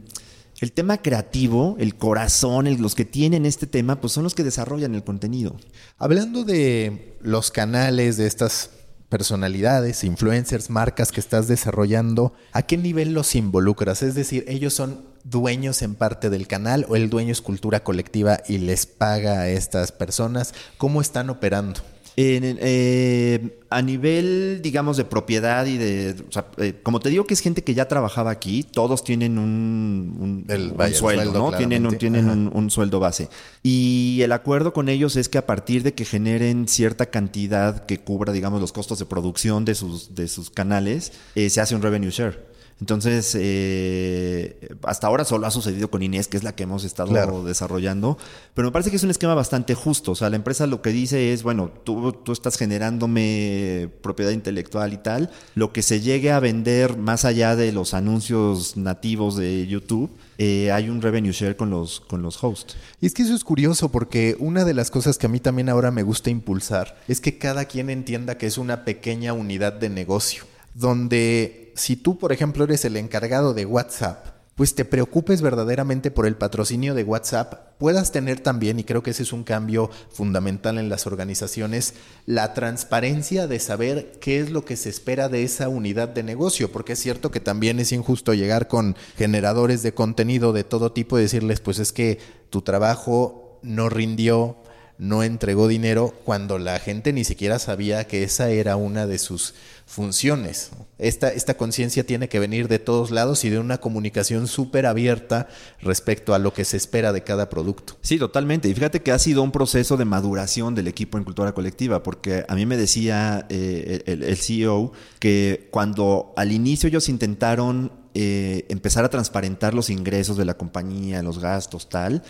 el, 0.62 0.72
tema 0.72 0.98
creativo, 1.02 1.76
el 1.80 1.96
corazón, 1.96 2.68
los 2.80 2.94
que 2.94 3.06
tienen 3.06 3.46
este 3.46 3.66
tema, 3.66 4.00
pues 4.00 4.14
son 4.14 4.24
los 4.24 4.36
que 4.36 4.44
desarrollan 4.44 4.94
el 4.94 5.04
contenido. 5.04 5.56
Hablando 5.98 6.44
de 6.44 7.18
los 7.22 7.52
canales, 7.52 8.18
de 8.18 8.28
estas 8.28 8.70
personalidades, 9.10 10.04
influencers, 10.04 10.70
marcas 10.70 11.12
que 11.12 11.20
estás 11.20 11.48
desarrollando, 11.48 12.34
¿a 12.52 12.64
qué 12.64 12.78
nivel 12.78 13.14
los 13.14 13.36
involucras? 13.36 14.04
Es 14.04 14.16
decir, 14.16 14.44
ellos 14.48 14.74
son 14.74 15.06
dueños 15.24 15.82
en 15.82 15.96
parte 15.96 16.30
del 16.30 16.48
canal 16.48 16.86
o 16.90 16.96
el 16.96 17.10
dueño 17.10 17.32
es 17.32 17.42
cultura 17.42 17.84
colectiva 17.84 18.40
y 18.48 18.60
les 18.60 18.86
paga 18.86 19.42
a 19.42 19.50
estas 19.50 19.92
personas. 19.92 20.54
¿Cómo 20.78 21.02
están 21.02 21.30
operando? 21.30 21.82
Eh, 22.20 23.60
a 23.70 23.82
nivel, 23.84 24.60
digamos, 24.64 24.98
de 24.98 25.06
propiedad 25.06 25.68
y 25.68 25.78
de... 25.78 26.16
Eh, 26.58 26.74
como 26.82 27.00
te 27.00 27.10
digo 27.10 27.26
que 27.28 27.36
es 27.36 27.42
gente 27.42 27.64
que 27.64 27.76
ya 27.76 27.88
trabajaba 27.88 28.32
aquí, 28.32 28.64
todos 28.64 29.04
tienen 29.04 29.38
un, 29.38 30.48
sueldo, 30.94 31.32
¿no? 31.32 31.56
Tienen, 31.56 31.86
un, 31.86 31.96
tienen 32.00 32.50
un, 32.52 32.72
sueldo 32.72 33.00
base. 33.00 33.30
Y 33.62 34.20
el 34.24 34.32
acuerdo 34.32 34.74
con 34.74 34.90
ellos 34.90 35.16
es 35.16 35.30
que 35.30 35.38
a 35.38 35.46
partir 35.46 35.84
de 35.84 35.94
que 35.94 36.06
generen 36.06 36.68
cierta 36.68 37.06
cantidad 37.06 37.86
que 37.86 38.00
cubra, 38.00 38.34
digamos, 38.34 38.62
los 38.62 38.74
costos 38.74 38.98
de 38.98 39.06
producción 39.06 39.64
de 39.64 39.76
sus, 39.76 40.16
de 40.16 40.28
sus 40.28 40.50
canales, 40.50 41.12
eh, 41.36 41.52
se 41.52 41.62
hace 41.62 41.76
un 41.76 41.84
revenue 41.84 42.10
share. 42.10 42.57
Entonces, 42.80 43.36
eh, 43.40 44.70
hasta 44.84 45.08
ahora 45.08 45.26
solo 45.26 45.48
ha 45.48 45.52
sucedido 45.52 45.90
con 45.90 46.04
Inés, 46.04 46.28
que 46.28 46.38
es 46.38 46.44
la 46.44 46.54
que 46.54 46.64
hemos 46.64 46.84
estado 46.84 47.44
desarrollando, 47.44 48.18
pero 48.54 48.68
me 48.68 48.72
parece 48.72 48.92
que 48.92 48.98
es 48.98 49.04
un 49.04 49.10
esquema 49.10 49.34
bastante 49.34 49.74
justo. 49.74 50.12
O 50.12 50.16
sea, 50.16 50.30
la 50.30 50.36
empresa 50.36 50.68
lo 50.68 50.82
que 50.82 50.92
dice 50.92 51.34
es, 51.34 51.42
bueno, 51.42 51.72
tú, 51.84 52.12
tú 52.12 52.32
estás 52.32 52.58
generándome 52.58 53.90
propiedad 54.02 54.32
intelectual 54.32 54.94
y 54.94 54.98
tal, 54.98 55.32
lo 55.56 55.74
que 55.74 55.82
se 55.82 56.02
llegue 56.02 56.32
a 56.32 56.40
vender 56.40 56.98
más 56.98 57.26
allá 57.26 57.56
de 57.56 57.72
los 57.72 57.96
anuncios 57.96 58.78
nativos 58.78 59.36
de 59.38 59.66
YouTube, 59.66 60.12
eh, 60.38 60.72
hay 60.72 60.90
un 60.90 61.02
revenue 61.02 61.32
share 61.32 61.56
con 61.56 61.72
los, 61.72 62.00
con 62.02 62.22
los 62.22 62.44
hosts. 62.44 62.78
Y 63.02 63.08
es 63.08 63.14
que 63.14 63.24
eso 63.24 63.34
es 63.34 63.44
curioso 63.44 63.90
porque 63.90 64.36
una 64.40 64.66
de 64.66 64.76
las 64.76 64.92
cosas 64.92 65.18
que 65.18 65.26
a 65.26 65.30
mí 65.30 65.40
también 65.40 65.70
ahora 65.70 65.90
me 65.90 66.04
gusta 66.04 66.30
impulsar 66.30 66.96
es 67.08 67.22
que 67.22 67.40
cada 67.40 67.66
quien 67.66 67.90
entienda 67.90 68.38
que 68.38 68.46
es 68.46 68.60
una 68.60 68.86
pequeña 68.86 69.34
unidad 69.34 69.74
de 69.74 69.90
negocio, 69.90 70.44
donde 70.76 71.67
si 71.78 71.96
tú, 71.96 72.18
por 72.18 72.34
ejemplo, 72.34 72.64
eres 72.64 72.84
el 72.86 72.98
encargado 72.98 73.54
de 73.54 73.66
WhatsApp, 73.66 74.38
pues 74.56 74.74
te 74.74 74.86
preocupes 74.86 75.44
verdaderamente 75.44 76.10
por 76.10 76.26
el 76.26 76.36
patrocinio 76.36 76.96
de 76.96 77.04
WhatsApp, 77.04 77.78
puedas 77.78 78.12
tener 78.12 78.40
también, 78.40 78.80
y 78.80 78.84
creo 78.84 79.04
que 79.04 79.12
ese 79.12 79.22
es 79.22 79.32
un 79.32 79.44
cambio 79.44 79.92
fundamental 80.10 80.80
en 80.80 80.90
las 80.90 81.06
organizaciones, 81.06 81.94
la 82.26 82.56
transparencia 82.56 83.46
de 83.46 83.60
saber 83.60 84.14
qué 84.20 84.40
es 84.40 84.50
lo 84.50 84.66
que 84.66 84.76
se 84.76 84.90
espera 84.90 85.30
de 85.30 85.44
esa 85.44 85.70
unidad 85.70 86.10
de 86.10 86.24
negocio, 86.24 86.72
porque 86.72 86.94
es 86.94 87.00
cierto 87.00 87.30
que 87.30 87.40
también 87.40 87.80
es 87.80 87.92
injusto 87.92 88.34
llegar 88.34 88.68
con 88.68 88.96
generadores 89.16 89.84
de 89.84 89.94
contenido 89.94 90.54
de 90.54 90.64
todo 90.64 90.92
tipo 90.92 91.20
y 91.20 91.22
decirles, 91.22 91.60
pues 91.60 91.78
es 91.78 91.94
que 91.94 92.18
tu 92.50 92.64
trabajo 92.64 93.60
no 93.62 93.90
rindió, 93.90 94.58
no 94.98 95.24
entregó 95.24 95.68
dinero, 95.68 96.14
cuando 96.26 96.58
la 96.58 96.80
gente 96.80 97.14
ni 97.14 97.24
siquiera 97.24 97.60
sabía 97.60 98.08
que 98.08 98.24
esa 98.24 98.50
era 98.50 98.76
una 98.76 99.06
de 99.06 99.20
sus 99.20 99.54
funciones. 99.86 100.72
Esta, 100.98 101.30
esta 101.30 101.56
conciencia 101.56 102.04
tiene 102.04 102.28
que 102.28 102.40
venir 102.40 102.68
de 102.68 102.80
todos 102.80 103.12
lados 103.12 103.46
y 103.46 103.50
de 103.50 103.60
una 103.60 103.78
comunicación 103.78 104.48
súper 104.48 104.86
abierta 104.86 105.48
respecto 105.82 106.34
a 106.34 106.40
lo 106.40 106.54
que 106.54 106.66
se 106.66 106.78
espera 106.78 107.14
de 107.14 107.24
cada 107.24 107.50
producto. 107.50 107.96
Sí, 108.02 108.18
totalmente. 108.18 108.68
Y 108.68 108.74
fíjate 108.74 109.02
que 109.02 109.12
ha 109.12 109.20
sido 109.20 109.44
un 109.44 109.52
proceso 109.52 109.96
de 109.96 110.06
maduración 110.06 110.76
del 110.76 110.88
equipo 110.88 111.18
en 111.18 111.24
cultura 111.24 111.54
colectiva, 111.54 112.04
porque 112.04 112.44
a 112.48 112.56
mí 112.56 112.66
me 112.66 112.76
decía 112.76 113.46
eh, 113.50 114.04
el, 114.08 114.38
CEO 114.38 114.92
que 115.20 115.68
cuando 115.72 116.34
al 116.36 116.52
inicio 116.52 116.90
ellos 116.90 117.08
intentaron 117.08 117.92
eh, 118.14 118.66
empezar 118.70 119.06
a 119.06 119.10
transparentar 119.10 119.74
los 119.74 119.90
ingresos 119.90 120.38
de 120.38 120.46
la 120.46 120.56
compañía, 120.56 121.22
los 121.22 121.40
gastos, 121.40 121.88
tal, 121.88 122.24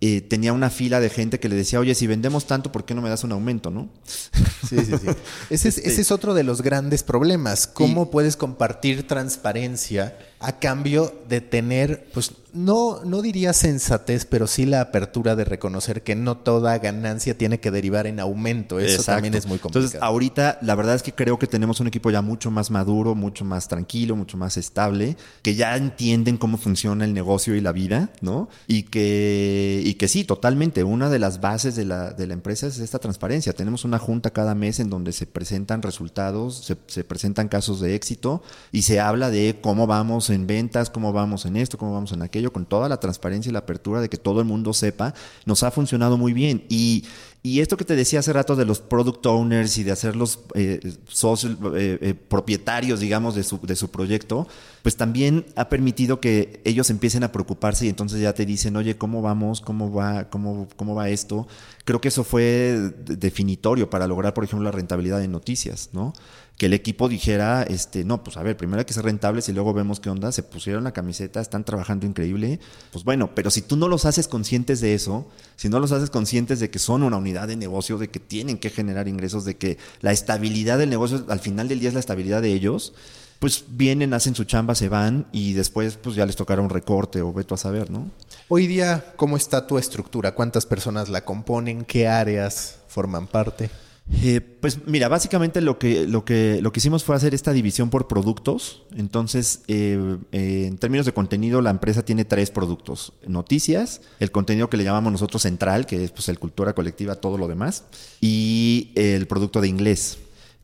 eh, 0.00 0.20
tenía 0.20 0.52
una 0.52 0.70
fila 0.70 1.00
de 1.00 1.10
gente 1.10 1.40
que 1.40 1.48
le 1.48 1.56
decía, 1.56 1.80
oye, 1.80 1.94
si 1.94 2.06
vendemos 2.06 2.46
tanto, 2.46 2.70
¿por 2.70 2.84
qué 2.84 2.94
no 2.94 3.02
me 3.02 3.08
das 3.08 3.24
un 3.24 3.32
aumento, 3.32 3.70
no? 3.70 3.88
Sí, 4.68 4.76
sí, 4.84 4.92
sí. 5.00 5.06
ese, 5.50 5.68
es, 5.68 5.78
ese, 5.78 6.00
es, 6.00 6.10
otro 6.10 6.34
de 6.34 6.42
los 6.42 6.62
grandes 6.62 7.02
problemas. 7.02 7.66
¿Cómo 7.66 8.10
puedes 8.10 8.36
compartir 8.36 9.06
transparencia 9.06 10.18
a 10.40 10.58
cambio 10.58 11.14
de 11.28 11.40
tener, 11.40 12.08
pues 12.12 12.32
no, 12.58 13.04
no 13.04 13.22
diría 13.22 13.52
sensatez, 13.52 14.24
pero 14.24 14.48
sí 14.48 14.66
la 14.66 14.80
apertura 14.80 15.36
de 15.36 15.44
reconocer 15.44 16.02
que 16.02 16.16
no 16.16 16.38
toda 16.38 16.76
ganancia 16.78 17.38
tiene 17.38 17.60
que 17.60 17.70
derivar 17.70 18.06
en 18.08 18.18
aumento. 18.18 18.80
Eso 18.80 19.04
también 19.04 19.34
es 19.34 19.46
muy 19.46 19.58
complicado. 19.58 19.86
Entonces, 19.86 20.02
ahorita 20.02 20.58
la 20.62 20.74
verdad 20.74 20.96
es 20.96 21.04
que 21.04 21.12
creo 21.12 21.38
que 21.38 21.46
tenemos 21.46 21.78
un 21.78 21.86
equipo 21.86 22.10
ya 22.10 22.20
mucho 22.20 22.50
más 22.50 22.70
maduro, 22.70 23.14
mucho 23.14 23.44
más 23.44 23.68
tranquilo, 23.68 24.16
mucho 24.16 24.36
más 24.36 24.56
estable, 24.56 25.16
que 25.42 25.54
ya 25.54 25.76
entienden 25.76 26.36
cómo 26.36 26.58
funciona 26.58 27.04
el 27.04 27.14
negocio 27.14 27.54
y 27.54 27.60
la 27.60 27.70
vida, 27.70 28.10
¿no? 28.22 28.48
Y 28.66 28.84
que, 28.84 29.80
y 29.84 29.94
que 29.94 30.08
sí, 30.08 30.24
totalmente, 30.24 30.82
una 30.82 31.10
de 31.10 31.20
las 31.20 31.40
bases 31.40 31.76
de 31.76 31.84
la, 31.84 32.10
de 32.10 32.26
la 32.26 32.34
empresa 32.34 32.66
es 32.66 32.80
esta 32.80 32.98
transparencia. 32.98 33.52
Tenemos 33.52 33.84
una 33.84 33.98
junta 33.98 34.30
cada 34.30 34.56
mes 34.56 34.80
en 34.80 34.90
donde 34.90 35.12
se 35.12 35.26
presentan 35.26 35.82
resultados, 35.82 36.64
se, 36.64 36.76
se 36.88 37.04
presentan 37.04 37.48
casos 37.48 37.80
de 37.80 37.94
éxito 37.94 38.42
y 38.72 38.82
se 38.82 38.98
habla 38.98 39.30
de 39.30 39.60
cómo 39.62 39.86
vamos 39.86 40.30
en 40.30 40.48
ventas, 40.48 40.90
cómo 40.90 41.12
vamos 41.12 41.46
en 41.46 41.56
esto, 41.56 41.78
cómo 41.78 41.92
vamos 41.92 42.10
en 42.12 42.22
aquello, 42.22 42.47
con 42.52 42.66
toda 42.66 42.88
la 42.88 43.00
transparencia 43.00 43.50
y 43.50 43.52
la 43.52 43.60
apertura 43.60 44.00
de 44.00 44.08
que 44.08 44.16
todo 44.16 44.40
el 44.40 44.46
mundo 44.46 44.72
sepa, 44.72 45.14
nos 45.44 45.62
ha 45.62 45.70
funcionado 45.70 46.16
muy 46.16 46.32
bien. 46.32 46.64
Y, 46.68 47.04
y 47.42 47.60
esto 47.60 47.76
que 47.76 47.84
te 47.84 47.94
decía 47.94 48.18
hace 48.18 48.32
rato 48.32 48.56
de 48.56 48.64
los 48.64 48.80
product 48.80 49.24
owners 49.26 49.78
y 49.78 49.84
de 49.84 49.92
hacerlos 49.92 50.40
eh, 50.54 50.80
socios, 51.06 51.56
eh, 51.76 51.98
eh, 52.00 52.14
propietarios, 52.14 53.00
digamos, 53.00 53.34
de 53.36 53.44
su, 53.44 53.60
de 53.62 53.76
su 53.76 53.90
proyecto, 53.90 54.48
pues 54.82 54.96
también 54.96 55.46
ha 55.54 55.68
permitido 55.68 56.20
que 56.20 56.60
ellos 56.64 56.90
empiecen 56.90 57.22
a 57.22 57.32
preocuparse 57.32 57.86
y 57.86 57.88
entonces 57.88 58.20
ya 58.20 58.32
te 58.34 58.44
dicen, 58.44 58.76
oye, 58.76 58.98
¿cómo 58.98 59.22
vamos? 59.22 59.60
¿Cómo 59.60 59.92
va? 59.92 60.28
¿Cómo, 60.30 60.68
cómo 60.76 60.94
va 60.94 61.08
esto? 61.10 61.46
Creo 61.84 62.00
que 62.00 62.08
eso 62.08 62.24
fue 62.24 62.92
definitorio 63.04 63.88
para 63.88 64.06
lograr, 64.06 64.34
por 64.34 64.44
ejemplo, 64.44 64.64
la 64.64 64.72
rentabilidad 64.72 65.20
de 65.20 65.28
noticias, 65.28 65.90
¿no? 65.92 66.12
Que 66.58 66.66
el 66.66 66.74
equipo 66.74 67.08
dijera, 67.08 67.62
este, 67.62 68.04
no, 68.04 68.24
pues 68.24 68.36
a 68.36 68.42
ver, 68.42 68.56
primero 68.56 68.80
hay 68.80 68.84
que 68.84 68.92
ser 68.92 69.04
rentables 69.04 69.48
y 69.48 69.52
luego 69.52 69.72
vemos 69.72 70.00
qué 70.00 70.10
onda, 70.10 70.32
se 70.32 70.42
pusieron 70.42 70.82
la 70.82 70.92
camiseta, 70.92 71.40
están 71.40 71.62
trabajando 71.62 72.04
increíble, 72.04 72.58
pues 72.90 73.04
bueno, 73.04 73.30
pero 73.32 73.52
si 73.52 73.62
tú 73.62 73.76
no 73.76 73.86
los 73.86 74.04
haces 74.04 74.26
conscientes 74.26 74.80
de 74.80 74.92
eso, 74.92 75.28
si 75.54 75.68
no 75.68 75.78
los 75.78 75.92
haces 75.92 76.10
conscientes 76.10 76.58
de 76.58 76.68
que 76.68 76.80
son 76.80 77.04
una 77.04 77.16
unidad 77.16 77.46
de 77.46 77.54
negocio, 77.54 77.96
de 77.96 78.08
que 78.08 78.18
tienen 78.18 78.58
que 78.58 78.70
generar 78.70 79.06
ingresos, 79.06 79.44
de 79.44 79.56
que 79.56 79.78
la 80.00 80.10
estabilidad 80.10 80.78
del 80.78 80.90
negocio 80.90 81.24
al 81.28 81.38
final 81.38 81.68
del 81.68 81.78
día 81.78 81.90
es 81.90 81.94
la 81.94 82.00
estabilidad 82.00 82.42
de 82.42 82.52
ellos, 82.52 82.92
pues 83.38 83.64
vienen, 83.68 84.12
hacen 84.12 84.34
su 84.34 84.42
chamba, 84.42 84.74
se 84.74 84.88
van 84.88 85.28
y 85.30 85.52
después 85.52 85.96
pues 85.96 86.16
ya 86.16 86.26
les 86.26 86.34
tocará 86.34 86.60
un 86.60 86.70
recorte 86.70 87.22
o 87.22 87.32
veto 87.32 87.54
a 87.54 87.58
saber, 87.58 87.88
¿no? 87.88 88.10
Hoy 88.48 88.66
día, 88.66 89.12
¿cómo 89.14 89.36
está 89.36 89.68
tu 89.68 89.78
estructura? 89.78 90.34
¿Cuántas 90.34 90.66
personas 90.66 91.08
la 91.08 91.24
componen? 91.24 91.84
¿Qué 91.84 92.08
áreas 92.08 92.78
forman 92.88 93.28
parte? 93.28 93.70
Eh, 94.10 94.40
pues 94.40 94.86
mira, 94.86 95.08
básicamente 95.08 95.60
lo 95.60 95.78
que, 95.78 96.06
lo, 96.06 96.24
que, 96.24 96.60
lo 96.62 96.72
que 96.72 96.80
hicimos 96.80 97.04
fue 97.04 97.14
hacer 97.14 97.34
esta 97.34 97.52
división 97.52 97.90
por 97.90 98.08
productos. 98.08 98.82
Entonces, 98.96 99.62
eh, 99.68 100.16
eh, 100.32 100.64
en 100.66 100.78
términos 100.78 101.06
de 101.06 101.12
contenido, 101.12 101.60
la 101.60 101.70
empresa 101.70 102.04
tiene 102.04 102.24
tres 102.24 102.50
productos. 102.50 103.12
Noticias, 103.26 104.00
el 104.18 104.30
contenido 104.30 104.70
que 104.70 104.76
le 104.76 104.84
llamamos 104.84 105.12
nosotros 105.12 105.42
central, 105.42 105.86
que 105.86 106.04
es 106.04 106.10
pues, 106.10 106.28
el 106.28 106.38
cultura 106.38 106.72
colectiva, 106.72 107.16
todo 107.16 107.38
lo 107.38 107.48
demás, 107.48 107.84
y 108.20 108.90
el 108.94 109.26
producto 109.26 109.60
de 109.60 109.68
inglés 109.68 110.18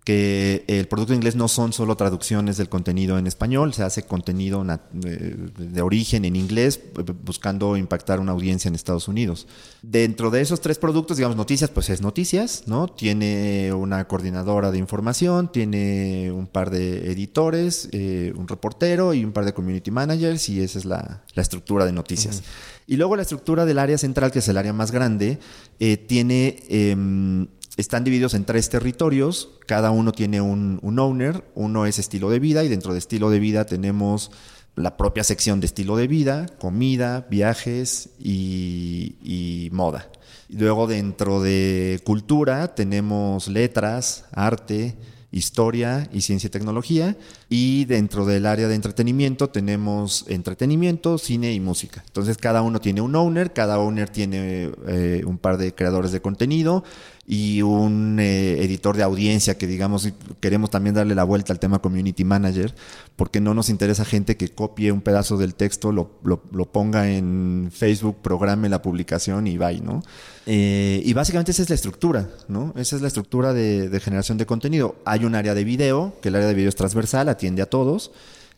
que 0.05 0.65
el 0.69 0.87
producto 0.87 1.15
inglés 1.15 1.35
no 1.35 1.49
son 1.49 1.73
solo 1.73 1.97
traducciones 1.97 2.59
del 2.59 2.69
contenido 2.69 3.17
en 3.19 3.27
español, 3.27 3.73
se 3.73 3.83
hace 3.83 4.03
contenido 4.03 4.63
de 4.93 5.83
origen 5.83 6.27
en 6.27 6.37
inglés 6.37 6.79
buscando 7.25 7.75
impactar 7.79 8.21
una 8.21 8.33
audiencia 8.33 8.69
en 8.69 8.75
Estados 8.75 9.09
Unidos. 9.09 9.47
Dentro 9.81 10.31
de 10.31 10.43
esos 10.43 10.61
tres 10.61 10.79
productos, 10.79 11.17
digamos, 11.17 11.39
noticias, 11.39 11.71
pues 11.71 11.89
es 11.89 12.03
noticias, 12.03 12.65
¿no? 12.67 12.87
Tiene 12.89 13.73
una 13.73 14.07
coordinadora 14.07 14.71
de 14.71 14.77
información, 14.79 15.51
tiene 15.51 16.31
un 16.31 16.49
par 16.49 16.69
de 16.69 17.11
editores, 17.11 17.89
eh, 17.93 18.35
un 18.37 18.47
reportero 18.47 19.15
y 19.15 19.25
un 19.25 19.33
par 19.33 19.47
de 19.47 19.55
community 19.55 19.91
managers 19.91 20.51
y 20.51 20.61
esa 20.61 20.79
es 20.79 20.85
la, 20.85 21.23
estructura 21.35 21.87
de 21.87 21.93
noticias. 21.93 22.43
Y 22.87 22.97
luego 22.97 23.17
la 23.17 23.23
estructura 23.23 23.65
del 23.65 23.79
área 23.79 23.97
central, 23.97 24.31
que 24.31 24.41
es 24.41 24.49
el 24.49 24.59
área 24.59 24.75
más 24.75 24.91
grande, 24.91 25.39
eh, 25.81 25.97
tiene 25.97 26.63
em, 26.69 27.47
están 27.77 28.05
divididos 28.05 28.35
en 28.35 28.45
tres 28.45 28.71
territorios, 28.71 29.51
cada 29.67 29.91
uno 29.91 30.13
tiene 30.13 30.41
un, 30.41 30.81
owner, 30.99 31.45
uno 31.55 31.87
es 31.87 31.99
estilo 31.99 32.31
de 32.31 32.39
vida 32.39 32.63
y 32.65 32.69
dentro 32.69 32.93
de 32.93 32.99
estilo 32.99 33.31
de 33.31 33.41
vida 33.41 33.67
tenemos 33.67 34.31
la 34.77 34.97
propia 34.97 35.25
sección 35.25 35.61
de 35.61 35.67
estilo 35.67 35.97
de 35.97 36.07
vida, 36.07 36.47
comida, 36.59 37.27
viajes 37.31 38.11
y, 38.19 39.17
y 39.23 39.71
moda. 39.73 40.09
Luego 40.49 40.87
dentro 40.87 41.43
de 41.43 42.01
cultura 42.05 42.75
tenemos 42.75 43.49
letras, 43.49 44.25
arte, 44.33 44.97
historia 45.35 46.09
y 46.13 46.21
ciencia 46.21 46.47
y 46.47 46.51
tecnología. 46.51 47.17
Y 47.49 47.85
dentro 47.87 48.25
del 48.25 48.47
área 48.47 48.69
de 48.69 48.75
entretenimiento 48.75 49.51
tenemos 49.51 50.25
entretenimiento, 50.29 51.19
cine 51.19 51.53
y 51.53 51.61
música. 51.61 52.05
Entonces 52.07 52.39
cada 52.39 52.63
uno 52.63 52.81
tiene 52.81 53.01
un 53.01 53.17
owner, 53.17 53.53
cada 53.53 53.79
owner 53.79 54.09
tiene 54.09 54.71
eh, 54.87 55.23
un 55.27 55.39
par 55.39 55.59
de 55.59 55.75
creadores 55.75 56.13
de 56.13 56.23
contenido 56.23 56.85
y 57.27 57.63
un 57.63 58.19
eh, 58.21 58.63
editor 58.63 58.97
de 58.97 59.03
audiencia 59.03 59.57
que 59.57 59.67
digamos 59.67 60.09
queremos 60.41 60.71
también 60.71 60.95
darle 60.95 61.15
la 61.15 61.25
vuelta 61.25 61.53
al 61.53 61.59
tema 61.59 61.81
community 61.81 62.23
manager 62.23 62.75
porque 63.17 63.41
no 63.41 63.55
nos 63.55 63.71
interesa 63.71 64.05
gente 64.05 64.37
que 64.37 64.49
copie 64.49 64.93
un 64.93 65.01
pedazo 65.01 65.39
del 65.39 65.55
texto, 65.55 65.93
lo, 65.93 66.19
lo, 66.23 66.67
ponga 66.73 67.09
en 67.11 67.71
Facebook, 67.73 68.19
programe 68.23 68.69
la 68.69 68.83
publicación 68.83 69.47
y 69.47 69.57
vaya, 69.57 69.81
¿no? 69.83 70.03
Eh, 70.47 71.01
y 71.05 71.13
básicamente 71.15 71.53
esa 71.53 71.63
es 71.63 71.69
la 71.71 71.77
estructura, 71.77 72.29
¿no? 72.49 72.75
Esa 72.77 72.97
es 72.97 73.03
la 73.03 73.09
estructura 73.09 73.53
de, 73.53 73.89
de, 73.89 74.01
generación 74.01 74.37
de 74.37 74.47
contenido. 74.47 74.97
Hay 75.05 75.25
un 75.25 75.35
área 75.35 75.55
de 75.55 75.65
video, 75.65 76.15
que 76.21 76.29
el 76.29 76.35
área 76.35 76.49
de 76.49 76.55
video 76.55 76.69
es 76.69 76.77
transversal, 76.77 77.29
atiende 77.29 77.63
a 77.63 77.67
todos. 77.67 78.11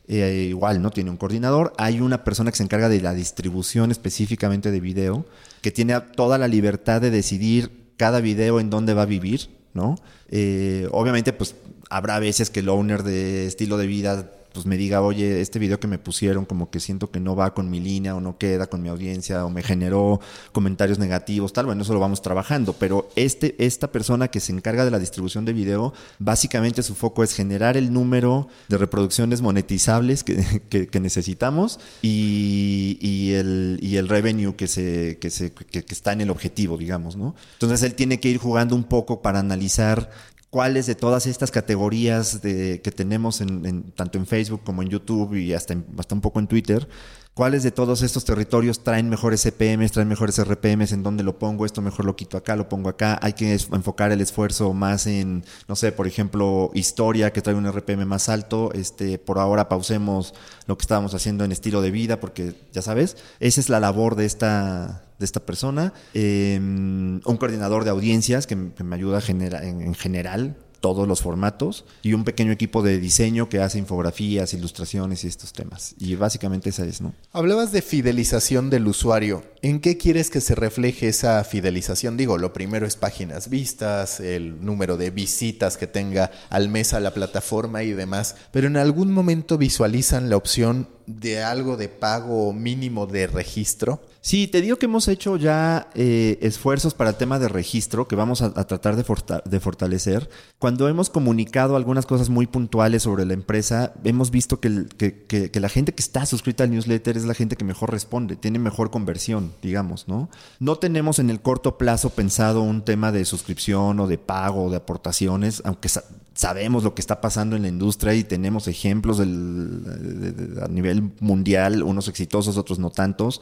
Eh, 0.09 0.46
igual, 0.48 0.81
¿no? 0.81 0.90
Tiene 0.90 1.11
un 1.11 1.16
coordinador. 1.16 1.72
Hay 1.79 2.00
una 2.00 2.22
persona 2.22 2.50
que 2.50 2.57
se 2.57 2.62
encarga 2.62 2.88
de 2.88 3.00
la 3.00 3.12
distribución 3.12 3.90
específicamente 3.90 4.70
de 4.70 4.81
video, 4.81 5.26
que 5.62 5.72
tiene 5.72 6.00
toda 6.00 6.38
la 6.38 6.46
libertad 6.46 7.00
de 7.00 7.11
decidir 7.11 7.86
cada 7.96 8.20
video 8.20 8.61
en 8.61 8.70
dónde 8.70 8.94
va 8.94 9.02
a 9.02 9.06
vivir, 9.06 9.48
¿no? 9.74 9.96
Eh, 10.28 10.88
obviamente, 10.92 11.32
pues 11.32 11.54
habrá 11.90 12.18
veces 12.18 12.50
que 12.50 12.61
el 12.61 12.68
owner 12.68 13.02
de 13.02 13.46
estilo 13.46 13.76
de 13.76 13.87
vida 13.87 14.30
pues 14.57 14.64
me 14.64 14.79
diga, 14.79 15.03
oye, 15.03 15.42
este 15.42 15.59
video 15.59 15.79
que 15.79 15.87
me 15.87 15.99
pusieron 15.99 16.47
como 16.47 16.71
que 16.71 16.81
siento 16.81 17.11
que 17.11 17.21
no 17.21 17.37
va 17.37 17.53
con 17.53 17.69
mi 17.69 17.79
línea 17.79 18.16
o 18.16 18.23
no 18.23 18.38
queda 18.38 18.69
con 18.69 18.81
mi 18.81 18.88
audiencia 18.88 19.45
o 19.45 19.51
me 19.51 19.62
generó 19.62 20.19
comentarios 20.53 20.99
negativos, 20.99 21.53
tal, 21.53 21.66
bueno, 21.66 21.83
eso 21.83 21.92
lo 21.92 22.01
vamos 22.01 22.23
trabajando, 22.23 22.73
pero 22.73 23.11
este, 23.16 23.55
esta 23.59 23.92
persona 23.92 24.29
que 24.29 24.40
se 24.40 24.53
encarga 24.53 24.87
de 24.87 24.90
la 24.90 24.99
distribución 24.99 25.45
de 25.45 25.53
video, 25.53 25.92
básicamente 26.19 26.83
su 26.83 26.95
foco 26.95 27.23
es 27.23 27.35
generar 27.35 27.77
el 27.77 27.92
número 27.92 28.49
de 28.69 28.79
reproducciones 28.79 29.42
monetizables 29.42 30.25
que, 30.25 30.88
necesitamos 31.01 31.79
y, 32.01 33.33
el, 33.35 33.79
y 33.83 33.97
el 33.97 34.09
revenue 34.09 34.57
que, 34.57 34.69
se, 34.69 35.19
que, 35.21 35.29
se, 35.29 35.53
que 35.53 35.85
está 35.90 36.12
en 36.12 36.23
el 36.23 36.31
objetivo, 36.31 36.79
digamos, 36.79 37.16
¿no? 37.16 37.35
Entonces 37.53 37.83
él 37.83 37.95
tiene 37.95 38.21
que 38.21 38.31
ir 38.31 38.38
jugando 38.38 38.75
un 38.75 38.85
poco 38.85 39.21
para 39.21 39.40
analizar 39.40 40.11
cuáles 40.50 40.87
de 40.87 40.94
todas 40.94 41.26
estas 41.26 41.50
categorías 41.50 42.42
de, 42.42 42.80
que 42.82 42.90
tenemos 42.90 43.40
en, 43.40 43.90
tanto 43.92 44.18
en 44.18 44.26
Facebook 44.26 44.62
como 44.64 44.82
en 44.82 44.88
YouTube 44.88 45.35
y 45.35 45.52
hasta, 45.52 45.76
hasta 45.98 46.14
un 46.14 46.20
poco 46.20 46.38
en 46.38 46.46
Twitter, 46.46 46.88
cuáles 47.37 47.62
de 47.62 47.70
todos 47.70 48.01
estos 48.01 48.25
territorios 48.25 48.83
traen 48.83 49.11
mejores 49.11 49.42
CPMs, 49.42 49.92
traen 49.92 50.09
mejores 50.09 50.42
RPMs, 50.42 50.92
en 50.92 51.03
dónde 51.03 51.22
lo 51.22 51.38
pongo, 51.38 51.66
esto 51.66 51.83
mejor 51.83 52.07
lo 52.07 52.16
quito 52.16 52.38
acá, 52.38 52.57
lo 52.57 52.66
pongo 52.66 52.88
acá. 52.88 53.18
Hay 53.20 53.35
que 53.35 53.53
enfocar 53.53 54.11
el 54.11 54.22
esfuerzo 54.22 54.72
más 54.72 55.07
en, 55.07 55.44
no 55.68 55.77
sé, 55.77 55.92
por 55.92 56.07
ejemplo, 56.07 56.70
historia 56.72 57.35
que 57.35 57.42
trae 57.42 57.55
un 57.55 57.70
RPM 57.70 58.07
más 58.07 58.31
alto. 58.31 58.72
Este, 58.72 59.18
por 59.18 59.38
ahora 59.38 59.68
pausemos 59.68 60.33
lo 60.66 60.79
que 60.79 60.83
estábamos 60.83 61.12
haciendo 61.12 61.44
en 61.44 61.53
estilo 61.53 61.83
de 61.83 61.90
vida, 61.90 62.20
porque 62.20 62.55
ya 62.72 62.81
sabes, 62.81 63.18
esa 63.38 63.61
es 63.61 63.68
la 63.68 63.81
labor 63.81 64.16
de 64.16 64.25
esta, 64.25 65.05
de 65.18 65.25
esta 65.27 65.40
persona, 65.40 65.92
em, 66.14 67.20
un 67.22 67.37
coordinador 67.37 67.85
de 67.85 67.90
audiencias 67.90 68.46
que, 68.46 68.57
me 68.57 68.94
ayuda 68.94 69.18
a 69.18 69.62
en, 69.62 69.94
general 69.94 70.57
todos 70.80 71.06
los 71.08 71.22
formatos 71.22 71.84
y 72.02 72.12
un 72.12 72.24
pequeño 72.24 72.52
equipo 72.52 72.82
de 72.82 72.98
diseño 72.98 73.48
que 73.48 73.60
hace 73.60 73.78
infografías, 73.78 74.54
ilustraciones 74.54 75.24
y 75.24 75.28
estos 75.28 75.52
temas. 75.52 75.94
Y 75.98 76.14
básicamente 76.14 76.70
esa 76.70 76.84
es, 76.84 77.00
¿no? 77.00 77.14
Hablabas 77.32 77.72
de 77.72 77.82
fidelización 77.82 78.70
del 78.70 78.86
usuario. 78.86 79.44
¿En 79.62 79.80
qué 79.80 79.96
quieres 79.96 80.30
que 80.30 80.40
se 80.40 80.54
refleje 80.54 81.08
esa 81.08 81.42
fidelización? 81.44 82.16
Digo, 82.16 82.38
lo 82.38 82.52
primero 82.52 82.86
es 82.86 82.96
páginas 82.96 83.48
vistas, 83.48 84.20
el 84.20 84.64
número 84.64 84.96
de 84.96 85.10
visitas 85.10 85.76
que 85.76 85.86
tenga 85.86 86.30
al 86.50 86.68
mes 86.68 86.92
a 86.92 87.00
la 87.00 87.12
plataforma 87.12 87.82
y 87.82 87.92
demás, 87.92 88.36
pero 88.52 88.66
en 88.66 88.76
algún 88.76 89.12
momento 89.12 89.58
visualizan 89.58 90.30
la 90.30 90.36
opción 90.36 90.88
de 91.06 91.42
algo 91.42 91.76
de 91.76 91.88
pago 91.88 92.52
mínimo 92.52 93.06
de 93.06 93.26
registro? 93.26 94.00
Sí, 94.26 94.48
te 94.48 94.60
digo 94.60 94.76
que 94.76 94.86
hemos 94.86 95.06
hecho 95.06 95.36
ya 95.36 95.88
eh, 95.94 96.40
esfuerzos 96.42 96.94
para 96.94 97.10
el 97.10 97.16
tema 97.16 97.38
de 97.38 97.46
registro 97.46 98.08
que 98.08 98.16
vamos 98.16 98.42
a, 98.42 98.52
tratar 98.66 98.96
de, 98.96 99.60
fortalecer. 99.60 100.28
Cuando 100.58 100.88
hemos 100.88 101.10
comunicado 101.10 101.76
algunas 101.76 102.06
cosas 102.06 102.28
muy 102.28 102.48
puntuales 102.48 103.04
sobre 103.04 103.24
la 103.24 103.34
empresa, 103.34 103.92
hemos 104.02 104.32
visto 104.32 104.58
que, 104.58 105.50
la 105.54 105.68
gente 105.68 105.94
que 105.94 106.02
está 106.02 106.26
suscrita 106.26 106.64
al 106.64 106.72
newsletter 106.72 107.16
es 107.16 107.24
la 107.24 107.34
gente 107.34 107.54
que 107.54 107.64
mejor 107.64 107.92
responde, 107.92 108.34
tiene 108.34 108.58
mejor 108.58 108.90
conversión, 108.90 109.52
digamos, 109.62 110.08
¿no? 110.08 110.28
No 110.58 110.74
tenemos 110.74 111.20
en 111.20 111.30
el 111.30 111.40
corto 111.40 111.78
plazo 111.78 112.10
pensado 112.10 112.62
un 112.62 112.82
tema 112.82 113.12
de 113.12 113.24
suscripción 113.26 114.00
o 114.00 114.08
de 114.08 114.18
pago 114.18 114.64
o 114.64 114.70
de 114.70 114.78
aportaciones, 114.78 115.62
aunque 115.64 115.88
sabemos 116.34 116.84
lo 116.84 116.94
que 116.94 117.00
está 117.00 117.20
pasando 117.20 117.54
en 117.54 117.62
la 117.62 117.68
industria 117.68 118.12
y 118.14 118.24
tenemos 118.24 118.66
ejemplos 118.68 119.20
a 119.20 120.68
nivel 120.68 121.12
mundial, 121.20 121.84
unos 121.84 122.08
exitosos, 122.08 122.56
otros 122.56 122.80
no 122.80 122.90
tantos. 122.90 123.40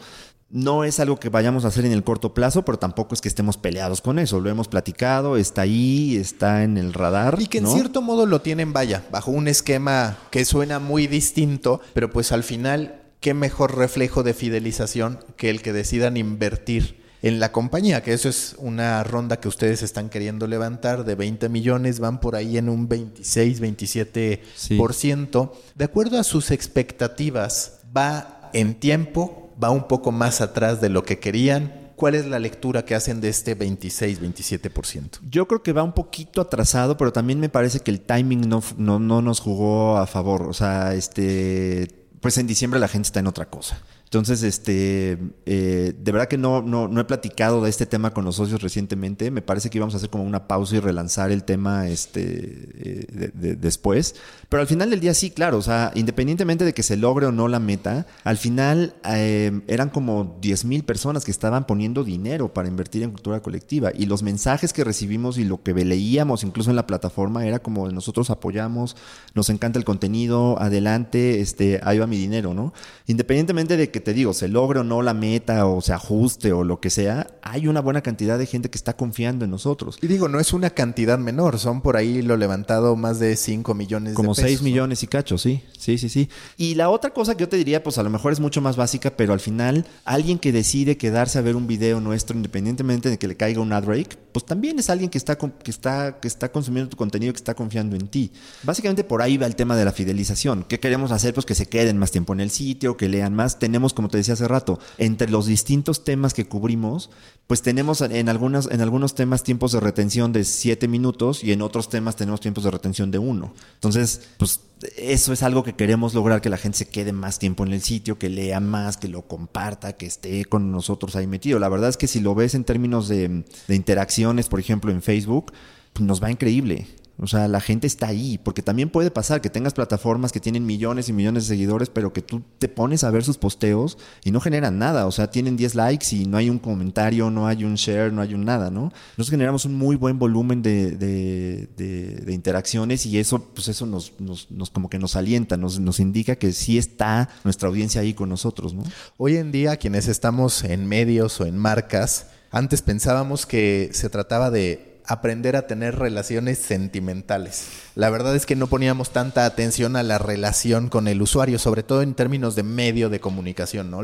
No 0.54 0.84
es 0.84 1.00
algo 1.00 1.18
que 1.18 1.30
vayamos 1.30 1.64
a 1.64 1.68
hacer 1.68 1.84
en 1.84 1.90
el 1.90 2.04
corto 2.04 2.32
plazo, 2.32 2.64
pero 2.64 2.78
tampoco 2.78 3.12
es 3.12 3.20
que 3.20 3.26
estemos 3.26 3.56
peleados 3.56 4.00
con 4.00 4.20
eso. 4.20 4.38
Lo 4.38 4.48
hemos 4.50 4.68
platicado, 4.68 5.36
está 5.36 5.62
ahí, 5.62 6.14
está 6.14 6.62
en 6.62 6.78
el 6.78 6.92
radar. 6.92 7.38
Y 7.40 7.48
que 7.48 7.58
en 7.58 7.66
cierto 7.66 8.02
modo 8.02 8.24
lo 8.24 8.40
tienen, 8.40 8.72
vaya, 8.72 9.04
bajo 9.10 9.32
un 9.32 9.48
esquema 9.48 10.16
que 10.30 10.44
suena 10.44 10.78
muy 10.78 11.08
distinto, 11.08 11.80
pero 11.92 12.08
pues 12.08 12.30
al 12.30 12.44
final, 12.44 13.02
¿qué 13.18 13.34
mejor 13.34 13.76
reflejo 13.76 14.22
de 14.22 14.32
fidelización 14.32 15.18
que 15.36 15.50
el 15.50 15.60
que 15.60 15.72
decidan 15.72 16.16
invertir? 16.16 17.02
en 17.20 17.40
la 17.40 17.50
compañía, 17.52 18.02
que 18.02 18.12
eso 18.12 18.28
es 18.28 18.54
una 18.58 19.02
ronda 19.02 19.40
que 19.40 19.48
ustedes 19.48 19.82
están 19.82 20.10
queriendo 20.10 20.46
levantar 20.46 21.06
de 21.06 21.14
20 21.14 21.48
millones, 21.48 21.98
van 21.98 22.20
por 22.20 22.36
ahí 22.36 22.58
en 22.58 22.68
un 22.68 22.86
26, 22.86 23.62
27%. 23.62 25.50
De 25.74 25.84
acuerdo 25.86 26.18
a 26.18 26.22
sus 26.22 26.50
expectativas, 26.50 27.78
va 27.96 28.50
en 28.52 28.74
tiempo, 28.74 29.43
va 29.62 29.70
un 29.70 29.88
poco 29.88 30.12
más 30.12 30.40
atrás 30.40 30.80
de 30.80 30.88
lo 30.88 31.04
que 31.04 31.18
querían. 31.18 31.92
¿Cuál 31.96 32.16
es 32.16 32.26
la 32.26 32.38
lectura 32.40 32.84
que 32.84 32.94
hacen 32.94 33.20
de 33.20 33.28
este 33.28 33.54
26, 33.54 34.20
27%? 34.20 35.20
Yo 35.30 35.46
creo 35.46 35.62
que 35.62 35.72
va 35.72 35.82
un 35.82 35.92
poquito 35.92 36.40
atrasado, 36.40 36.96
pero 36.96 37.12
también 37.12 37.38
me 37.38 37.48
parece 37.48 37.80
que 37.80 37.90
el 37.90 38.00
timing 38.00 38.48
no, 38.48 38.62
no, 38.76 38.98
no 38.98 39.22
nos 39.22 39.40
jugó 39.40 39.96
a 39.96 40.06
favor. 40.06 40.42
O 40.42 40.52
sea, 40.52 40.94
este, 40.94 42.06
pues 42.20 42.36
en 42.38 42.46
diciembre 42.46 42.80
la 42.80 42.88
gente 42.88 43.06
está 43.06 43.20
en 43.20 43.28
otra 43.28 43.46
cosa. 43.46 43.78
Entonces, 44.04 44.44
este, 44.44 45.18
eh, 45.44 45.92
de 45.98 46.12
verdad 46.12 46.28
que 46.28 46.38
no, 46.38 46.62
no, 46.62 46.86
no, 46.86 47.00
he 47.00 47.04
platicado 47.04 47.62
de 47.62 47.70
este 47.70 47.84
tema 47.84 48.12
con 48.12 48.24
los 48.24 48.36
socios 48.36 48.62
recientemente. 48.62 49.32
Me 49.32 49.42
parece 49.42 49.70
que 49.70 49.78
íbamos 49.78 49.94
a 49.94 49.96
hacer 49.96 50.08
como 50.08 50.22
una 50.22 50.46
pausa 50.46 50.76
y 50.76 50.80
relanzar 50.80 51.32
el 51.32 51.42
tema 51.42 51.88
este, 51.88 52.22
eh, 52.22 53.56
después. 53.58 54.14
Pero 54.48 54.60
al 54.60 54.68
final 54.68 54.90
del 54.90 55.00
día 55.00 55.14
sí, 55.14 55.30
claro, 55.30 55.58
o 55.58 55.62
sea, 55.62 55.90
independientemente 55.96 56.64
de 56.64 56.72
que 56.74 56.84
se 56.84 56.96
logre 56.96 57.26
o 57.26 57.32
no 57.32 57.48
la 57.48 57.58
meta, 57.58 58.06
al 58.22 58.36
final 58.36 58.94
eh, 59.04 59.62
eran 59.66 59.88
como 59.90 60.38
10 60.40 60.64
mil 60.66 60.84
personas 60.84 61.24
que 61.24 61.32
estaban 61.32 61.66
poniendo 61.66 62.04
dinero 62.04 62.54
para 62.54 62.68
invertir 62.68 63.02
en 63.02 63.10
cultura 63.10 63.42
colectiva. 63.42 63.90
Y 63.92 64.06
los 64.06 64.22
mensajes 64.22 64.72
que 64.72 64.84
recibimos 64.84 65.38
y 65.38 65.44
lo 65.44 65.60
que 65.64 65.74
leíamos 65.74 66.44
incluso 66.44 66.70
en 66.70 66.76
la 66.76 66.86
plataforma 66.86 67.46
era 67.46 67.58
como 67.58 67.90
nosotros 67.90 68.30
apoyamos, 68.30 68.96
nos 69.34 69.50
encanta 69.50 69.80
el 69.80 69.84
contenido, 69.84 70.56
adelante, 70.60 71.40
este, 71.40 71.80
ahí 71.82 71.98
va 71.98 72.06
mi 72.06 72.16
dinero, 72.16 72.54
¿no? 72.54 72.72
Independientemente 73.06 73.76
de 73.76 73.90
que 73.90 74.03
te 74.04 74.14
digo, 74.14 74.32
se 74.32 74.48
logre 74.48 74.80
o 74.80 74.84
no 74.84 75.02
la 75.02 75.14
meta 75.14 75.66
o 75.66 75.80
se 75.80 75.92
ajuste 75.92 76.52
o 76.52 76.62
lo 76.62 76.80
que 76.80 76.90
sea, 76.90 77.26
hay 77.42 77.66
una 77.66 77.80
buena 77.80 78.02
cantidad 78.02 78.38
de 78.38 78.46
gente 78.46 78.70
que 78.70 78.78
está 78.78 78.96
confiando 78.96 79.44
en 79.44 79.50
nosotros. 79.50 79.98
Y 80.00 80.06
digo, 80.06 80.28
no 80.28 80.38
es 80.38 80.52
una 80.52 80.70
cantidad 80.70 81.18
menor, 81.18 81.58
son 81.58 81.80
por 81.80 81.96
ahí 81.96 82.22
lo 82.22 82.36
levantado 82.36 82.94
más 82.96 83.18
de 83.18 83.36
5 83.36 83.74
millones 83.74 84.14
Como 84.14 84.34
de 84.34 84.42
pesos. 84.42 84.58
6 84.60 84.62
millones 84.62 85.02
y 85.02 85.06
cacho, 85.06 85.38
sí, 85.38 85.62
sí, 85.78 85.98
sí, 85.98 86.08
sí. 86.08 86.28
Y 86.56 86.74
la 86.76 86.90
otra 86.90 87.10
cosa 87.10 87.34
que 87.34 87.40
yo 87.40 87.48
te 87.48 87.56
diría, 87.56 87.82
pues 87.82 87.98
a 87.98 88.02
lo 88.02 88.10
mejor 88.10 88.32
es 88.32 88.40
mucho 88.40 88.60
más 88.60 88.76
básica, 88.76 89.10
pero 89.16 89.32
al 89.32 89.40
final 89.40 89.86
alguien 90.04 90.38
que 90.38 90.52
decide 90.52 90.96
quedarse 90.96 91.38
a 91.38 91.42
ver 91.42 91.56
un 91.56 91.66
video 91.66 92.00
nuestro 92.00 92.36
independientemente 92.36 93.10
de 93.10 93.18
que 93.18 93.28
le 93.28 93.36
caiga 93.36 93.60
un 93.60 93.72
ad 93.72 93.84
break, 93.84 94.16
pues 94.32 94.44
también 94.44 94.78
es 94.78 94.90
alguien 94.90 95.10
que 95.10 95.18
está, 95.18 95.36
que 95.36 95.70
está, 95.70 96.18
que 96.20 96.28
está 96.28 96.50
consumiendo 96.50 96.90
tu 96.90 96.96
contenido, 96.96 97.32
que 97.32 97.38
está 97.38 97.54
confiando 97.54 97.96
en 97.96 98.08
ti. 98.08 98.32
Básicamente 98.62 99.04
por 99.04 99.22
ahí 99.22 99.36
va 99.36 99.46
el 99.46 99.56
tema 99.56 99.76
de 99.76 99.84
la 99.84 99.92
fidelización. 99.92 100.64
¿Qué 100.68 100.80
queremos 100.80 101.12
hacer? 101.12 101.34
Pues 101.34 101.46
que 101.46 101.54
se 101.54 101.66
queden 101.66 101.98
más 101.98 102.10
tiempo 102.10 102.32
en 102.32 102.40
el 102.40 102.50
sitio, 102.50 102.96
que 102.96 103.08
lean 103.08 103.34
más. 103.34 103.58
Tenemos, 103.58 103.83
como 103.92 104.08
te 104.08 104.18
decía 104.18 104.34
hace 104.34 104.48
rato, 104.48 104.78
entre 104.98 105.28
los 105.30 105.46
distintos 105.46 106.04
temas 106.04 106.32
que 106.32 106.46
cubrimos, 106.46 107.10
pues 107.46 107.60
tenemos 107.60 108.00
en, 108.00 108.28
algunas, 108.28 108.70
en 108.70 108.80
algunos 108.80 109.14
temas 109.14 109.42
tiempos 109.42 109.72
de 109.72 109.80
retención 109.80 110.32
de 110.32 110.44
7 110.44 110.88
minutos 110.88 111.44
y 111.44 111.52
en 111.52 111.60
otros 111.60 111.88
temas 111.88 112.16
tenemos 112.16 112.40
tiempos 112.40 112.64
de 112.64 112.70
retención 112.70 113.10
de 113.10 113.18
1. 113.18 113.52
Entonces, 113.74 114.22
pues 114.38 114.60
eso 114.96 115.32
es 115.32 115.42
algo 115.42 115.62
que 115.62 115.74
queremos 115.74 116.14
lograr, 116.14 116.40
que 116.40 116.48
la 116.48 116.56
gente 116.56 116.78
se 116.78 116.88
quede 116.88 117.12
más 117.12 117.38
tiempo 117.38 117.64
en 117.64 117.72
el 117.72 117.82
sitio, 117.82 118.18
que 118.18 118.28
lea 118.28 118.60
más, 118.60 118.96
que 118.96 119.08
lo 119.08 119.22
comparta, 119.22 119.94
que 119.94 120.06
esté 120.06 120.44
con 120.46 120.72
nosotros 120.72 121.16
ahí 121.16 121.26
metido. 121.26 121.58
La 121.58 121.68
verdad 121.68 121.90
es 121.90 121.96
que 121.96 122.06
si 122.06 122.20
lo 122.20 122.34
ves 122.34 122.54
en 122.54 122.64
términos 122.64 123.08
de, 123.08 123.44
de 123.68 123.74
interacciones, 123.74 124.48
por 124.48 124.60
ejemplo, 124.60 124.90
en 124.90 125.02
Facebook, 125.02 125.52
pues 125.92 126.06
nos 126.06 126.22
va 126.22 126.30
increíble. 126.30 126.86
O 127.16 127.28
sea, 127.28 127.46
la 127.46 127.60
gente 127.60 127.86
está 127.86 128.08
ahí, 128.08 128.38
porque 128.42 128.62
también 128.62 128.90
puede 128.90 129.10
pasar 129.10 129.40
que 129.40 129.48
tengas 129.48 129.72
plataformas 129.72 130.32
que 130.32 130.40
tienen 130.40 130.66
millones 130.66 131.08
y 131.08 131.12
millones 131.12 131.44
de 131.44 131.54
seguidores, 131.54 131.88
pero 131.88 132.12
que 132.12 132.22
tú 132.22 132.42
te 132.58 132.68
pones 132.68 133.04
a 133.04 133.10
ver 133.10 133.22
sus 133.22 133.38
posteos 133.38 133.98
y 134.24 134.32
no 134.32 134.40
generan 134.40 134.78
nada. 134.78 135.06
O 135.06 135.12
sea, 135.12 135.30
tienen 135.30 135.56
10 135.56 135.76
likes 135.76 136.14
y 136.14 136.26
no 136.26 136.38
hay 136.38 136.50
un 136.50 136.58
comentario, 136.58 137.30
no 137.30 137.46
hay 137.46 137.62
un 137.62 137.76
share, 137.76 138.12
no 138.12 138.20
hay 138.20 138.34
un 138.34 138.44
nada, 138.44 138.70
¿no? 138.70 138.92
Nosotros 139.16 139.30
generamos 139.30 139.64
un 139.64 139.74
muy 139.76 139.94
buen 139.94 140.18
volumen 140.18 140.60
de, 140.62 140.96
de, 140.96 142.32
interacciones 142.32 143.06
y 143.06 143.18
eso, 143.18 143.38
pues 143.54 143.68
eso 143.68 143.86
nos, 143.86 144.12
nos, 144.18 144.50
nos, 144.50 144.70
como 144.70 144.90
que 144.90 144.98
nos 144.98 145.14
alienta, 145.14 145.56
nos, 145.56 145.78
nos 145.78 146.00
indica 146.00 146.34
que 146.34 146.52
sí 146.52 146.78
está 146.78 147.28
nuestra 147.44 147.68
audiencia 147.68 148.00
ahí 148.00 148.12
con 148.12 148.28
nosotros, 148.28 148.74
¿no? 148.74 148.82
Hoy 149.18 149.36
en 149.36 149.52
día, 149.52 149.76
quienes 149.76 150.08
estamos 150.08 150.64
en 150.64 150.86
medios 150.86 151.40
o 151.40 151.46
en 151.46 151.56
marcas, 151.56 152.26
antes 152.50 152.82
pensábamos 152.82 153.46
que 153.46 153.90
se 153.92 154.10
trataba 154.10 154.50
de 154.50 154.93
aprender 155.06 155.56
a 155.56 155.66
tener 155.66 155.96
relaciones 155.96 156.58
sentimentales. 156.58 157.66
La 157.94 158.10
verdad 158.10 158.34
es 158.34 158.46
que 158.46 158.56
no 158.56 158.66
poníamos 158.68 159.10
tanta 159.10 159.44
atención 159.44 159.96
a 159.96 160.02
la 160.02 160.18
relación 160.18 160.88
con 160.88 161.08
el 161.08 161.20
usuario, 161.20 161.58
sobre 161.58 161.82
todo 161.82 162.02
en 162.02 162.14
términos 162.14 162.54
de 162.54 162.62
medio 162.62 163.10
de 163.10 163.20
comunicación. 163.20 163.94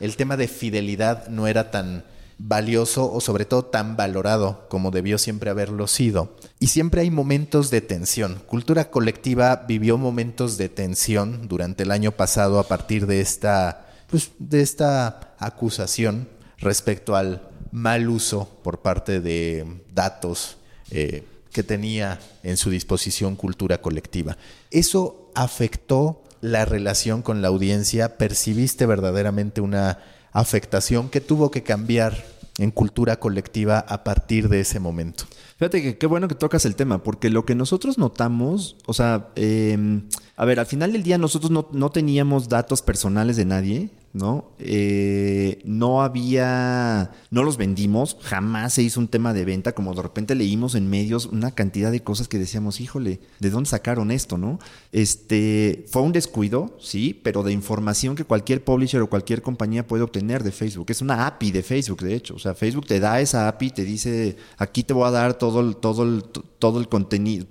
el 0.00 0.16
tema 0.16 0.36
de 0.36 0.48
fidelidad 0.48 1.28
no 1.28 1.46
era 1.46 1.70
tan 1.70 2.04
valioso 2.38 3.12
o 3.12 3.20
sobre 3.20 3.44
todo 3.44 3.66
tan 3.66 3.96
valorado 3.96 4.66
como 4.68 4.90
debió 4.90 5.18
siempre 5.18 5.50
haberlo 5.50 5.86
sido. 5.86 6.36
Y 6.58 6.68
siempre 6.68 7.02
hay 7.02 7.10
momentos 7.10 7.70
de 7.70 7.80
tensión. 7.80 8.42
Cultura 8.46 8.90
colectiva 8.90 9.64
vivió 9.68 9.98
momentos 9.98 10.56
de 10.56 10.68
tensión 10.68 11.46
durante 11.46 11.84
el 11.84 11.90
año 11.90 12.12
pasado 12.12 12.58
a 12.58 12.66
partir 12.66 13.06
de 13.06 13.20
esta, 13.20 13.86
pues, 14.08 14.32
de 14.38 14.62
esta 14.62 15.34
acusación 15.38 16.28
respecto 16.58 17.16
al 17.16 17.51
mal 17.72 18.08
uso 18.08 18.48
por 18.62 18.80
parte 18.80 19.20
de 19.20 19.66
datos 19.92 20.58
eh, 20.90 21.24
que 21.52 21.62
tenía 21.62 22.20
en 22.42 22.56
su 22.56 22.70
disposición 22.70 23.34
cultura 23.34 23.80
colectiva. 23.80 24.36
¿Eso 24.70 25.30
afectó 25.34 26.22
la 26.40 26.64
relación 26.64 27.22
con 27.22 27.42
la 27.42 27.48
audiencia? 27.48 28.16
¿Percibiste 28.18 28.86
verdaderamente 28.86 29.60
una 29.60 29.98
afectación 30.32 31.08
que 31.08 31.20
tuvo 31.20 31.50
que 31.50 31.62
cambiar 31.62 32.24
en 32.58 32.70
cultura 32.70 33.18
colectiva 33.18 33.78
a 33.78 34.04
partir 34.04 34.48
de 34.48 34.60
ese 34.60 34.78
momento? 34.78 35.24
Fíjate 35.58 35.82
que 35.82 35.98
qué 35.98 36.06
bueno 36.06 36.28
que 36.28 36.34
tocas 36.34 36.64
el 36.64 36.74
tema, 36.74 37.02
porque 37.02 37.30
lo 37.30 37.44
que 37.44 37.54
nosotros 37.54 37.96
notamos, 37.96 38.76
o 38.86 38.92
sea, 38.92 39.28
em, 39.36 40.08
a 40.36 40.44
ver, 40.44 40.58
al 40.58 40.66
final 40.66 40.92
del 40.92 41.02
día 41.02 41.18
nosotros 41.18 41.50
no, 41.50 41.68
no 41.72 41.90
teníamos 41.90 42.48
datos 42.48 42.82
personales 42.82 43.36
de 43.36 43.44
nadie, 43.44 43.90
¿no? 44.12 44.52
Eh, 44.58 45.62
no 45.64 46.02
había, 46.02 47.12
no 47.30 47.42
los 47.42 47.56
vendimos, 47.56 48.18
jamás 48.20 48.74
se 48.74 48.82
hizo 48.82 49.00
un 49.00 49.08
tema 49.08 49.32
de 49.32 49.44
venta, 49.44 49.72
como 49.72 49.94
de 49.94 50.02
repente 50.02 50.34
leímos 50.34 50.74
en 50.74 50.88
medios 50.88 51.26
una 51.26 51.52
cantidad 51.52 51.90
de 51.90 52.02
cosas 52.02 52.28
que 52.28 52.38
decíamos, 52.38 52.80
híjole, 52.80 53.20
¿de 53.40 53.50
dónde 53.50 53.70
sacaron 53.70 54.10
esto, 54.10 54.36
no? 54.36 54.58
Este, 54.92 55.86
fue 55.88 56.02
un 56.02 56.12
descuido, 56.12 56.76
sí, 56.78 57.18
pero 57.22 57.42
de 57.42 57.52
información 57.52 58.14
que 58.14 58.24
cualquier 58.24 58.62
publisher 58.64 59.00
o 59.00 59.08
cualquier 59.08 59.42
compañía 59.42 59.86
puede 59.86 60.02
obtener 60.02 60.42
de 60.42 60.52
Facebook. 60.52 60.86
Es 60.90 61.00
una 61.00 61.26
API 61.26 61.50
de 61.50 61.62
Facebook, 61.62 62.02
de 62.02 62.14
hecho. 62.14 62.34
O 62.34 62.38
sea, 62.38 62.54
Facebook 62.54 62.86
te 62.86 63.00
da 63.00 63.20
esa 63.20 63.48
API, 63.48 63.70
te 63.70 63.84
dice, 63.84 64.36
aquí 64.58 64.82
te 64.82 64.92
voy 64.92 65.08
a 65.08 65.10
dar 65.10 65.34
todo 65.34 65.60
el, 65.60 65.76
todo 65.76 66.02
el, 66.02 66.24
todo 66.58 66.80
el 66.80 66.88
contenido, 66.88 67.46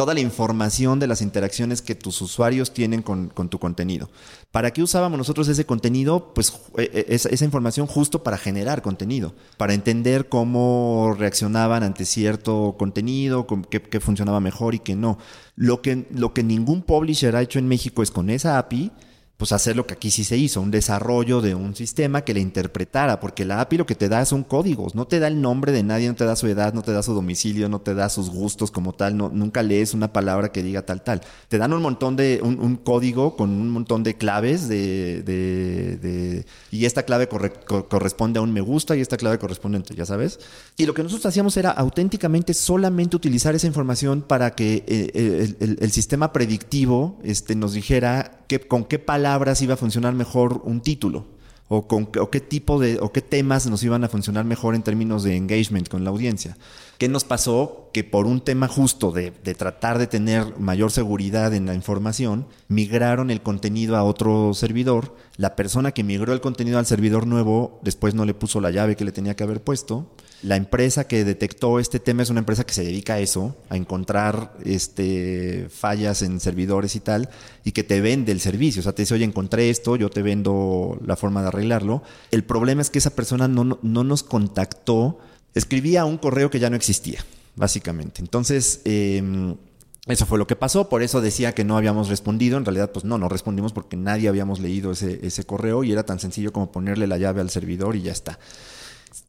toda 0.00 0.14
la 0.14 0.20
información 0.20 0.98
de 0.98 1.06
las 1.06 1.20
interacciones 1.20 1.82
que 1.82 1.94
tus 1.94 2.22
usuarios 2.22 2.72
tienen 2.72 3.02
con, 3.02 3.28
tu 3.50 3.58
contenido. 3.58 4.08
¿Para 4.50 4.70
qué 4.70 4.82
usábamos 4.82 5.18
nosotros 5.18 5.46
ese 5.48 5.66
contenido? 5.66 6.32
Pues 6.32 6.54
eh, 6.78 6.90
eh, 6.90 7.04
esa, 7.10 7.44
información 7.44 7.86
justo 7.86 8.22
para 8.22 8.38
generar 8.38 8.80
contenido, 8.80 9.34
para 9.58 9.74
entender 9.74 10.30
cómo 10.30 11.14
reaccionaban 11.18 11.82
ante 11.82 12.06
cierto 12.06 12.76
contenido, 12.78 13.46
qué, 13.68 14.00
funcionaba 14.00 14.40
mejor 14.40 14.74
y 14.74 14.78
qué 14.78 14.96
no. 14.96 15.18
Lo 15.54 15.82
que, 15.82 16.06
lo 16.14 16.32
que 16.32 16.44
ningún 16.44 16.80
publisher 16.80 17.36
ha 17.36 17.42
hecho 17.42 17.58
en 17.58 17.68
México 17.68 18.02
es 18.02 18.10
con 18.10 18.30
esa 18.30 18.56
API 18.56 18.92
pues 19.40 19.52
hacer 19.52 19.74
lo 19.74 19.86
que 19.86 19.94
aquí 19.94 20.10
sí 20.10 20.22
se 20.22 20.36
hizo, 20.36 20.60
un 20.60 20.70
desarrollo 20.70 21.40
de 21.40 21.54
un 21.54 21.74
sistema 21.74 22.20
que 22.20 22.34
le 22.34 22.40
interpretara, 22.40 23.20
porque 23.20 23.46
la 23.46 23.62
API 23.62 23.78
lo 23.78 23.86
que 23.86 23.94
te 23.94 24.10
da 24.10 24.22
son 24.26 24.44
códigos, 24.44 24.94
no 24.94 25.06
te 25.06 25.18
da 25.18 25.28
el 25.28 25.40
nombre 25.40 25.72
de 25.72 25.82
nadie, 25.82 26.08
no 26.08 26.14
te 26.14 26.26
da 26.26 26.36
su 26.36 26.46
edad, 26.46 26.74
no 26.74 26.82
te 26.82 26.92
da 26.92 27.02
su 27.02 27.14
domicilio, 27.14 27.70
no 27.70 27.80
te 27.80 27.94
da 27.94 28.10
sus 28.10 28.28
gustos 28.28 28.70
como 28.70 28.92
tal, 28.92 29.16
no, 29.16 29.30
nunca 29.30 29.62
lees 29.62 29.94
una 29.94 30.12
palabra 30.12 30.52
que 30.52 30.62
diga 30.62 30.82
tal, 30.82 31.02
tal. 31.02 31.22
Te 31.48 31.56
dan 31.56 31.72
un 31.72 31.80
montón 31.80 32.16
de, 32.16 32.40
un, 32.42 32.76
código 32.76 33.34
con 33.34 33.48
un 33.48 33.70
montón 33.70 34.02
de 34.02 34.18
claves 34.18 34.68
de, 34.68 35.22
de, 35.22 36.44
y 36.70 36.84
esta 36.84 37.04
clave 37.04 37.26
corresponde 37.26 38.40
a 38.40 38.42
un 38.42 38.52
me 38.52 38.60
gusta 38.60 38.94
y 38.94 39.00
esta 39.00 39.16
clave 39.16 39.38
corresponde 39.38 39.78
a, 39.78 39.94
ya 39.94 40.04
sabes. 40.04 40.38
Y 40.76 40.84
lo 40.84 40.92
que 40.92 41.02
nosotros 41.02 41.24
hacíamos 41.24 41.56
era 41.56 41.70
auténticamente 41.70 42.52
solamente 42.52 43.16
utilizar 43.16 43.54
esa 43.54 43.66
información 43.66 44.20
para 44.20 44.50
que 44.50 44.84
eh, 44.86 45.54
el, 45.80 45.90
sistema 45.92 46.30
predictivo 46.34 47.18
este, 47.24 47.54
nos 47.54 47.72
dijera 47.72 48.44
que, 48.50 48.60
con 48.60 48.84
qué 48.84 48.98
palabras 49.30 49.62
iba 49.62 49.74
a 49.74 49.76
funcionar 49.76 50.12
mejor 50.12 50.60
un 50.64 50.80
título 50.80 51.24
o, 51.68 51.86
con, 51.86 52.06
qué 52.06 52.40
tipo 52.40 52.80
de, 52.80 52.98
o 53.00 53.12
qué 53.12 53.20
temas 53.20 53.64
nos 53.68 53.80
iban 53.84 54.02
a 54.02 54.08
funcionar 54.08 54.44
mejor 54.44 54.74
en 54.74 54.82
términos 54.82 55.22
de 55.22 55.36
engagement 55.36 55.88
con 55.88 56.02
la 56.02 56.10
audiencia. 56.10 56.56
¿Qué 56.98 57.08
nos 57.08 57.22
pasó? 57.22 57.90
Que 57.92 58.02
por 58.02 58.26
un 58.26 58.40
tema 58.40 58.66
justo 58.66 59.12
de, 59.12 59.30
de, 59.44 59.54
tratar 59.54 59.98
de 59.98 60.08
tener 60.08 60.58
mayor 60.58 60.90
seguridad 60.90 61.54
en 61.54 61.66
la 61.66 61.74
información, 61.74 62.48
migraron 62.66 63.30
el 63.30 63.40
contenido 63.40 63.96
a 63.96 64.02
otro 64.02 64.52
servidor. 64.52 65.14
La 65.36 65.54
persona 65.54 65.92
que 65.92 66.02
migró 66.02 66.32
el 66.32 66.40
contenido 66.40 66.80
al 66.80 66.86
servidor 66.86 67.28
nuevo 67.28 67.78
después 67.84 68.16
no 68.16 68.24
le 68.24 68.34
puso 68.34 68.60
la 68.60 68.72
llave 68.72 68.96
que 68.96 69.04
le 69.04 69.12
tenía 69.12 69.36
que 69.36 69.44
haber 69.44 69.62
puesto. 69.62 70.10
La 70.42 70.56
empresa 70.56 71.06
que 71.06 71.24
detectó 71.24 71.78
este 71.78 72.00
tema 72.00 72.22
es 72.22 72.30
una 72.30 72.40
empresa 72.40 72.64
que 72.64 72.72
se 72.72 72.82
dedica 72.82 73.14
a 73.14 73.18
eso, 73.20 73.56
a 73.68 73.76
encontrar 73.76 74.54
este, 74.64 75.68
fallas 75.68 76.22
en 76.22 76.40
servidores 76.40 76.96
y 76.96 77.00
tal, 77.00 77.28
y 77.62 77.72
que 77.72 77.84
te 77.84 78.00
vende 78.00 78.32
el 78.32 78.40
servicio. 78.40 78.80
O 78.80 78.82
sea, 78.82 78.94
te 78.94 79.02
dice, 79.02 79.14
oye, 79.14 79.24
encontré 79.24 79.68
esto, 79.68 79.96
yo 79.96 80.08
te 80.08 80.22
vendo 80.22 80.98
la 81.04 81.16
forma 81.16 81.42
de 81.42 81.48
arreglarlo. 81.48 82.02
El 82.30 82.44
problema 82.44 82.80
es 82.80 82.88
que 82.88 82.98
esa 82.98 83.10
persona 83.10 83.48
no, 83.48 83.78
no 83.82 84.04
nos 84.04 84.22
contactó, 84.22 85.18
escribía 85.54 86.06
un 86.06 86.16
correo 86.16 86.48
que 86.48 86.58
ya 86.58 86.70
no 86.70 86.76
existía, 86.76 87.22
básicamente. 87.56 88.22
Entonces, 88.22 88.80
eh, 88.86 89.22
eso 90.06 90.24
fue 90.24 90.38
lo 90.38 90.46
que 90.46 90.56
pasó, 90.56 90.88
por 90.88 91.02
eso 91.02 91.20
decía 91.20 91.54
que 91.54 91.64
no 91.64 91.76
habíamos 91.76 92.08
respondido. 92.08 92.56
En 92.56 92.64
realidad, 92.64 92.90
pues 92.92 93.04
no, 93.04 93.18
no 93.18 93.28
respondimos 93.28 93.74
porque 93.74 93.98
nadie 93.98 94.28
habíamos 94.28 94.58
leído 94.58 94.92
ese, 94.92 95.20
ese 95.22 95.44
correo 95.44 95.84
y 95.84 95.92
era 95.92 96.04
tan 96.04 96.18
sencillo 96.18 96.50
como 96.50 96.72
ponerle 96.72 97.06
la 97.06 97.18
llave 97.18 97.42
al 97.42 97.50
servidor 97.50 97.94
y 97.94 98.02
ya 98.02 98.12
está. 98.12 98.38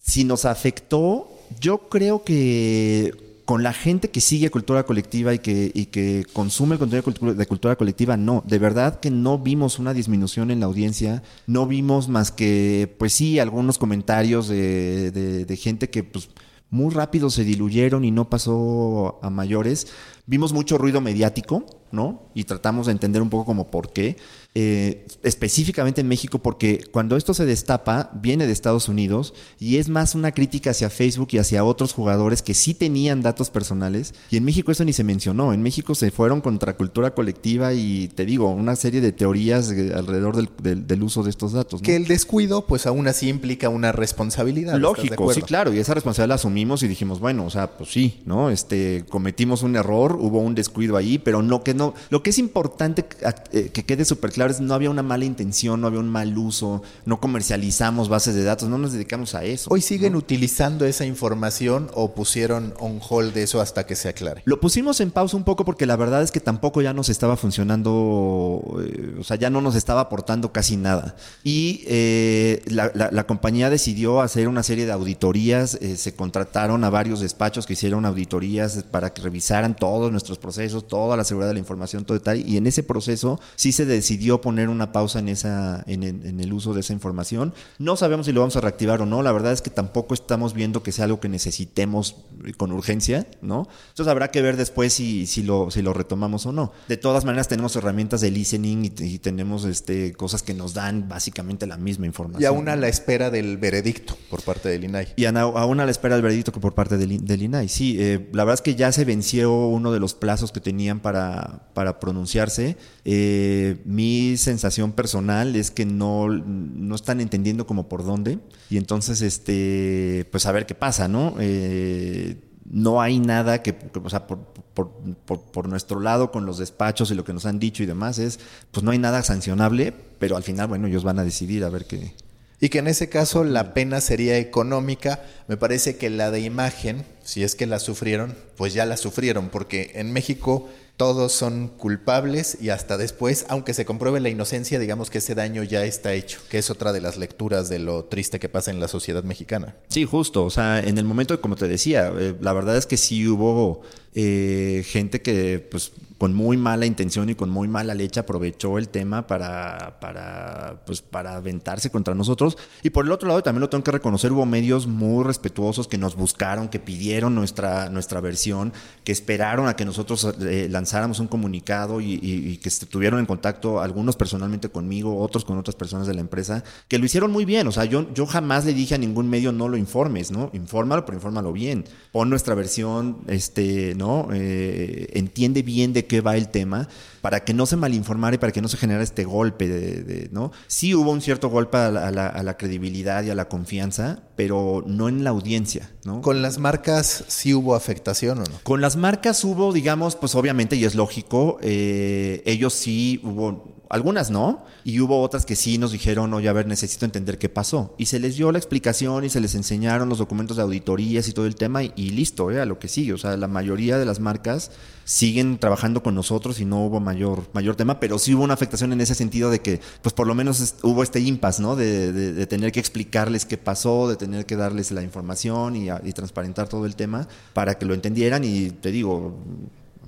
Si 0.01 0.23
nos 0.23 0.45
afectó, 0.45 1.29
yo 1.59 1.89
creo 1.89 2.23
que 2.23 3.13
con 3.45 3.63
la 3.63 3.73
gente 3.73 4.09
que 4.09 4.21
sigue 4.21 4.49
cultura 4.49 4.86
colectiva 4.86 5.34
y 5.34 5.39
que, 5.39 5.71
y 5.73 5.88
que 5.88 6.25
consume 6.32 6.75
el 6.75 6.79
contenido 6.79 7.34
de 7.34 7.45
cultura 7.45 7.75
colectiva, 7.75 8.15
no. 8.15 8.43
De 8.47 8.59
verdad 8.59 8.99
que 8.99 9.11
no 9.11 9.39
vimos 9.39 9.79
una 9.79 9.93
disminución 9.93 10.51
en 10.51 10.61
la 10.61 10.67
audiencia. 10.67 11.21
No 11.47 11.67
vimos 11.67 12.07
más 12.07 12.32
que, 12.32 12.95
pues 12.97 13.13
sí, 13.13 13.39
algunos 13.39 13.77
comentarios 13.77 14.47
de, 14.47 15.11
de, 15.11 15.45
de 15.45 15.57
gente 15.57 15.89
que 15.89 16.03
pues, 16.03 16.29
muy 16.69 16.93
rápido 16.93 17.29
se 17.29 17.43
diluyeron 17.43 18.05
y 18.05 18.11
no 18.11 18.29
pasó 18.29 19.19
a 19.21 19.29
mayores. 19.29 19.88
Vimos 20.25 20.53
mucho 20.53 20.77
ruido 20.77 21.01
mediático, 21.01 21.65
¿no? 21.91 22.23
Y 22.33 22.45
tratamos 22.45 22.85
de 22.85 22.93
entender 22.93 23.21
un 23.21 23.29
poco 23.29 23.45
como 23.45 23.69
por 23.69 23.91
qué. 23.91 24.17
Eh, 24.53 25.07
específicamente 25.23 26.01
en 26.01 26.09
México, 26.09 26.39
porque 26.39 26.83
cuando 26.91 27.15
esto 27.15 27.33
se 27.33 27.45
destapa, 27.45 28.11
viene 28.13 28.47
de 28.47 28.51
Estados 28.51 28.89
Unidos 28.89 29.33
y 29.59 29.77
es 29.77 29.87
más 29.87 30.13
una 30.13 30.33
crítica 30.33 30.71
hacia 30.71 30.89
Facebook 30.89 31.29
y 31.31 31.37
hacia 31.37 31.63
otros 31.63 31.93
jugadores 31.93 32.41
que 32.41 32.53
sí 32.53 32.73
tenían 32.73 33.21
datos 33.21 33.49
personales. 33.49 34.13
Y 34.29 34.37
en 34.37 34.43
México 34.43 34.71
eso 34.73 34.83
ni 34.83 34.91
se 34.91 35.05
mencionó. 35.05 35.53
En 35.53 35.61
México 35.61 35.95
se 35.95 36.11
fueron 36.11 36.41
contra 36.41 36.75
cultura 36.75 37.13
colectiva 37.13 37.73
y 37.73 38.09
te 38.09 38.25
digo, 38.25 38.49
una 38.49 38.75
serie 38.75 38.99
de 38.99 39.13
teorías 39.13 39.69
alrededor 39.69 40.35
del, 40.35 40.49
del, 40.61 40.85
del 40.85 41.03
uso 41.03 41.23
de 41.23 41.29
estos 41.29 41.53
datos. 41.53 41.81
¿no? 41.81 41.85
Que 41.85 41.95
el 41.95 42.07
descuido, 42.07 42.65
pues 42.67 42.85
aún 42.85 43.07
así 43.07 43.29
implica 43.29 43.69
una 43.69 43.93
responsabilidad. 43.93 44.77
Lógico, 44.77 45.33
sí, 45.33 45.41
claro. 45.41 45.73
Y 45.73 45.79
esa 45.79 45.93
responsabilidad 45.93 46.29
la 46.29 46.35
asumimos 46.35 46.83
y 46.83 46.87
dijimos, 46.87 47.19
bueno, 47.19 47.45
o 47.45 47.49
sea, 47.49 47.77
pues 47.77 47.91
sí, 47.91 48.21
¿no? 48.25 48.49
Este, 48.49 49.05
cometimos 49.09 49.63
un 49.63 49.75
error, 49.75 50.17
hubo 50.19 50.39
un 50.39 50.55
descuido 50.55 50.97
ahí, 50.97 51.17
pero 51.17 51.41
no 51.41 51.63
que 51.63 51.73
no. 51.73 51.80
Lo 52.09 52.23
que 52.23 52.29
es 52.29 52.38
importante 52.38 53.05
eh, 53.51 53.69
que 53.73 53.86
quede 53.86 54.05
súper 54.05 54.32
claro 54.32 54.51
es 54.51 54.59
no 54.59 54.73
había 54.73 54.89
una 54.89 55.03
mala 55.03 55.25
intención, 55.25 55.82
no 55.82 55.88
había 55.88 55.99
un 55.99 56.09
mal 56.09 56.38
uso, 56.38 56.82
no 57.05 57.19
comercializamos 57.19 58.09
bases 58.09 58.36
de 58.36 58.43
datos, 58.43 58.69
no 58.69 58.77
nos 58.77 58.93
dedicamos 58.93 59.36
a 59.36 59.43
eso. 59.43 59.69
¿Hoy 59.71 59.82
siguen 59.82 60.13
¿no? 60.13 60.19
utilizando 60.19 60.86
esa 60.86 61.05
información 61.05 61.89
o 61.93 62.13
pusieron 62.13 62.73
on 62.79 62.99
hold 63.07 63.34
de 63.34 63.43
eso 63.43 63.61
hasta 63.61 63.86
que 63.86 63.95
se 63.95 64.09
aclare? 64.09 64.41
Lo 64.45 64.59
pusimos 64.59 64.99
en 65.01 65.11
pausa 65.11 65.38
un 65.38 65.43
poco 65.43 65.65
porque 65.65 65.86
la 65.86 65.95
verdad 65.95 66.21
es 66.21 66.32
que 66.32 66.39
tampoco 66.39 66.82
ya 66.82 66.93
nos 66.93 67.09
estaba 67.09 67.38
funcionando, 67.38 68.82
eh, 68.84 69.15
o 69.19 69.23
sea, 69.23 69.38
ya 69.38 69.49
no 69.49 69.61
nos 69.61 69.75
estaba 69.75 70.01
aportando 70.01 70.51
casi 70.51 70.77
nada. 70.77 71.15
Y 71.43 71.84
eh, 71.88 72.61
la, 72.65 72.91
la, 72.93 73.09
la, 73.11 73.25
compañía 73.25 73.69
decidió 73.69 74.21
hacer 74.21 74.47
una 74.47 74.63
serie 74.63 74.86
de 74.86 74.91
auditorías, 74.91 75.75
eh, 75.75 75.97
se 75.97 76.13
contrataron 76.15 76.84
a 76.84 76.89
varios 76.89 77.19
despachos 77.21 77.65
que 77.65 77.73
hicieron 77.73 78.05
auditorías 78.05 78.84
para 78.91 79.13
que 79.13 79.21
revisaran 79.21 79.75
todos 79.75 80.11
nuestros 80.11 80.38
procesos, 80.38 80.88
toda 80.88 81.17
la 81.17 81.23
seguridad 81.23 81.49
de 81.49 81.53
la 81.55 81.59
información, 81.59 81.70
todo 82.05 82.19
tal. 82.22 82.47
Y 82.47 82.57
en 82.57 82.67
ese 82.67 82.84
proceso 82.84 83.39
sí 83.55 83.72
se 83.72 83.86
decidió 83.86 84.41
poner 84.41 84.69
una 84.69 84.91
pausa 84.91 85.19
en, 85.19 85.30
esa, 85.30 85.84
en, 85.88 86.03
en, 86.03 86.26
en, 86.26 86.39
el 86.39 86.53
uso 86.53 86.74
de 86.74 86.82
esa 86.82 86.93
información. 86.93 87.53
No 87.80 87.95
sabemos 87.95 88.26
si 88.26 88.32
lo 88.32 88.41
vamos 88.41 88.55
a 88.55 88.61
reactivar 88.61 89.01
o 89.01 89.05
no. 89.05 89.22
La 89.22 89.32
verdad 89.32 89.51
es 89.51 89.61
que 89.61 89.69
tampoco 89.69 90.13
estamos 90.13 90.53
viendo 90.53 90.84
que 90.84 90.91
sea 90.91 91.05
algo 91.05 91.19
que 91.19 91.30
necesitemos 91.30 92.15
con 92.57 92.72
urgencia, 92.72 93.28
¿no? 93.41 93.67
Entonces 93.89 94.07
habrá 94.11 94.30
que 94.32 94.41
ver 94.41 94.57
después 94.57 94.93
si, 94.93 95.26
si, 95.28 95.43
lo, 95.43 95.72
si 95.72 95.82
lo 95.82 95.93
retomamos 95.93 96.45
o 96.45 96.51
no. 96.51 96.72
De 96.88 96.97
todas 96.97 97.26
maneras, 97.26 97.47
tenemos 97.47 97.76
herramientas 97.76 98.22
de 98.22 98.32
listening 98.32 98.86
y, 98.86 99.03
y 99.03 99.19
tenemos 99.19 99.65
este, 99.65 100.13
cosas 100.13 100.43
que 100.43 100.53
nos 100.53 100.74
dan 100.74 101.07
básicamente 101.07 101.67
la 101.67 101.78
misma 101.78 102.05
información. 102.05 102.41
Y 102.41 102.45
aún 102.45 102.69
a 102.69 102.76
la 102.76 102.88
espera 102.88 103.30
del 103.30 103.57
veredicto 103.57 104.17
por 104.30 104.41
parte 104.41 104.69
del 104.69 104.84
INAI. 104.84 105.13
Y 105.15 105.26
aún 105.26 105.80
a 105.80 105.86
la 105.86 105.91
espera 105.91 106.15
del 106.15 106.24
veredicto 106.24 106.51
por 106.51 106.74
parte 106.74 106.97
del, 106.97 107.26
del 107.26 107.41
INAI. 107.41 107.67
Sí, 107.69 107.97
eh, 107.99 108.30
la 108.34 108.43
verdad 108.43 108.55
es 108.55 108.61
que 108.61 108.76
ya 108.76 108.91
se 108.91 109.05
venció 109.05 109.67
uno 109.67 109.91
de 109.91 109.99
los 109.99 110.13
plazos 110.13 110.51
que 110.51 110.59
tenían 110.59 110.99
para, 110.99 111.61
para 111.74 111.99
pronunciarse. 111.99 112.78
Eh, 113.05 113.82
mi 113.86 114.38
sensación 114.38 114.91
personal 114.91 115.55
es 115.55 115.72
que 115.72 115.86
no, 115.86 116.28
no 116.30 116.95
están 116.95 117.22
entendiendo 117.22 117.66
como 117.66 117.88
por 117.89 118.05
dónde. 118.05 118.39
Y 118.70 118.78
entonces, 118.78 119.22
este, 119.22 120.28
pues 120.32 120.45
a 120.45 120.51
ver 120.51 120.66
qué 120.66 120.76
pasa, 120.76 121.07
¿no? 121.07 121.36
Eh, 121.39 122.38
no 122.70 123.01
hay 123.01 123.20
nada 123.20 123.62
que, 123.64 123.76
o 124.01 124.09
sea, 124.09 124.28
por, 124.28 124.39
por, 124.74 124.91
por, 125.26 125.41
por, 125.41 125.68
nuestro 125.68 125.99
lado 125.99 126.32
con 126.32 126.45
los 126.45 126.57
despachos 126.57 127.12
y 127.12 127.16
lo 127.16 127.26
que 127.26 127.34
nos 127.34 127.45
han 127.45 127.59
dicho 127.59 127.84
y 127.84 127.86
demás 127.86 128.18
es, 128.18 128.39
pues 128.72 128.84
no 128.84 128.91
hay 128.91 128.97
nada 128.97 129.24
sancionable, 129.24 129.93
pero 130.20 130.38
al 130.38 130.43
final, 130.43 130.68
bueno, 130.68 130.88
ellos 130.88 131.03
van 131.03 131.20
a 131.20 131.24
decidir 131.24 131.64
a 131.64 131.70
ver 131.70 131.86
qué. 131.86 132.14
Y 132.62 132.70
que 132.70 132.78
en 132.78 132.88
ese 132.88 133.09
caso 133.09 133.43
la 133.43 133.74
pena 133.74 133.99
sería 134.01 134.38
económica. 134.38 135.24
Me 135.47 135.57
parece 135.57 135.97
que 135.97 136.12
la 136.12 136.30
de 136.30 136.41
imagen, 136.41 137.03
si 137.24 137.43
es 137.43 137.55
que 137.55 137.66
la 137.66 137.80
sufrieron, 137.80 138.36
pues 138.55 138.74
ya 138.74 138.86
la 138.86 138.97
sufrieron, 138.97 139.49
porque 139.49 139.91
en 139.95 140.14
México 140.14 140.70
todos 140.95 141.32
son 141.32 141.70
culpables 141.70 142.59
y 142.62 142.70
hasta 142.70 142.95
después, 142.95 143.47
aunque 143.49 143.74
se 143.74 143.86
compruebe 143.86 144.20
la 144.20 144.30
inocencia, 144.30 144.78
digamos 144.78 145.09
que 145.09 145.18
ese 145.18 145.34
daño 145.34 145.64
ya 145.64 145.84
está 145.84 146.14
hecho, 146.14 146.39
que 146.47 146.59
es 146.59 146.70
otra 146.70 146.93
de 146.93 147.01
las 147.01 147.18
lecturas 147.18 147.70
de 147.70 147.80
lo 147.80 148.05
triste 148.05 148.39
que 148.39 148.49
pasa 148.49 148.70
en 148.70 148.80
la 148.80 148.88
sociedad 148.88 149.24
mexicana. 149.24 149.76
Sí, 149.88 150.05
justo, 150.05 150.45
o 150.45 150.51
sea, 150.51 150.80
en 150.80 150.99
el 150.99 151.05
momento, 151.05 151.41
como 151.41 151.55
te 151.55 151.68
decía, 151.68 152.14
eh, 152.16 152.36
la 152.39 152.53
verdad 152.53 152.78
es 152.78 152.86
que 152.86 152.97
sí 152.97 153.28
hubo 153.28 153.82
eh, 154.14 154.84
gente 154.86 155.24
que 155.24 155.68
pues 155.72 155.91
con 156.22 156.36
muy 156.36 156.55
mala 156.55 156.86
intención 156.86 157.32
y 157.32 157.34
con 157.34 157.49
muy 157.49 157.67
mala 157.67 157.95
leche 157.95 158.19
aprovechó 158.19 158.78
el 158.78 158.89
tema 158.89 159.26
para, 159.26 159.97
para, 159.99 160.84
pues, 160.86 161.01
para 161.01 161.36
aventarse 161.38 161.89
contra 161.89 162.13
nosotros. 162.13 162.59
Y 162.84 162.91
por 162.91 163.05
el 163.05 163.11
otro 163.11 163.28
lado, 163.28 163.41
también 163.41 163.61
lo 163.61 163.69
tengo 163.69 163.84
que 163.84 163.89
reconocer, 163.89 164.32
hubo 164.32 164.45
medios 164.45 164.86
muy 164.86 165.24
respetuosos 165.24 165.88
que 165.88 165.97
nos 165.97 166.15
buscaron, 166.15 166.69
que 166.69 166.78
pidieron 166.78 167.34
nuestra, 167.34 167.89
nuestra 167.89 168.22
versión, 168.22 168.72
que 169.03 169.11
esperaron 169.11 169.67
a 169.67 169.76
que 169.76 169.84
nosotros 169.84 170.36
eh, 170.41 170.67
lanzáramos 170.69 171.19
un 171.19 171.28
comunicado 171.28 172.01
y, 172.01 172.59
que 172.61 172.69
estuvieron 172.69 173.19
en 173.19 173.26
contacto, 173.26 173.82
algunos 173.82 174.15
personalmente 174.15 174.69
conmigo, 174.69 175.19
otros 175.19 175.43
con 175.43 175.57
otras 175.57 175.76
personas 175.76 176.05
de 176.05 176.13
la 176.13 176.22
empresa, 176.22 176.63
que 176.88 176.99
lo 176.99 177.05
hicieron 177.05 177.32
muy 177.32 177.45
bien. 177.45 177.65
O 177.65 177.72
sea, 177.72 177.86
yo, 177.86 178.13
yo 178.13 178.28
jamás 178.28 178.63
le 178.65 178.76
dije 178.76 178.93
a 178.93 178.99
ningún 178.99 179.28
medio 179.28 179.51
no 179.51 179.67
lo 179.67 179.76
informes, 179.76 180.30
¿no? 180.30 180.51
Infórmalo, 180.53 181.03
pero 181.03 181.17
infórmalo 181.17 181.51
bien. 181.51 181.86
Pon 182.11 182.30
nuestra 182.30 182.53
versión, 182.53 183.22
este, 183.26 183.95
¿no? 183.95 184.28
Eh, 184.32 185.09
entiende 185.13 185.63
bien 185.63 185.93
de 185.93 186.11
qué 186.12 186.20
va 186.20 186.36
el 186.36 186.49
tema 186.49 186.89
para 187.22 187.45
que 187.45 187.53
no 187.53 187.66
se 187.66 187.78
malinformara 187.78 188.36
y 188.36 188.38
para 188.38 188.51
que 188.51 188.62
no 188.62 188.68
se 188.68 188.76
generara 188.76 189.01
este 189.01 189.24
golpe, 189.24 189.70
de, 189.70 190.03
de, 190.03 190.30
¿no? 190.34 190.51
Sí 190.68 190.93
hubo 190.93 191.09
un 191.09 191.22
cierto 191.22 191.47
golpe 191.47 191.78
a 191.78 191.89
la, 191.89 192.05
a, 192.05 192.12
la, 192.12 192.28
a 192.28 192.43
la, 192.43 192.57
credibilidad 192.57 193.24
y 193.24 193.30
a 193.30 193.36
la 193.36 193.47
confianza, 193.47 194.24
pero 194.36 194.84
no 194.86 195.07
en 195.07 195.24
la 195.24 195.30
audiencia, 195.30 195.89
¿no? 196.03 196.22
¿Con 196.22 196.41
las 196.41 196.57
marcas 196.57 197.24
sí 197.30 197.53
hubo 197.53 197.76
afectación 197.76 198.39
o 198.39 198.43
no? 198.43 198.59
Con 198.64 198.82
las 198.82 198.97
marcas 198.97 199.41
hubo, 199.45 199.72
digamos, 199.72 200.18
pues 200.18 200.36
obviamente, 200.36 200.76
y 200.76 200.84
es 200.84 200.95
lógico, 200.95 201.59
eh, 201.62 202.43
ellos 202.45 202.74
sí 202.74 203.22
hubo 203.24 203.80
algunas 203.91 204.31
no, 204.31 204.63
y 204.85 205.01
hubo 205.01 205.21
otras 205.21 205.45
que 205.45 205.57
sí 205.57 205.77
nos 205.77 205.91
dijeron, 205.91 206.33
oye, 206.33 206.47
a 206.47 206.53
ver, 206.53 206.65
necesito 206.65 207.03
entender 207.03 207.37
qué 207.37 207.49
pasó. 207.49 207.93
Y 207.97 208.05
se 208.05 208.21
les 208.21 208.37
dio 208.37 208.49
la 208.53 208.57
explicación 208.57 209.25
y 209.25 209.29
se 209.29 209.41
les 209.41 209.53
enseñaron 209.53 210.07
los 210.07 210.17
documentos 210.17 210.55
de 210.55 210.63
auditorías 210.63 211.27
y 211.27 211.33
todo 211.33 211.45
el 211.45 211.55
tema, 211.55 211.83
y, 211.83 212.11
listo, 212.11 212.51
¿eh? 212.51 212.61
a 212.61 212.65
lo 212.65 212.79
que 212.79 212.87
sigue. 212.87 213.11
O 213.11 213.17
sea, 213.17 213.35
la 213.35 213.49
mayoría 213.49 213.97
de 213.97 214.05
las 214.05 214.21
marcas 214.21 214.71
siguen 215.03 215.57
trabajando 215.57 216.01
con 216.03 216.15
nosotros 216.15 216.61
y 216.61 216.65
no 216.65 216.85
hubo 216.85 217.01
mayor, 217.01 217.49
mayor 217.51 217.75
tema, 217.75 217.99
pero 217.99 218.17
sí 218.17 218.33
hubo 218.33 218.45
una 218.45 218.53
afectación 218.53 218.93
en 218.93 219.01
ese 219.01 219.13
sentido 219.13 219.51
de 219.51 219.59
que, 219.59 219.81
pues 220.01 220.13
por 220.13 220.25
lo 220.25 220.35
menos 220.35 220.75
hubo 220.83 221.03
este 221.03 221.19
impasse, 221.19 221.61
¿no? 221.61 221.75
De, 221.75 222.13
de, 222.13 222.31
de, 222.31 222.47
tener 222.47 222.71
que 222.71 222.79
explicarles 222.79 223.45
qué 223.45 223.57
pasó, 223.57 224.07
de 224.07 224.15
tener 224.15 224.45
que 224.45 224.55
darles 224.55 224.91
la 224.91 225.03
información 225.03 225.75
y, 225.75 225.89
y 225.89 226.13
transparentar 226.13 226.69
todo 226.69 226.85
el 226.85 226.95
tema 226.95 227.27
para 227.51 227.77
que 227.77 227.85
lo 227.85 227.93
entendieran 227.93 228.45
y 228.45 228.69
te 228.69 228.89
digo, 228.89 229.35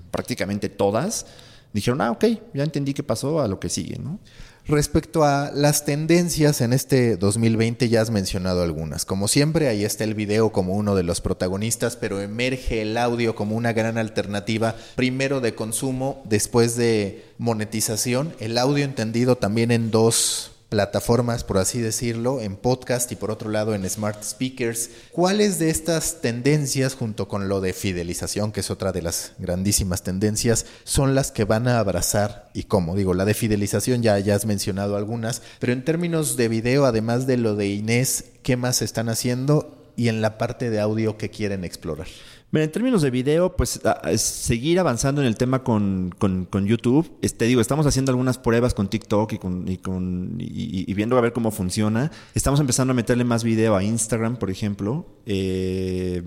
prácticamente 0.10 0.70
todas 0.70 1.26
dijeron, 1.74 2.02
ah, 2.02 2.12
ok, 2.12 2.26
ya 2.54 2.64
entendí 2.64 2.94
qué 2.94 3.04
pasó, 3.04 3.42
a 3.42 3.48
lo 3.48 3.60
que 3.60 3.70
sigue, 3.70 3.98
¿no? 4.00 4.20
Respecto 4.66 5.26
a 5.26 5.52
las 5.54 5.84
tendencias 5.84 6.62
en 6.62 6.72
este 6.72 7.18
2020 7.18 7.90
ya 7.90 8.02
has 8.02 8.12
mencionado 8.12 8.64
algunas. 8.64 9.04
Como 9.04 9.28
siempre, 9.28 9.68
ahí 9.68 9.84
está 9.84 10.06
el 10.06 10.14
video 10.14 10.54
como 10.54 10.76
uno 10.76 10.96
de 10.96 11.04
los 11.04 11.20
protagonistas, 11.20 11.98
pero 11.98 12.22
emerge 12.22 12.82
el 12.82 12.96
audio 12.96 13.36
como 13.36 13.58
una 13.58 13.74
gran 13.74 13.98
alternativa, 13.98 14.78
primero 14.96 15.42
de 15.42 15.54
consumo, 15.54 16.24
después 16.24 16.78
de 16.78 17.26
monetización, 17.38 18.34
el 18.40 18.58
audio 18.58 18.86
entendido 18.86 19.36
también 19.36 19.70
en 19.72 19.92
dos 19.92 20.53
plataformas, 20.74 21.44
por 21.44 21.60
así 21.60 21.82
decirlo, 21.82 22.42
en 22.42 22.56
podcast 22.56 23.12
y 23.12 23.16
por 23.16 23.30
otro 23.30 23.52
lado 23.52 23.76
en 23.76 23.88
smart 23.88 24.24
speakers. 24.24 24.90
¿Cuáles 25.12 25.60
de 25.60 25.70
estas 25.70 26.20
tendencias, 26.20 26.96
junto 26.96 27.28
con 27.28 27.48
lo 27.48 27.62
de 27.62 27.74
fidelización, 27.74 28.52
que 28.52 28.62
es 28.62 28.72
otra 28.72 28.92
de 28.92 29.04
las 29.04 29.34
grandísimas 29.38 30.02
tendencias, 30.02 30.66
son 30.84 31.14
las 31.14 31.30
que 31.30 31.44
van 31.44 31.68
a 31.68 31.78
abrazar 31.78 32.50
y 32.56 32.64
cómo? 32.64 32.96
Digo, 32.96 33.14
la 33.14 33.24
de 33.24 33.36
fidelización 33.36 34.02
ya, 34.02 34.16
has 34.16 34.48
mencionado 34.48 34.98
algunas, 34.98 35.44
pero 35.60 35.74
en 35.74 35.86
términos 35.86 36.38
de 36.38 36.48
video, 36.48 36.86
además 36.86 37.28
de 37.28 37.38
lo 37.38 37.56
de 37.56 37.68
Inés, 37.68 38.26
¿qué 38.42 38.58
más 38.58 38.82
están 38.82 39.10
haciendo? 39.10 39.78
Y 39.96 40.08
en 40.08 40.24
la 40.24 40.40
parte 40.40 40.72
de 40.72 40.80
audio, 40.80 41.20
¿qué 41.20 41.30
quieren 41.30 41.64
explorar? 41.64 42.08
En 42.62 42.72
términos 42.72 43.02
de 43.02 43.10
video, 43.10 43.56
pues 43.56 43.82
seguir 44.18 44.80
avanzando 44.80 45.22
en 45.22 45.28
el 45.28 45.36
tema 45.36 45.64
con, 45.64 46.12
YouTube. 46.66 47.12
Este, 47.22 47.46
digo, 47.46 47.62
estamos 47.62 47.88
haciendo 47.88 48.12
algunas 48.12 48.38
pruebas 48.38 48.74
con 48.76 48.90
TikTok 48.90 49.34
y, 49.34 49.38
con, 49.40 49.68
y, 49.68 49.78
con, 49.78 50.36
y, 50.38 50.94
viendo 50.94 51.18
a 51.18 51.22
ver 51.22 51.34
cómo 51.34 51.50
funciona. 51.50 52.12
Estamos 52.36 52.60
empezando 52.60 52.92
a 52.92 52.94
meterle 52.94 53.24
más 53.24 53.44
video 53.44 53.76
a 53.76 53.84
Instagram, 53.84 54.38
por 54.38 54.52
ejemplo. 54.52 55.08
Eh, 55.26 56.22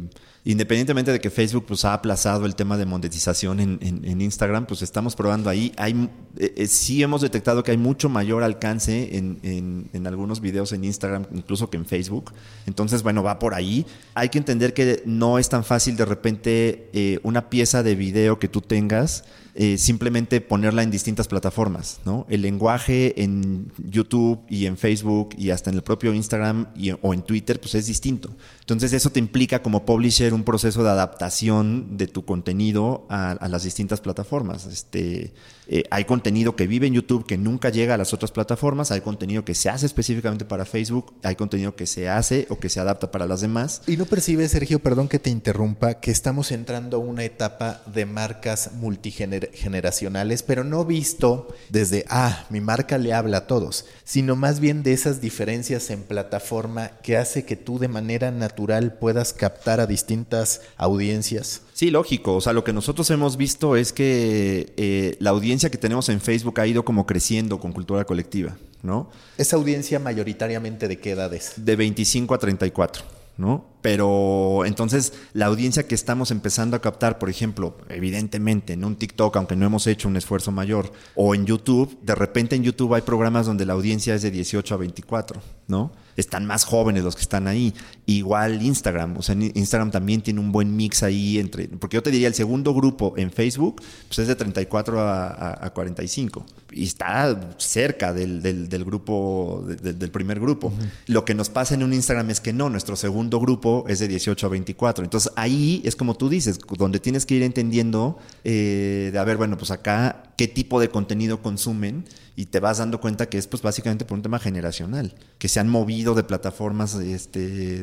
independientemente 0.47 1.11
de 1.11 1.21
que 1.21 1.29
Facebook 1.29 1.65
pues, 1.67 1.85
ha 1.85 1.93
aplazado 1.93 2.47
el 2.47 2.55
tema 2.55 2.79
de 2.79 2.87
monetización 2.87 3.59
en, 3.59 4.21
Instagram, 4.21 4.67
pues 4.67 4.81
estamos 4.81 5.17
probando 5.17 5.51
ahí. 5.51 5.73
Hay, 5.77 6.09
eh, 6.39 6.55
eh, 6.57 6.67
sí 6.69 7.03
hemos 7.03 7.21
detectado 7.21 7.65
que 7.65 7.73
hay 7.73 7.77
mucho 7.77 8.09
mayor 8.09 8.45
alcance 8.45 9.17
en, 9.17 9.41
en, 9.43 10.07
algunos 10.07 10.41
videos 10.41 10.73
en 10.73 10.85
Instagram, 10.85 11.27
incluso 11.35 11.69
que 11.69 11.77
en 11.77 11.85
Facebook. 11.85 12.33
Entonces, 12.67 13.03
bueno, 13.03 13.25
va 13.25 13.41
por 13.41 13.55
ahí. 13.55 13.85
Hay 14.15 14.29
que 14.29 14.39
entender 14.39 14.73
que 14.73 15.03
no 15.05 15.41
es 15.41 15.49
tan 15.49 15.65
fácil 15.65 15.97
de 15.97 16.05
repente 16.05 16.91
eh, 16.93 17.19
una 17.25 17.51
pieza 17.51 17.83
de 17.83 17.97
video 17.97 18.39
que 18.39 18.47
tú 18.47 18.61
tengas 18.61 19.25
eh, 19.59 19.79
simplemente 19.79 20.43
ponerla 20.43 20.83
en 20.83 20.91
distintas 20.91 21.29
plataformas, 21.29 22.01
¿no? 22.05 22.27
El 22.29 22.43
lenguaje 22.43 23.23
en 23.23 23.73
YouTube 23.89 24.41
y 24.51 24.67
en 24.67 24.77
Facebook 24.77 25.31
y 25.39 25.49
hasta 25.49 25.71
en 25.71 25.77
el 25.77 25.83
propio 25.83 26.13
Instagram 26.13 26.67
o 27.01 27.15
en 27.15 27.23
Twitter, 27.23 27.59
pues 27.59 27.75
es 27.75 27.87
distinto. 27.87 28.37
Entonces 28.61 28.93
eso 28.93 29.09
te 29.09 29.19
implica 29.19 29.63
como 29.63 29.87
publisher 29.87 30.35
un 30.35 30.45
proceso 30.45 30.85
de 30.85 30.91
adaptación 30.91 31.97
de 31.97 32.07
tu 32.07 32.27
contenido 32.27 33.07
a, 33.09 33.49
las 33.49 33.63
distintas 33.63 34.03
plataformas. 34.03 34.67
Este, 34.67 35.33
eh, 35.69 35.85
hay 35.91 36.05
contenido 36.05 36.55
que 36.55 36.67
vive 36.67 36.87
en 36.87 36.93
YouTube 36.93 37.25
que 37.25 37.39
nunca 37.39 37.71
llega 37.71 37.95
a 37.95 37.97
las 37.97 38.13
otras 38.13 38.33
plataformas, 38.33 38.91
hay 38.91 39.01
contenido 39.01 39.45
que 39.45 39.55
se 39.55 39.71
hace 39.71 39.87
específicamente 39.87 40.45
para 40.45 40.67
Facebook, 40.67 41.15
hay 41.23 41.35
contenido 41.35 41.77
que 41.77 41.87
se 41.87 42.11
hace 42.11 42.47
o 42.51 42.59
que 42.59 42.69
se 42.69 42.81
adapta 42.81 43.11
para 43.11 43.27
las 43.27 43.41
demás. 43.41 43.81
Y 43.87 43.97
no 43.97 44.05
percibes, 44.05 44.51
Sergio, 44.51 44.81
perdón 44.81 45.09
que 45.09 45.19
te 45.19 45.31
interrumpa, 45.31 45.95
que 45.95 46.11
estamos 46.11 46.53
entrando 46.53 46.99
a 46.99 47.01
una 47.01 47.25
etapa 47.25 47.81
de 47.87 48.05
marcas 48.05 48.73
multigener 48.75 49.46
generacionales, 49.55 50.43
pero 50.43 50.65
no 50.65 50.85
visto 50.85 51.55
desde, 51.71 52.05
ah, 52.09 52.47
mi 52.51 52.61
marca 52.61 52.99
le 52.99 53.13
habla 53.13 53.39
a 53.39 53.47
todos, 53.47 53.87
sino 54.05 54.37
más 54.37 54.61
bien 54.61 54.83
de 54.83 54.93
esas 54.93 55.21
diferencias 55.21 55.91
en 55.91 56.03
plataforma 56.03 56.93
que 57.03 57.17
hace 57.17 57.45
que 57.45 57.57
tú 57.57 57.79
de 57.79 57.89
manera 57.89 58.31
natural 58.31 58.95
puedas 58.95 59.33
captar 59.33 59.81
a 59.81 59.87
distintas 59.87 60.63
audiencias. 60.77 61.63
Sí, 61.73 61.91
lógico. 61.91 62.37
O 62.37 62.41
sea, 62.41 62.53
lo 62.53 62.65
que 62.65 62.73
nosotros 62.73 63.11
hemos 63.11 63.37
visto 63.37 63.77
es 63.77 63.93
que 63.93 64.73
eh, 64.77 65.17
la 65.21 65.31
audiencia 65.31 65.71
que 65.71 65.79
tenemos 65.79 66.09
en 66.09 66.21
Facebook 66.21 66.61
ha 66.61 66.67
ido 66.67 66.85
como 66.85 67.07
creciendo 67.07 67.61
con 67.61 67.73
cultura 67.73 68.05
colectiva, 68.05 68.57
¿no? 68.83 69.11
¿Esa 69.37 69.57
audiencia 69.57 69.99
mayoritariamente 69.99 70.89
de 70.89 70.99
qué 70.99 71.11
edades? 71.11 71.53
De 71.57 71.77
25 71.77 72.35
a 72.35 72.39
34, 72.39 73.05
¿no? 73.37 73.67
Pero 73.83 74.65
entonces 74.65 75.13
la 75.33 75.47
audiencia 75.47 75.87
que 75.87 75.95
estamos 75.95 76.31
empezando 76.31 76.77
a 76.77 76.81
captar, 76.81 77.19
por 77.19 77.31
ejemplo, 77.31 77.77
evidentemente 77.89 78.73
en 78.73 78.85
un 78.85 78.97
TikTok, 78.97 79.37
aunque 79.37 79.57
no 79.57 79.67
hemos 79.67 79.87
hecho 79.87 80.09
un 80.09 80.17
esfuerzo 80.17 80.51
mayor, 80.53 80.93
o 81.15 81.35
en 81.35 81.47
YouTube, 81.47 81.99
de 82.03 82.15
repente 82.15 82.57
en 82.57 82.65
YouTube 82.65 82.95
hay 82.95 83.03
programas 83.03 83.47
donde 83.47 83.67
la 83.67 83.75
audiencia 83.75 84.15
es 84.15 84.23
de 84.23 84.31
18 84.31 84.75
a 84.75 84.79
24, 84.79 85.41
¿no? 85.69 85.93
Están 86.17 86.47
más 86.47 86.65
jóvenes 86.65 87.05
los 87.05 87.15
que 87.15 87.23
están 87.23 87.47
ahí. 87.47 87.75
Igual 88.07 88.63
Instagram, 88.63 89.17
o 89.19 89.23
sea, 89.23 89.35
Instagram 89.35 89.91
también 89.91 90.23
tiene 90.23 90.41
un 90.41 90.53
buen 90.53 90.75
mix 90.77 91.03
ahí 91.03 91.39
entre, 91.39 91.69
porque 91.69 91.97
yo 91.97 92.03
te 92.03 92.11
diría, 92.11 92.29
el 92.29 92.35
segundo 92.35 92.73
grupo 92.75 93.15
en 93.17 93.31
Facebook, 93.31 93.83
pues 94.09 94.19
es 94.21 94.29
de 94.29 94.37
34 94.37 95.01
a, 95.01 95.71
45 95.75 96.47
y 96.73 96.85
está 96.85 97.55
cerca 97.59 98.13
del, 98.13 98.43
del, 98.43 98.85
grupo, 98.85 99.65
del 99.67 100.11
primer 100.11 100.41
grupo. 100.41 100.73
Lo 101.07 101.25
que 101.25 101.35
nos 101.35 101.49
pasa 101.49 101.75
en 101.75 101.83
un 101.83 101.93
Instagram 101.93 102.31
es 102.31 102.41
que 102.41 102.53
no, 102.53 102.69
nuestro 102.69 102.97
segundo 102.97 103.41
grupo 103.41 103.85
es 103.89 103.99
de 103.99 104.09
18 104.09 104.47
a 104.47 104.51
24. 104.51 105.05
Entonces 105.05 105.33
ahí 105.37 105.81
es 105.85 105.97
como 105.97 106.17
tú 106.17 106.29
dices, 106.29 106.59
donde 106.77 107.01
tienes 107.01 107.27
que 107.27 107.35
ir 107.35 107.43
entendiendo 107.43 108.19
eh, 108.45 109.11
de, 109.13 109.19
a 109.19 109.25
ver, 109.25 109.37
bueno, 109.37 109.57
pues 109.57 109.71
acá 109.71 110.23
qué 110.37 110.49
tipo 110.49 110.81
de 110.81 110.91
contenido 110.91 111.43
consumen 111.43 112.05
y 112.37 112.47
te 112.47 112.61
vas 112.61 112.79
dando 112.79 113.01
cuenta 113.01 113.29
que 113.29 113.39
es 113.39 113.47
pues 113.47 113.63
básicamente 113.63 114.05
por 114.05 114.17
un 114.17 114.23
tema 114.23 114.39
generacional, 114.39 115.15
que 115.39 115.49
se 115.49 115.59
han 115.59 115.69
movido 115.69 116.15
de 116.15 116.23
plataformas 116.23 116.95
este, 116.97 117.83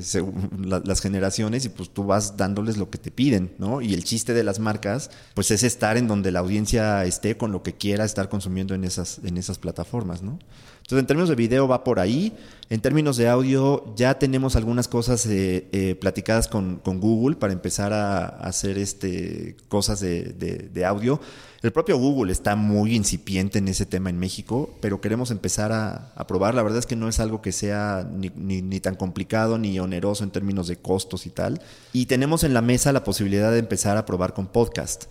las 0.60 1.02
generaciones 1.02 1.66
y 1.66 1.70
pues 1.70 1.90
tú 1.90 2.06
vas 2.06 2.38
dándoles 2.38 2.78
lo 2.78 2.92
que 2.92 3.00
te 3.00 3.10
piden, 3.10 3.54
¿no? 3.58 3.82
Y 3.82 3.96
el 3.96 4.04
chiste 4.04 4.36
de 4.36 4.44
las 4.44 4.60
marcas 4.60 5.10
pues 5.34 5.50
es 5.50 5.64
estar 5.64 5.98
en 5.98 6.08
donde 6.08 6.32
la 6.32 6.40
audiencia 6.40 7.04
esté 7.06 7.36
con 7.36 7.52
lo 7.52 7.64
que 7.64 7.74
quiera 7.74 8.06
estar 8.06 8.30
consumiendo 8.30 8.76
en 8.76 8.84
esas, 8.84 9.20
en 9.24 9.38
esas 9.38 9.58
plataformas, 9.58 10.22
¿no? 10.22 10.38
Entonces, 10.84 11.00
en 11.00 11.08
términos 11.08 11.30
de 11.30 11.36
video 11.36 11.66
va 11.66 11.84
por 11.86 12.02
ahí. 12.02 12.34
En 12.70 12.82
términos 12.82 13.16
de 13.16 13.30
audio, 13.30 13.94
ya 13.96 14.20
tenemos 14.20 14.58
algunas 14.58 14.90
cosas 14.90 15.26
eh, 15.28 15.70
eh, 15.72 15.96
platicadas 15.96 16.50
con, 16.50 16.82
Google 16.84 17.38
para 17.38 17.54
empezar 17.54 17.94
a, 17.94 18.26
hacer 18.26 18.78
este, 18.78 19.56
cosas 19.70 20.02
de, 20.02 20.84
audio. 20.86 21.22
El 21.62 21.72
propio 21.72 21.98
Google 21.98 22.34
está 22.34 22.58
muy 22.58 22.96
incipiente 22.96 23.60
en 23.60 23.70
ese 23.70 23.86
tema 23.86 24.10
en 24.10 24.20
México, 24.20 24.76
pero 24.82 25.00
queremos 25.00 25.32
empezar 25.32 25.72
a, 25.72 26.14
probar. 26.28 26.54
La 26.54 26.64
verdad 26.64 26.80
es 26.80 26.86
que 26.86 26.98
no 26.98 27.08
es 27.08 27.22
algo 27.22 27.42
que 27.42 27.54
sea 27.54 28.06
ni, 28.12 28.30
ni, 28.36 28.80
tan 28.82 28.96
complicado 28.96 29.58
ni 29.58 29.80
oneroso 29.80 30.26
en 30.26 30.32
términos 30.32 30.68
de 30.68 30.76
costos 30.76 31.26
y 31.28 31.30
tal. 31.30 31.62
Y 31.94 32.08
tenemos 32.08 32.44
en 32.44 32.54
la 32.54 32.62
mesa 32.62 32.92
la 32.92 33.06
posibilidad 33.06 33.54
de 33.54 33.60
empezar 33.60 33.96
a 33.96 34.06
probar 34.06 34.34
con 34.34 34.48
podcast 34.48 35.06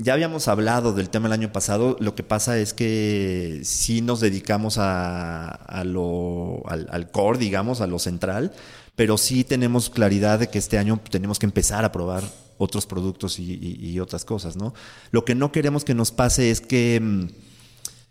ya 0.00 0.14
habíamos 0.14 0.48
hablado 0.48 0.94
del 0.94 1.10
tema 1.10 1.26
el 1.26 1.34
año 1.34 1.52
pasado, 1.52 1.96
lo 2.00 2.14
que 2.14 2.22
pasa 2.22 2.58
es 2.58 2.72
que 2.72 3.60
sí 3.64 4.00
nos 4.00 4.20
dedicamos 4.20 4.76
a, 4.78 5.82
lo, 5.84 6.62
al, 6.66 7.10
core, 7.10 7.38
digamos, 7.38 7.82
a 7.82 7.86
lo 7.86 7.98
central, 7.98 8.52
pero 8.96 9.18
sí 9.18 9.44
tenemos 9.44 9.90
claridad 9.90 10.38
de 10.38 10.48
que 10.48 10.58
este 10.58 10.78
año 10.78 11.00
tenemos 11.10 11.38
que 11.38 11.46
empezar 11.46 11.84
a 11.84 11.92
probar 11.92 12.24
otros 12.56 12.86
productos 12.86 13.38
y, 13.38 14.00
otras 14.00 14.24
cosas, 14.24 14.56
¿no? 14.56 14.74
Lo 15.10 15.24
que 15.24 15.34
no 15.34 15.52
queremos 15.52 15.84
que 15.84 15.94
nos 15.94 16.12
pase 16.12 16.50
es 16.50 16.60
que, 16.60 16.98
mm, 17.00 17.26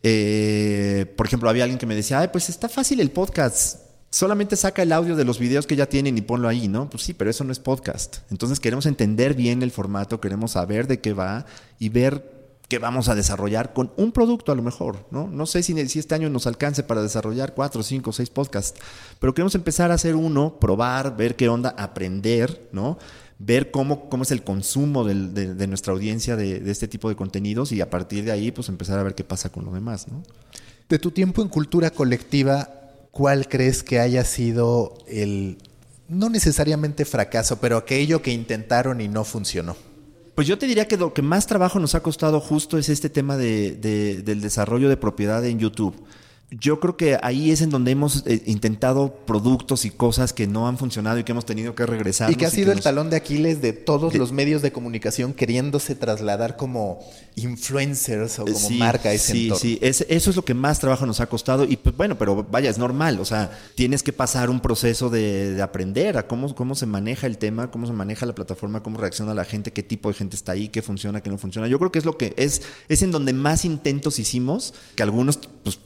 eh, 0.03 1.13
por 1.17 1.25
ejemplo, 1.25 1.49
había 1.49 1.63
alguien 1.63 1.79
que 1.79 1.85
me 1.87 1.95
decía, 1.95 2.19
ay, 2.19 2.29
pues 2.31 2.49
está 2.49 2.69
fácil 2.69 2.99
el 2.99 3.11
podcast 3.11 3.88
solamente 4.09 4.55
saca 4.55 4.81
el 4.81 4.91
audio 4.91 5.15
de 5.15 5.25
los 5.25 5.39
videos 5.39 5.67
que 5.67 5.75
ya 5.75 5.87
tienen 5.87 6.17
y 6.17 6.21
ponlo 6.21 6.47
ahí, 6.47 6.67
¿no? 6.67 6.89
Pues 6.89 7.03
sí, 7.03 7.13
pero 7.13 7.29
eso 7.29 7.43
no 7.43 7.51
es 7.51 7.59
podcast. 7.59 8.17
Entonces 8.31 8.59
queremos 8.59 8.85
entender 8.85 9.33
bien 9.33 9.61
el 9.63 9.71
formato, 9.71 10.19
queremos 10.19 10.51
saber 10.51 10.87
de 10.87 10.99
qué 10.99 11.13
va 11.13 11.45
y 11.77 11.89
ver 11.89 12.39
qué 12.67 12.77
vamos 12.77 13.09
a 13.09 13.15
desarrollar 13.15 13.73
con 13.73 13.91
un 13.97 14.11
producto 14.11 14.51
a 14.51 14.55
lo 14.55 14.61
mejor, 14.61 15.07
¿no? 15.09 15.27
No 15.27 15.45
sé 15.47 15.63
si, 15.63 15.87
si 15.87 15.99
este 15.99 16.15
año 16.15 16.29
nos 16.29 16.45
alcance 16.45 16.83
para 16.83 17.01
desarrollar 17.01 17.55
cuatro, 17.55 17.81
cinco, 17.81 18.11
seis 18.11 18.29
podcasts, 18.29 18.79
pero 19.19 19.33
queremos 19.33 19.55
empezar 19.55 19.89
a 19.89 19.95
hacer 19.95 20.15
uno, 20.15 20.59
probar, 20.59 21.17
ver 21.17 21.35
qué 21.35 21.49
onda, 21.49 21.73
aprender, 21.77 22.69
¿no? 22.71 22.97
ver 23.39 23.71
cómo, 23.71 24.09
cómo 24.09 24.23
es 24.23 24.31
el 24.31 24.43
consumo 24.43 25.05
de, 25.05 25.67
nuestra 25.67 25.93
audiencia 25.93 26.35
de, 26.35 26.59
de, 26.59 26.71
este 26.71 26.89
tipo 26.89 27.07
de 27.07 27.15
contenidos 27.15 27.71
y 27.71 27.79
a 27.79 27.89
partir 27.89 28.25
de 28.25 28.31
ahí 28.31 28.51
pues 28.51 28.67
empezar 28.67 28.99
a 28.99 29.03
ver 29.03 29.15
qué 29.15 29.23
pasa 29.23 29.49
con 29.49 29.63
lo 29.63 29.71
demás, 29.71 30.09
¿no? 30.09 30.21
De 30.89 30.99
tu 30.99 31.11
tiempo 31.11 31.41
en 31.41 31.47
cultura 31.47 31.91
colectiva, 31.91 32.78
¿cuál 33.19 33.49
crees 33.49 33.83
que 33.83 33.99
haya 33.99 34.23
sido 34.23 34.93
el, 35.05 35.57
no 36.07 36.29
necesariamente 36.29 37.03
fracaso, 37.03 37.59
pero 37.59 37.75
aquello 37.75 38.21
que 38.21 38.31
intentaron 38.31 39.01
y 39.01 39.09
no 39.09 39.25
funcionó? 39.25 39.75
Pues 40.35 40.47
yo 40.47 40.57
te 40.57 40.67
diría 40.67 40.87
que 40.87 40.95
lo 40.95 41.13
que 41.13 41.21
más 41.21 41.45
trabajo 41.45 41.81
nos 41.81 41.95
ha 41.95 41.99
costado 42.01 42.39
justo 42.39 42.77
es 42.77 42.87
este 42.87 43.09
tema 43.09 43.35
de, 43.35 44.21
del 44.23 44.39
desarrollo 44.39 44.87
de 44.87 44.95
propiedad 44.95 45.45
en 45.45 45.59
YouTube 45.59 46.01
yo 46.51 46.79
creo 46.79 46.97
que 46.97 47.19
ahí 47.21 47.51
es 47.51 47.61
en 47.61 47.69
donde 47.69 47.91
hemos 47.91 48.23
eh, 48.25 48.41
intentado 48.47 49.13
productos 49.27 49.85
y 49.85 49.91
cosas 49.91 50.33
que 50.33 50.47
no 50.47 50.67
han 50.67 50.79
funcionado 50.79 51.19
y 51.19 51.23
que 51.23 51.31
hemos 51.31 51.45
tenido 51.45 51.75
que 51.75 51.85
regresar. 51.85 52.31
Y 52.31 52.35
que 52.35 52.47
ha 52.47 52.49
sido 52.49 52.71
el 52.71 52.81
talón 52.81 53.11
de 53.11 53.17
Aquiles 53.17 53.61
de 53.61 53.71
todos 53.71 54.15
los 54.15 54.31
medios 54.31 54.63
de 54.63 54.71
comunicación 54.71 55.33
queriéndose 55.33 55.93
trasladar 55.93 56.57
como 56.57 56.99
influencers 57.35 58.39
o 58.39 58.45
como 58.45 58.69
marca 58.71 59.13
ese 59.13 59.33
sí, 59.33 59.51
Sí, 59.55 59.79
eso 59.81 60.29
es 60.29 60.35
lo 60.35 60.43
que 60.43 60.55
más 60.55 60.79
trabajo 60.79 61.05
nos 61.05 61.19
ha 61.19 61.27
costado. 61.27 61.65
Y 61.65 61.77
pues 61.77 61.95
bueno, 61.95 62.17
pero 62.17 62.43
vaya, 62.49 62.71
es 62.71 62.79
normal. 62.79 63.19
O 63.19 63.25
sea, 63.25 63.51
tienes 63.75 64.01
que 64.01 64.11
pasar 64.11 64.49
un 64.49 64.59
proceso 64.59 65.11
de, 65.11 65.61
aprender 65.61 66.17
a 66.17 66.25
cómo, 66.25 66.55
cómo 66.55 66.73
se 66.73 66.87
maneja 66.87 67.27
el 67.27 67.37
tema, 67.37 67.69
cómo 67.69 67.85
se 67.85 67.93
maneja 67.93 68.25
la 68.25 68.33
plataforma, 68.33 68.81
cómo 68.81 68.97
reacciona 68.97 69.35
la 69.35 69.45
gente, 69.45 69.71
qué 69.71 69.83
tipo 69.83 70.09
de 70.09 70.15
gente 70.15 70.35
está 70.35 70.53
ahí, 70.53 70.69
qué 70.69 70.81
funciona, 70.81 71.21
qué 71.21 71.29
no 71.29 71.37
funciona. 71.37 71.67
Yo 71.67 71.77
creo 71.77 71.91
que 71.91 71.99
es 71.99 72.05
lo 72.05 72.17
que 72.17 72.33
es, 72.37 72.63
es 72.87 73.03
en 73.03 73.11
donde 73.11 73.33
más 73.33 73.65
intentos 73.65 74.17
hicimos, 74.17 74.73
que 74.95 75.03
algunos 75.03 75.39
pues 75.63 75.79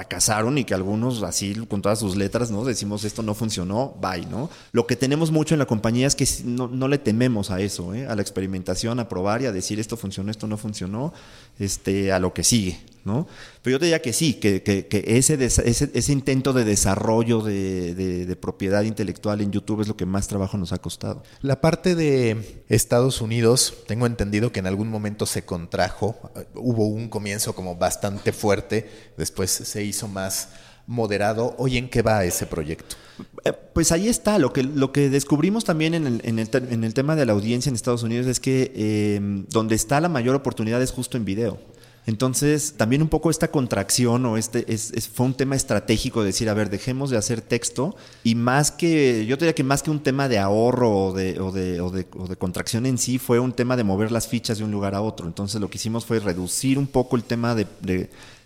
fracasaron 0.00 0.56
y 0.56 0.64
que 0.64 0.72
algunos 0.72 1.22
así 1.22 1.54
con 1.68 1.82
todas 1.82 1.98
sus 1.98 2.16
letras, 2.16 2.50
¿no? 2.50 2.64
Decimos 2.64 3.04
esto 3.04 3.22
no 3.22 3.34
funcionó, 3.34 3.94
bye, 4.00 4.24
¿no? 4.24 4.48
Lo 4.72 4.86
que 4.86 4.96
tenemos 4.96 5.30
mucho 5.30 5.54
en 5.54 5.58
la 5.58 5.66
compañía 5.66 6.06
es 6.06 6.14
que 6.14 6.26
no, 6.44 6.88
le 6.88 6.96
tememos 6.96 7.50
a 7.50 7.60
eso, 7.60 7.92
¿eh? 7.92 8.06
a 8.06 8.16
la 8.16 8.22
experimentación, 8.22 8.98
a 8.98 9.10
probar 9.10 9.42
y 9.42 9.46
a 9.46 9.52
decir 9.52 9.78
esto 9.78 9.98
funcionó, 9.98 10.30
esto 10.30 10.46
no 10.46 10.56
funcionó, 10.56 11.12
este, 11.58 12.12
a 12.12 12.18
lo 12.18 12.32
que 12.32 12.44
sigue, 12.44 12.80
¿no? 13.04 13.26
Pero 13.62 13.74
yo 13.74 13.78
te 13.78 13.86
diría 13.86 14.02
que 14.02 14.12
sí, 14.12 14.34
que, 14.34 14.62
ese, 15.06 15.44
ese, 15.44 16.12
intento 16.12 16.52
de 16.52 16.64
desarrollo 16.64 17.42
de, 17.42 18.36
propiedad 18.40 18.82
intelectual 18.82 19.40
en 19.40 19.52
YouTube 19.52 19.82
es 19.82 19.88
lo 19.88 19.96
que 19.96 20.06
más 20.06 20.28
trabajo 20.28 20.56
nos 20.58 20.72
ha 20.72 20.78
costado. 20.78 21.22
La 21.42 21.60
parte 21.60 21.94
de 21.94 22.64
Estados 22.68 23.20
Unidos, 23.20 23.74
tengo 23.86 24.06
entendido 24.06 24.52
que 24.52 24.60
en 24.60 24.66
algún 24.66 24.88
momento 24.88 25.26
se 25.26 25.44
contrajo, 25.44 26.30
hubo 26.54 26.86
un 26.86 27.08
comienzo 27.08 27.54
como 27.54 27.76
bastante 27.76 28.32
fuerte, 28.32 28.90
después 29.16 29.50
se 29.50 29.84
hizo 29.84 30.08
más 30.08 30.48
moderado. 30.86 31.54
¿Hoy 31.58 31.78
en 31.78 31.88
qué 31.88 32.02
va 32.02 32.24
ese 32.24 32.46
proyecto? 32.46 32.96
Eh, 33.44 33.52
pues 33.52 33.92
ahí 33.92 34.08
está. 34.08 34.38
Lo 34.38 34.52
que, 34.52 34.62
lo 34.62 34.92
que 34.92 35.08
descubrimos 35.08 35.64
también 35.64 35.94
en 35.94 36.06
el, 36.06 36.20
en, 36.24 36.84
el, 36.84 36.94
tema 36.94 37.16
de 37.16 37.26
la 37.26 37.32
audiencia 37.32 37.70
en 37.70 37.76
Estados 37.76 38.02
Unidos 38.02 38.26
es 38.26 38.40
que 38.40 38.72
eh, 38.74 39.20
donde 39.50 39.76
está 39.76 40.00
la 40.00 40.08
mayor 40.08 40.34
oportunidad 40.34 40.82
es 40.82 40.90
justo 40.90 41.16
en 41.16 41.24
video. 41.24 41.58
Entonces, 42.06 42.74
también 42.76 43.02
un 43.02 43.08
poco 43.08 43.30
esta 43.30 43.48
contracción 43.48 44.24
o 44.24 44.36
este 44.36 44.72
es, 44.72 44.92
fue 45.12 45.26
un 45.26 45.34
tema 45.34 45.54
estratégico 45.54 46.20
de 46.20 46.26
decir, 46.26 46.48
a 46.48 46.54
ver, 46.54 46.70
dejemos 46.70 47.10
de 47.10 47.18
hacer 47.18 47.42
texto 47.42 47.94
y 48.24 48.34
más 48.34 48.72
que, 48.72 49.26
yo 49.26 49.36
diría 49.36 49.54
que 49.54 49.64
más 49.64 49.82
que 49.82 49.90
un 49.90 50.02
tema 50.02 50.28
de 50.28 50.38
ahorro 50.38 50.90
o 50.90 51.12
de, 51.12 51.38
o 51.40 51.52
de, 51.52 51.80
o 51.80 51.90
de, 51.90 52.36
contracción 52.36 52.86
en 52.86 52.96
sí, 52.96 53.18
fue 53.18 53.38
un 53.38 53.52
tema 53.52 53.76
de 53.76 53.84
mover 53.84 54.12
las 54.12 54.28
fichas 54.28 54.58
de 54.58 54.64
un 54.64 54.70
lugar 54.70 54.94
a 54.94 55.02
otro. 55.02 55.26
Entonces, 55.26 55.60
lo 55.60 55.68
que 55.68 55.76
hicimos 55.76 56.06
fue 56.06 56.20
reducir 56.20 56.78
un 56.78 56.86
poco 56.86 57.16
el 57.16 57.22
tema 57.22 57.54
de, 57.54 57.66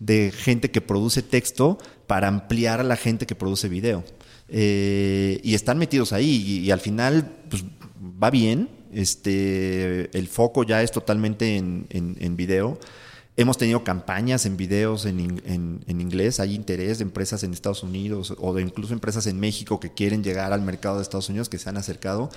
de, 0.00 0.32
gente 0.32 0.70
que 0.70 0.80
produce 0.80 1.22
texto 1.22 1.78
para 2.06 2.28
ampliar 2.28 2.80
a 2.80 2.84
la 2.84 2.96
gente 2.96 3.24
que 3.24 3.36
produce 3.36 3.68
video. 3.68 4.02
Eh, 4.48 5.40
y 5.42 5.54
están 5.54 5.78
metidos 5.78 6.12
ahí 6.12 6.62
y, 6.64 6.70
al 6.72 6.80
final, 6.80 7.30
pues 7.48 7.64
va 8.22 8.30
bien. 8.30 8.68
Este, 8.92 10.16
el 10.16 10.28
foco 10.28 10.64
ya 10.64 10.82
es 10.82 10.92
totalmente 10.92 11.56
en, 11.56 11.86
en, 11.90 12.16
en 12.20 12.36
video. 12.36 12.78
Hemos 13.36 13.58
tenido 13.58 13.82
campañas 13.82 14.46
en 14.46 14.56
videos 14.56 15.06
en, 15.06 15.18
en, 15.44 16.00
inglés, 16.00 16.38
hay 16.38 16.54
interés 16.54 16.98
de 16.98 17.02
empresas 17.02 17.42
en 17.42 17.52
Estados 17.52 17.82
Unidos 17.82 18.32
o 18.38 18.54
de 18.54 18.62
incluso 18.62 18.94
empresas 18.94 19.26
en 19.26 19.40
México 19.40 19.80
que 19.80 19.92
quieren 19.92 20.22
llegar 20.22 20.52
al 20.52 20.62
mercado 20.62 20.96
de 20.96 21.02
Estados 21.02 21.28
Unidos 21.28 21.48
que 21.48 21.58
se 21.58 21.68
han 21.68 21.76
acercado. 21.76 22.30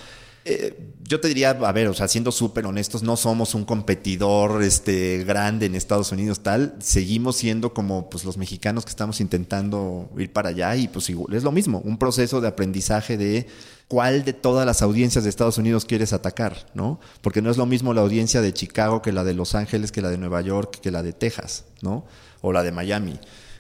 Eh, 0.49 0.93
yo 1.03 1.19
te 1.19 1.27
diría, 1.27 1.49
a 1.49 1.71
ver, 1.73 1.87
o 1.87 1.93
sea, 1.93 2.07
siendo 2.07 2.31
súper 2.31 2.65
honestos, 2.65 3.03
no 3.03 3.17
somos 3.17 3.53
un 3.53 3.65
competidor 3.65 4.63
este, 4.63 5.23
grande 5.25 5.65
en 5.65 5.75
Estados 5.75 6.11
Unidos, 6.13 6.41
tal. 6.41 6.75
Seguimos 6.79 7.35
siendo 7.35 7.73
como 7.73 8.09
pues, 8.09 8.23
los 8.23 8.37
mexicanos 8.37 8.85
que 8.85 8.89
estamos 8.89 9.19
intentando 9.19 10.09
ir 10.17 10.31
para 10.31 10.49
allá 10.49 10.75
y 10.75 10.87
pues 10.87 11.09
igual, 11.09 11.33
es 11.33 11.43
lo 11.43 11.51
mismo, 11.51 11.81
un 11.83 11.97
proceso 11.97 12.39
de 12.39 12.47
aprendizaje 12.47 13.17
de 13.17 13.47
cuál 13.89 14.23
de 14.23 14.33
todas 14.33 14.65
las 14.65 14.81
audiencias 14.81 15.23
de 15.23 15.29
Estados 15.29 15.57
Unidos 15.57 15.85
quieres 15.85 16.13
atacar, 16.13 16.65
¿no? 16.73 16.99
Porque 17.21 17.41
no 17.41 17.49
es 17.49 17.57
lo 17.57 17.65
mismo 17.65 17.93
la 17.93 18.01
audiencia 18.01 18.41
de 18.41 18.53
Chicago 18.53 19.01
que 19.01 19.11
la 19.11 19.23
de 19.23 19.33
Los 19.33 19.55
Ángeles, 19.55 19.91
que 19.91 20.01
la 20.01 20.09
de 20.09 20.17
Nueva 20.17 20.41
York, 20.41 20.79
que 20.81 20.91
la 20.91 21.03
de 21.03 21.13
Texas, 21.13 21.65
¿no? 21.81 22.05
O 22.41 22.53
la 22.53 22.63
de 22.63 22.71
Miami. 22.71 23.19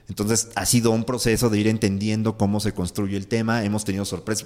Entonces 0.09 0.49
ha 0.55 0.65
sido 0.65 0.91
un 0.91 1.03
proceso 1.03 1.49
de 1.49 1.59
ir 1.59 1.67
entendiendo 1.67 2.37
cómo 2.37 2.59
se 2.59 2.73
construye 2.73 3.17
el 3.17 3.27
tema. 3.27 3.63
Hemos 3.65 3.83
tenido 3.83 4.05
sorpresas, 4.05 4.45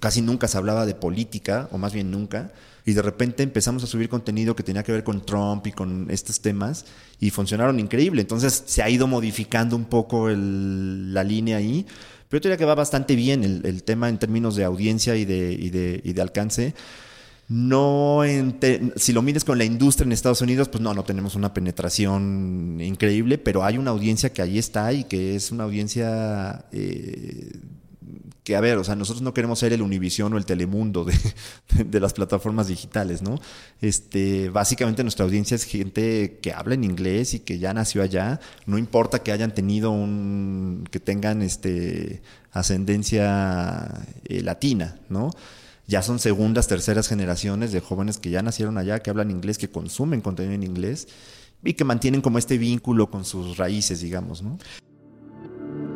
casi 0.00 0.22
nunca 0.22 0.48
se 0.48 0.56
hablaba 0.56 0.86
de 0.86 0.94
política, 0.94 1.68
o 1.72 1.78
más 1.78 1.92
bien 1.92 2.10
nunca, 2.10 2.52
y 2.86 2.94
de 2.94 3.02
repente 3.02 3.42
empezamos 3.42 3.84
a 3.84 3.86
subir 3.86 4.08
contenido 4.08 4.56
que 4.56 4.62
tenía 4.62 4.82
que 4.82 4.92
ver 4.92 5.04
con 5.04 5.24
Trump 5.24 5.66
y 5.66 5.72
con 5.72 6.10
estos 6.10 6.40
temas, 6.40 6.86
y 7.20 7.30
funcionaron 7.30 7.78
increíble. 7.80 8.22
Entonces 8.22 8.64
se 8.66 8.82
ha 8.82 8.88
ido 8.88 9.06
modificando 9.06 9.76
un 9.76 9.84
poco 9.84 10.30
la 10.30 11.22
línea 11.22 11.58
ahí, 11.58 11.86
pero 12.30 12.40
yo 12.40 12.48
diría 12.48 12.56
que 12.56 12.64
va 12.64 12.74
bastante 12.74 13.14
bien 13.14 13.44
el, 13.44 13.82
tema 13.82 14.08
en 14.08 14.18
términos 14.18 14.56
de 14.56 14.64
audiencia 14.64 15.16
y 15.16 15.26
de, 15.26 15.52
y 16.02 16.12
de 16.12 16.22
alcance. 16.22 16.74
No, 17.48 18.22
si 18.96 19.12
lo 19.12 19.20
mides 19.20 19.44
con 19.44 19.58
la 19.58 19.64
industria 19.64 20.06
en 20.06 20.12
Estados 20.12 20.40
Unidos, 20.40 20.68
pues 20.68 20.82
no, 20.82 20.94
no 20.94 21.04
tenemos 21.04 21.34
una 21.34 21.52
penetración 21.52 22.78
increíble, 22.80 23.36
pero 23.36 23.64
hay 23.64 23.76
una 23.76 23.90
audiencia 23.90 24.32
que 24.32 24.40
ahí 24.40 24.58
está 24.58 24.92
y 24.94 25.04
que 25.04 25.36
es 25.36 25.52
una 25.52 25.64
audiencia 25.64 26.64
eh, 26.72 27.52
que, 28.44 28.56
a 28.56 28.60
ver, 28.60 28.78
o 28.78 28.84
sea, 28.84 28.94
nosotros 28.94 29.22
no 29.22 29.34
queremos 29.34 29.58
ser 29.58 29.72
el 29.72 29.82
Univision 29.82 30.32
o 30.32 30.38
el 30.38 30.46
Telemundo 30.46 31.04
de, 31.04 31.14
de, 31.84 32.00
las 32.00 32.14
plataformas 32.14 32.68
digitales, 32.68 33.20
¿no? 33.22 33.40
Este, 33.80 34.50
básicamente 34.50 35.02
nuestra 35.02 35.24
audiencia 35.24 35.54
es 35.54 35.64
gente 35.64 36.38
que 36.42 36.52
habla 36.52 36.74
en 36.74 36.84
inglés 36.84 37.34
y 37.34 37.40
que 37.40 37.58
ya 37.58 37.74
nació 37.74 38.02
allá, 38.02 38.40
no 38.66 38.78
importa 38.78 39.22
que 39.22 39.32
hayan 39.32 39.54
tenido 39.54 39.90
un, 39.90 40.86
que 40.90 41.00
tengan 41.00 41.42
este, 41.42 42.22
ascendencia 42.52 44.06
eh, 44.24 44.42
latina, 44.42 44.98
¿no? 45.08 45.30
Ya 45.86 46.02
son 46.02 46.18
segundas, 46.18 46.68
terceras 46.68 47.08
generaciones 47.08 47.72
de 47.72 47.80
jóvenes 47.80 48.18
que 48.18 48.30
ya 48.30 48.42
nacieron 48.42 48.78
allá, 48.78 49.00
que 49.00 49.10
hablan 49.10 49.30
inglés, 49.30 49.58
que 49.58 49.68
consumen 49.68 50.20
contenido 50.20 50.54
en 50.54 50.62
inglés 50.62 51.08
y 51.62 51.74
que 51.74 51.84
mantienen 51.84 52.20
como 52.20 52.38
este 52.38 52.58
vínculo 52.58 53.10
con 53.10 53.24
sus 53.24 53.56
raíces, 53.56 54.00
digamos, 54.00 54.42
¿no? 54.42 54.58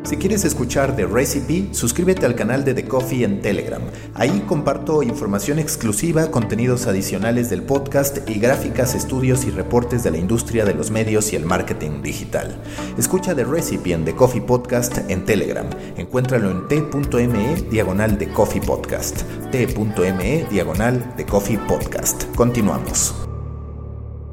Si 0.05 0.17
quieres 0.17 0.45
escuchar 0.45 0.97
The 0.97 1.07
Recipe, 1.07 1.75
suscríbete 1.75 2.25
al 2.25 2.35
canal 2.35 2.65
de 2.65 2.73
The 2.73 2.85
Coffee 2.87 3.25
en 3.25 3.43
Telegram. 3.43 3.83
Ahí 4.15 4.43
comparto 4.49 5.03
información 5.03 5.59
exclusiva, 5.59 6.31
contenidos 6.31 6.87
adicionales 6.87 7.51
del 7.51 7.63
podcast 7.63 8.19
y 8.29 8.39
gráficas, 8.39 8.95
estudios 8.95 9.45
y 9.45 9.51
reportes 9.51 10.03
de 10.05 10.11
la 10.11 10.17
industria 10.17 10.65
de 10.65 10.75
los 10.75 10.91
medios 10.91 11.33
y 11.33 11.37
el 11.37 11.45
marketing 11.45 12.01
digital. 12.03 12.59
Escucha 12.97 13.35
The 13.35 13.45
Recipe 13.45 13.93
en 13.93 14.07
The 14.07 14.15
Coffee 14.15 14.41
Podcast 14.41 14.99
en 15.11 15.27
Telegram. 15.27 15.69
Encuéntralo 15.97 16.51
en 16.51 16.69
t.me 16.69 17.57
diagonal 17.71 18.17
de 18.17 18.29
Coffee 18.33 18.63
Podcast. 18.63 19.23
t.me 19.51 20.47
diagonal 20.51 21.15
de 21.19 21.27
Coffee 21.27 21.59
Podcast. 21.59 22.25
Continuamos. 22.35 23.15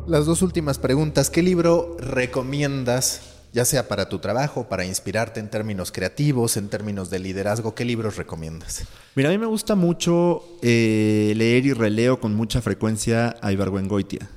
Las 0.08 0.26
dos 0.26 0.42
últimas 0.42 0.78
preguntas. 0.78 1.30
¿Qué 1.30 1.42
libro 1.42 1.98
recomiendas 2.00 3.35
ya 3.56 3.64
sea 3.64 3.88
para 3.88 4.10
tu 4.10 4.20
trabajo, 4.20 4.68
para 4.68 4.84
inspirarte 4.84 5.40
en 5.40 5.50
términos 5.50 5.94
creativos, 5.94 6.58
en 6.58 6.68
términos 6.68 7.10
de 7.10 7.20
liderazgo, 7.20 7.74
¿qué 7.74 7.86
libros 7.86 8.18
recomiendas? 8.18 8.84
Mira, 9.16 9.30
a 9.30 9.32
mí 9.32 9.38
me 9.38 9.46
gusta 9.46 9.76
mucho 9.76 10.44
eh, 10.62 11.32
leer 11.38 11.66
y 11.66 11.72
releo 11.72 12.20
con 12.20 12.36
mucha 12.36 12.62
frecuencia 12.62 13.38
a 13.42 13.54
Ibargüengoitia. 13.54 14.28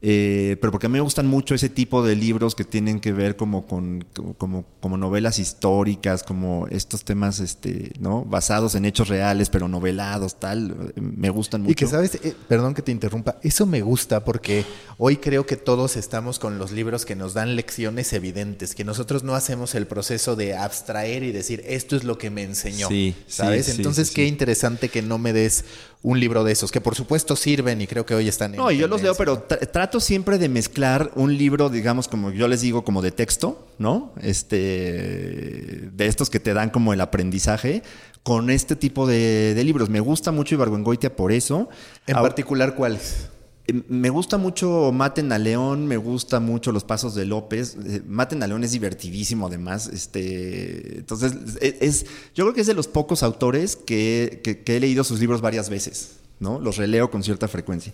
Eh, 0.00 0.56
pero 0.60 0.70
porque 0.70 0.86
a 0.86 0.88
mí 0.88 0.92
me 0.92 1.00
gustan 1.00 1.26
mucho 1.26 1.56
ese 1.56 1.68
tipo 1.68 2.04
de 2.04 2.14
libros 2.14 2.54
que 2.54 2.62
tienen 2.62 3.00
que 3.00 3.12
ver 3.12 3.34
como 3.34 3.66
con 3.66 4.06
como, 4.36 4.64
como 4.80 4.96
novelas 4.96 5.40
históricas, 5.40 6.22
como 6.22 6.68
estos 6.68 7.04
temas 7.04 7.40
este, 7.40 7.92
¿no? 7.98 8.24
basados 8.24 8.76
en 8.76 8.84
hechos 8.84 9.08
reales, 9.08 9.50
pero 9.50 9.66
novelados, 9.66 10.38
tal. 10.38 10.92
Me 10.94 11.30
gustan 11.30 11.62
mucho. 11.62 11.72
Y 11.72 11.74
que 11.74 11.86
sabes, 11.88 12.14
eh, 12.22 12.34
perdón 12.46 12.74
que 12.74 12.82
te 12.82 12.92
interrumpa, 12.92 13.38
eso 13.42 13.66
me 13.66 13.82
gusta 13.82 14.24
porque 14.24 14.64
hoy 14.98 15.16
creo 15.16 15.46
que 15.46 15.56
todos 15.56 15.96
estamos 15.96 16.38
con 16.38 16.58
los 16.58 16.70
libros 16.70 17.04
que 17.04 17.16
nos 17.16 17.34
dan 17.34 17.56
lecciones 17.56 18.12
evidentes, 18.12 18.76
que 18.76 18.84
nosotros 18.84 19.24
no 19.24 19.34
hacemos 19.34 19.74
el 19.74 19.88
proceso 19.88 20.36
de 20.36 20.56
abstraer 20.56 21.24
y 21.24 21.32
decir 21.32 21.64
esto 21.66 21.96
es 21.96 22.04
lo 22.04 22.18
que 22.18 22.30
me 22.30 22.44
enseñó. 22.44 22.86
Sí, 22.88 23.16
¿Sabes? 23.26 23.68
Entonces, 23.68 24.12
qué 24.12 24.26
interesante 24.26 24.88
que 24.88 25.02
no 25.02 25.18
me 25.18 25.32
des 25.32 25.64
un 26.02 26.20
libro 26.20 26.44
de 26.44 26.52
esos, 26.52 26.70
que 26.70 26.80
por 26.80 26.94
supuesto 26.94 27.34
sirven 27.34 27.80
y 27.80 27.86
creo 27.86 28.06
que 28.06 28.14
hoy 28.14 28.28
están 28.28 28.54
en. 28.54 28.60
No, 28.60 28.70
yo 28.70 28.86
los 28.86 29.02
leo, 29.02 29.14
pero 29.14 29.40
trato 29.40 29.98
siempre 30.00 30.38
de 30.38 30.48
mezclar 30.48 31.10
un 31.16 31.36
libro, 31.36 31.70
digamos, 31.70 32.06
como 32.06 32.30
yo 32.30 32.46
les 32.46 32.60
digo, 32.60 32.84
como 32.84 33.02
de 33.02 33.10
texto, 33.10 33.66
¿no? 33.78 34.12
Este, 34.22 35.88
de 35.92 36.06
estos 36.06 36.30
que 36.30 36.38
te 36.38 36.54
dan 36.54 36.70
como 36.70 36.92
el 36.92 37.00
aprendizaje, 37.00 37.82
con 38.22 38.50
este 38.50 38.76
tipo 38.76 39.06
de, 39.06 39.60
libros. 39.64 39.88
Me 39.88 40.00
gusta 40.00 40.30
mucho 40.30 40.54
Ibargüengoitia 40.54 41.16
por 41.16 41.32
eso. 41.32 41.68
¿En 42.06 42.14
particular 42.14 42.74
cuáles? 42.74 43.28
Me 43.70 44.08
gusta 44.08 44.38
mucho 44.38 44.92
Maten 44.92 45.30
a 45.30 45.38
León, 45.38 45.86
me 45.86 45.98
gusta 45.98 46.40
mucho 46.40 46.72
Los 46.72 46.84
Pasos 46.84 47.14
de 47.14 47.26
López. 47.26 47.76
Eh, 47.86 48.00
Maten 48.06 48.42
a 48.42 48.46
León 48.46 48.64
es 48.64 48.72
divertidísimo, 48.72 49.46
además. 49.46 49.88
Este, 49.92 51.00
entonces, 51.00 51.34
e, 51.60 51.76
es, 51.82 52.06
yo 52.34 52.44
creo 52.44 52.54
que 52.54 52.62
es 52.62 52.66
de 52.66 52.72
los 52.72 52.88
pocos 52.88 53.22
autores 53.22 53.76
que, 53.76 54.40
he 54.64 54.80
leído 54.80 55.04
sus 55.04 55.20
libros 55.20 55.42
varias 55.42 55.68
veces, 55.68 56.16
¿no? 56.40 56.58
Los 56.60 56.78
releo 56.78 57.10
con 57.10 57.22
cierta 57.22 57.46
frecuencia. 57.46 57.92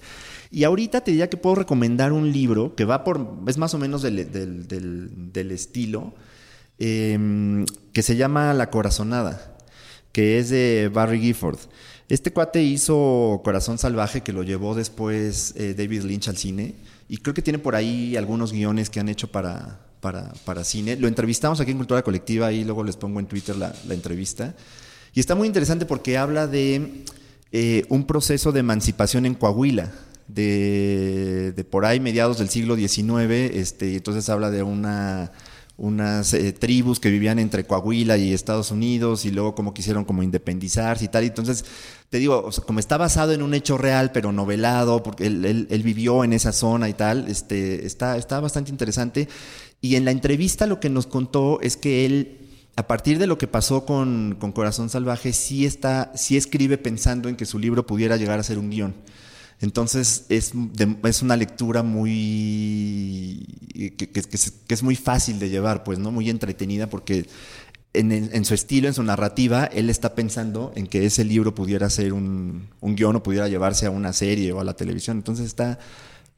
Y 0.53 0.63
ahorita 0.63 1.01
te 1.01 1.11
diría 1.11 1.29
que 1.29 1.37
puedo 1.37 1.57
recomendar 1.57 2.13
un 2.13 2.31
libro 2.31 2.77
que 2.77 2.85
va 2.85 3.03
por, 3.03 3.27
es 3.49 3.59
más 3.59 3.75
o 3.75 3.79
menos 3.79 4.01
del, 4.03 4.21
estilo, 5.51 6.15
em, 6.79 7.67
que 7.93 8.03
se 8.03 8.15
llama 8.15 8.55
La 8.55 8.71
Corazonada, 8.71 9.57
que 10.13 10.39
es 10.39 10.51
de 10.51 10.89
Barry 10.93 11.21
Gifford. 11.21 11.59
Este 12.09 12.33
cuate 12.33 12.63
hizo 12.63 13.41
Corazón 13.45 13.79
Salvaje, 13.79 14.21
que 14.21 14.33
lo 14.33 14.43
llevó 14.43 14.75
después 14.75 15.55
eh, 15.57 15.75
David 15.77 16.03
Lynch 16.03 16.29
al 16.29 16.37
cine. 16.37 16.75
Y 17.09 17.19
creo 17.19 17.33
que 17.35 17.43
tiene 17.43 17.59
por 17.59 17.75
ahí 17.75 18.17
algunos 18.17 18.53
guiones 18.53 18.91
que 18.91 19.01
han 19.01 19.09
hecho 19.09 19.29
para, 19.29 19.81
para, 20.01 20.65
cine. 20.65 20.97
Lo 20.97 21.09
entrevistamos 21.09 21.61
aquí 21.61 21.71
en 21.71 21.79
Cultura 21.79 22.03
Colectiva 22.03 22.53
y 22.53 22.65
luego 22.65 22.85
les 22.85 22.97
pongo 22.97 23.21
en 23.21 23.27
Twitter 23.27 23.57
la, 23.57 23.75
entrevista. 23.89 24.55
Y 25.15 25.21
está 25.21 25.35
muy 25.35 25.47
interesante 25.47 25.87
porque 25.87 26.19
habla 26.19 26.47
de 26.47 27.05
eh, 27.53 27.85
un 27.89 28.07
proceso 28.07 28.53
de 28.53 28.61
emancipación 28.61 29.27
en 29.27 29.35
Coahuila. 29.35 29.93
De, 30.27 31.53
de, 31.55 31.65
por 31.65 31.85
ahí 31.85 32.01
mediados 32.01 32.39
del 32.39 32.49
siglo 32.49 32.77
XIX, 32.77 33.31
este, 33.55 33.95
entonces 33.95 34.31
habla 34.31 34.51
de 34.51 34.63
una 34.63 35.33
unas 35.77 36.33
eh, 36.35 36.53
tribus 36.53 37.01
que 37.01 37.11
vivían 37.11 37.39
entre 37.39 37.65
Coahuila 37.65 38.17
y 38.17 38.33
Estados 38.33 38.71
Unidos 38.71 39.25
y 39.25 39.33
luego 39.33 39.55
como 39.55 39.75
quisieron 39.75 40.05
como 40.05 40.23
independizarse 40.23 41.05
y 41.05 41.09
tal. 41.09 41.25
Entonces, 41.25 41.65
te 42.11 42.19
digo, 42.19 42.49
como 42.67 42.79
está 42.79 42.97
basado 42.97 43.33
en 43.33 43.43
un 43.43 43.55
hecho 43.55 43.77
real, 43.77 44.13
pero 44.13 44.33
novelado, 44.33 45.03
porque 45.03 45.27
él, 45.27 45.83
vivió 45.85 46.23
en 46.23 46.33
esa 46.33 46.53
zona 46.53 46.89
y 46.89 46.95
tal, 46.95 47.27
este, 47.29 47.87
está, 47.87 48.17
está 48.17 48.41
bastante 48.41 48.71
interesante. 48.71 49.29
Y 49.81 49.97
en 49.97 50.05
la 50.05 50.13
entrevista 50.13 50.67
lo 50.67 50.81
que 50.81 50.91
nos 50.91 51.07
contó 51.07 51.61
es 51.61 51.77
que 51.77 52.07
él 52.07 52.41
a 52.77 52.87
partir 52.89 53.19
de 53.19 53.27
lo 53.27 53.39
que 53.39 53.47
pasó 53.47 53.85
con, 53.85 54.37
Corazón 54.53 54.91
Salvaje, 54.91 55.33
sí, 55.33 55.65
está, 55.65 56.11
sí 56.17 56.37
escribe 56.37 56.77
pensando 56.77 57.29
en 57.29 57.37
que 57.37 57.47
su 57.47 57.59
libro 57.59 57.87
pudiera 57.87 58.17
llegar 58.17 58.41
a 58.41 58.43
ser 58.43 58.59
un 58.59 58.71
guion. 58.71 58.95
Entonces 59.65 60.27
es, 60.29 60.53
es 61.05 61.23
una 61.23 61.37
lectura 61.37 61.83
muy 61.83 63.47
que, 63.75 64.11
es, 64.69 64.83
muy 64.83 64.95
fácil 64.95 65.39
de 65.39 65.49
llevar, 65.49 65.83
pues, 65.85 65.99
¿no? 65.99 66.13
Muy 66.13 66.31
entretenida, 66.31 66.89
porque 66.89 67.27
en, 67.93 68.45
su 68.45 68.55
estilo, 68.55 68.89
en 68.89 68.95
su 68.95 69.03
narrativa, 69.03 69.65
él 69.65 69.89
está 69.89 70.15
pensando 70.15 70.73
en 70.77 70.87
que 70.87 71.07
ese 71.07 71.25
libro 71.25 71.55
pudiera 71.55 71.89
ser 71.91 72.13
un, 72.13 72.69
un 72.81 72.95
guion 72.95 73.17
o 73.17 73.23
pudiera 73.23 73.49
llevarse 73.49 73.87
a 73.87 73.91
una 73.91 74.13
serie 74.13 74.53
o 74.53 74.61
a 74.61 74.65
la 74.65 74.75
televisión. 74.75 75.17
Entonces 75.17 75.47
está. 75.47 75.79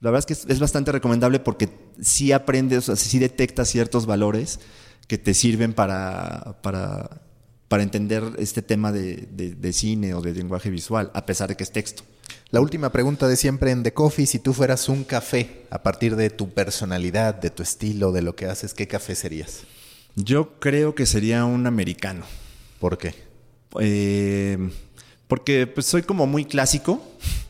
La 0.00 0.10
verdad 0.10 0.30
es 0.30 0.44
que 0.44 0.52
es, 0.52 0.60
bastante 0.60 0.92
recomendable 0.92 1.40
porque 1.40 1.70
sí 2.00 2.30
aprendes, 2.32 2.88
o 2.88 2.96
sea, 2.96 2.96
sí 2.96 3.18
detectas 3.18 3.68
ciertos 3.68 4.06
valores 4.06 4.60
que 5.08 5.18
te 5.18 5.34
sirven 5.34 5.72
para, 5.72 6.58
para, 6.62 7.22
para 7.68 7.82
entender 7.82 8.22
este 8.38 8.62
tema 8.62 8.92
de, 8.92 9.26
de, 9.32 9.72
cine 9.72 10.14
o 10.14 10.20
de 10.20 10.32
lenguaje 10.32 10.70
visual, 10.70 11.10
a 11.14 11.26
pesar 11.26 11.48
de 11.48 11.56
que 11.56 11.64
es 11.64 11.72
texto. 11.72 12.04
La 12.50 12.60
última 12.60 12.90
pregunta 12.90 13.26
de 13.26 13.36
siempre 13.36 13.72
en 13.72 13.82
The 13.82 13.92
Coffee, 13.92 14.26
si 14.26 14.38
tú 14.38 14.52
fueras 14.52 14.88
un 14.88 15.02
café 15.02 15.64
a 15.70 15.82
partir 15.82 16.14
de 16.14 16.30
tu 16.30 16.50
personalidad, 16.50 17.34
de 17.34 17.50
tu 17.50 17.62
estilo, 17.62 18.12
de 18.12 18.22
lo 18.22 18.36
que 18.36 18.46
haces, 18.46 18.72
¿qué 18.72 18.86
café 18.86 19.16
serías? 19.16 19.64
Yo 20.14 20.58
creo 20.60 20.94
que 20.94 21.06
sería 21.06 21.44
un 21.44 21.66
americano. 21.66 22.24
¿Por 22.78 22.98
qué? 22.98 23.14
Eh, 23.80 24.70
porque 25.26 25.66
pues, 25.66 25.86
soy 25.86 26.02
como 26.02 26.26
muy 26.26 26.44
clásico, 26.44 27.02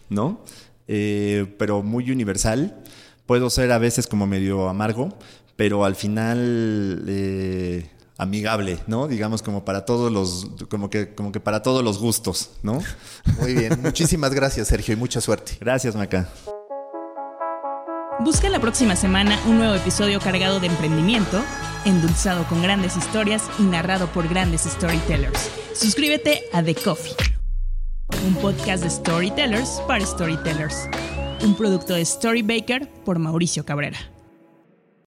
¿no? 0.08 0.40
Eh, 0.88 1.54
pero 1.58 1.82
muy 1.82 2.10
universal. 2.10 2.82
Puedo 3.26 3.50
ser 3.50 3.72
a 3.72 3.78
veces 3.78 4.06
como 4.06 4.26
medio 4.26 4.68
amargo, 4.68 5.16
pero 5.56 5.84
al 5.84 5.94
final 5.94 7.04
eh, 7.06 7.90
amigable, 8.18 8.78
¿no? 8.86 9.08
Digamos 9.08 9.42
como 9.42 9.64
para 9.64 9.84
todos 9.84 10.10
los, 10.10 10.46
como 10.68 10.90
que, 10.90 11.14
como 11.14 11.32
que 11.32 11.40
para 11.40 11.62
todos 11.62 11.84
los 11.84 11.98
gustos, 11.98 12.50
¿no? 12.62 12.82
Muy 13.40 13.54
bien, 13.54 13.78
muchísimas 13.82 14.32
gracias 14.34 14.68
Sergio 14.68 14.94
y 14.94 14.96
mucha 14.96 15.20
suerte. 15.20 15.56
Gracias 15.60 15.94
Maca. 15.94 16.28
Busca 18.20 18.48
la 18.48 18.60
próxima 18.60 18.96
semana 18.96 19.38
un 19.46 19.58
nuevo 19.58 19.74
episodio 19.74 20.20
cargado 20.20 20.58
de 20.58 20.68
emprendimiento, 20.68 21.42
endulzado 21.84 22.44
con 22.44 22.62
grandes 22.62 22.96
historias 22.96 23.42
y 23.58 23.64
narrado 23.64 24.06
por 24.08 24.26
grandes 24.26 24.62
storytellers. 24.62 25.50
Suscríbete 25.74 26.44
a 26.54 26.62
The 26.62 26.74
Coffee, 26.74 27.14
un 28.26 28.34
podcast 28.36 28.82
de 28.82 28.88
storytellers 28.88 29.82
para 29.86 30.04
storytellers, 30.04 30.88
un 31.44 31.54
producto 31.54 31.92
de 31.92 32.06
Storybaker 32.06 32.88
por 33.04 33.18
Mauricio 33.18 33.66
Cabrera. 33.66 34.15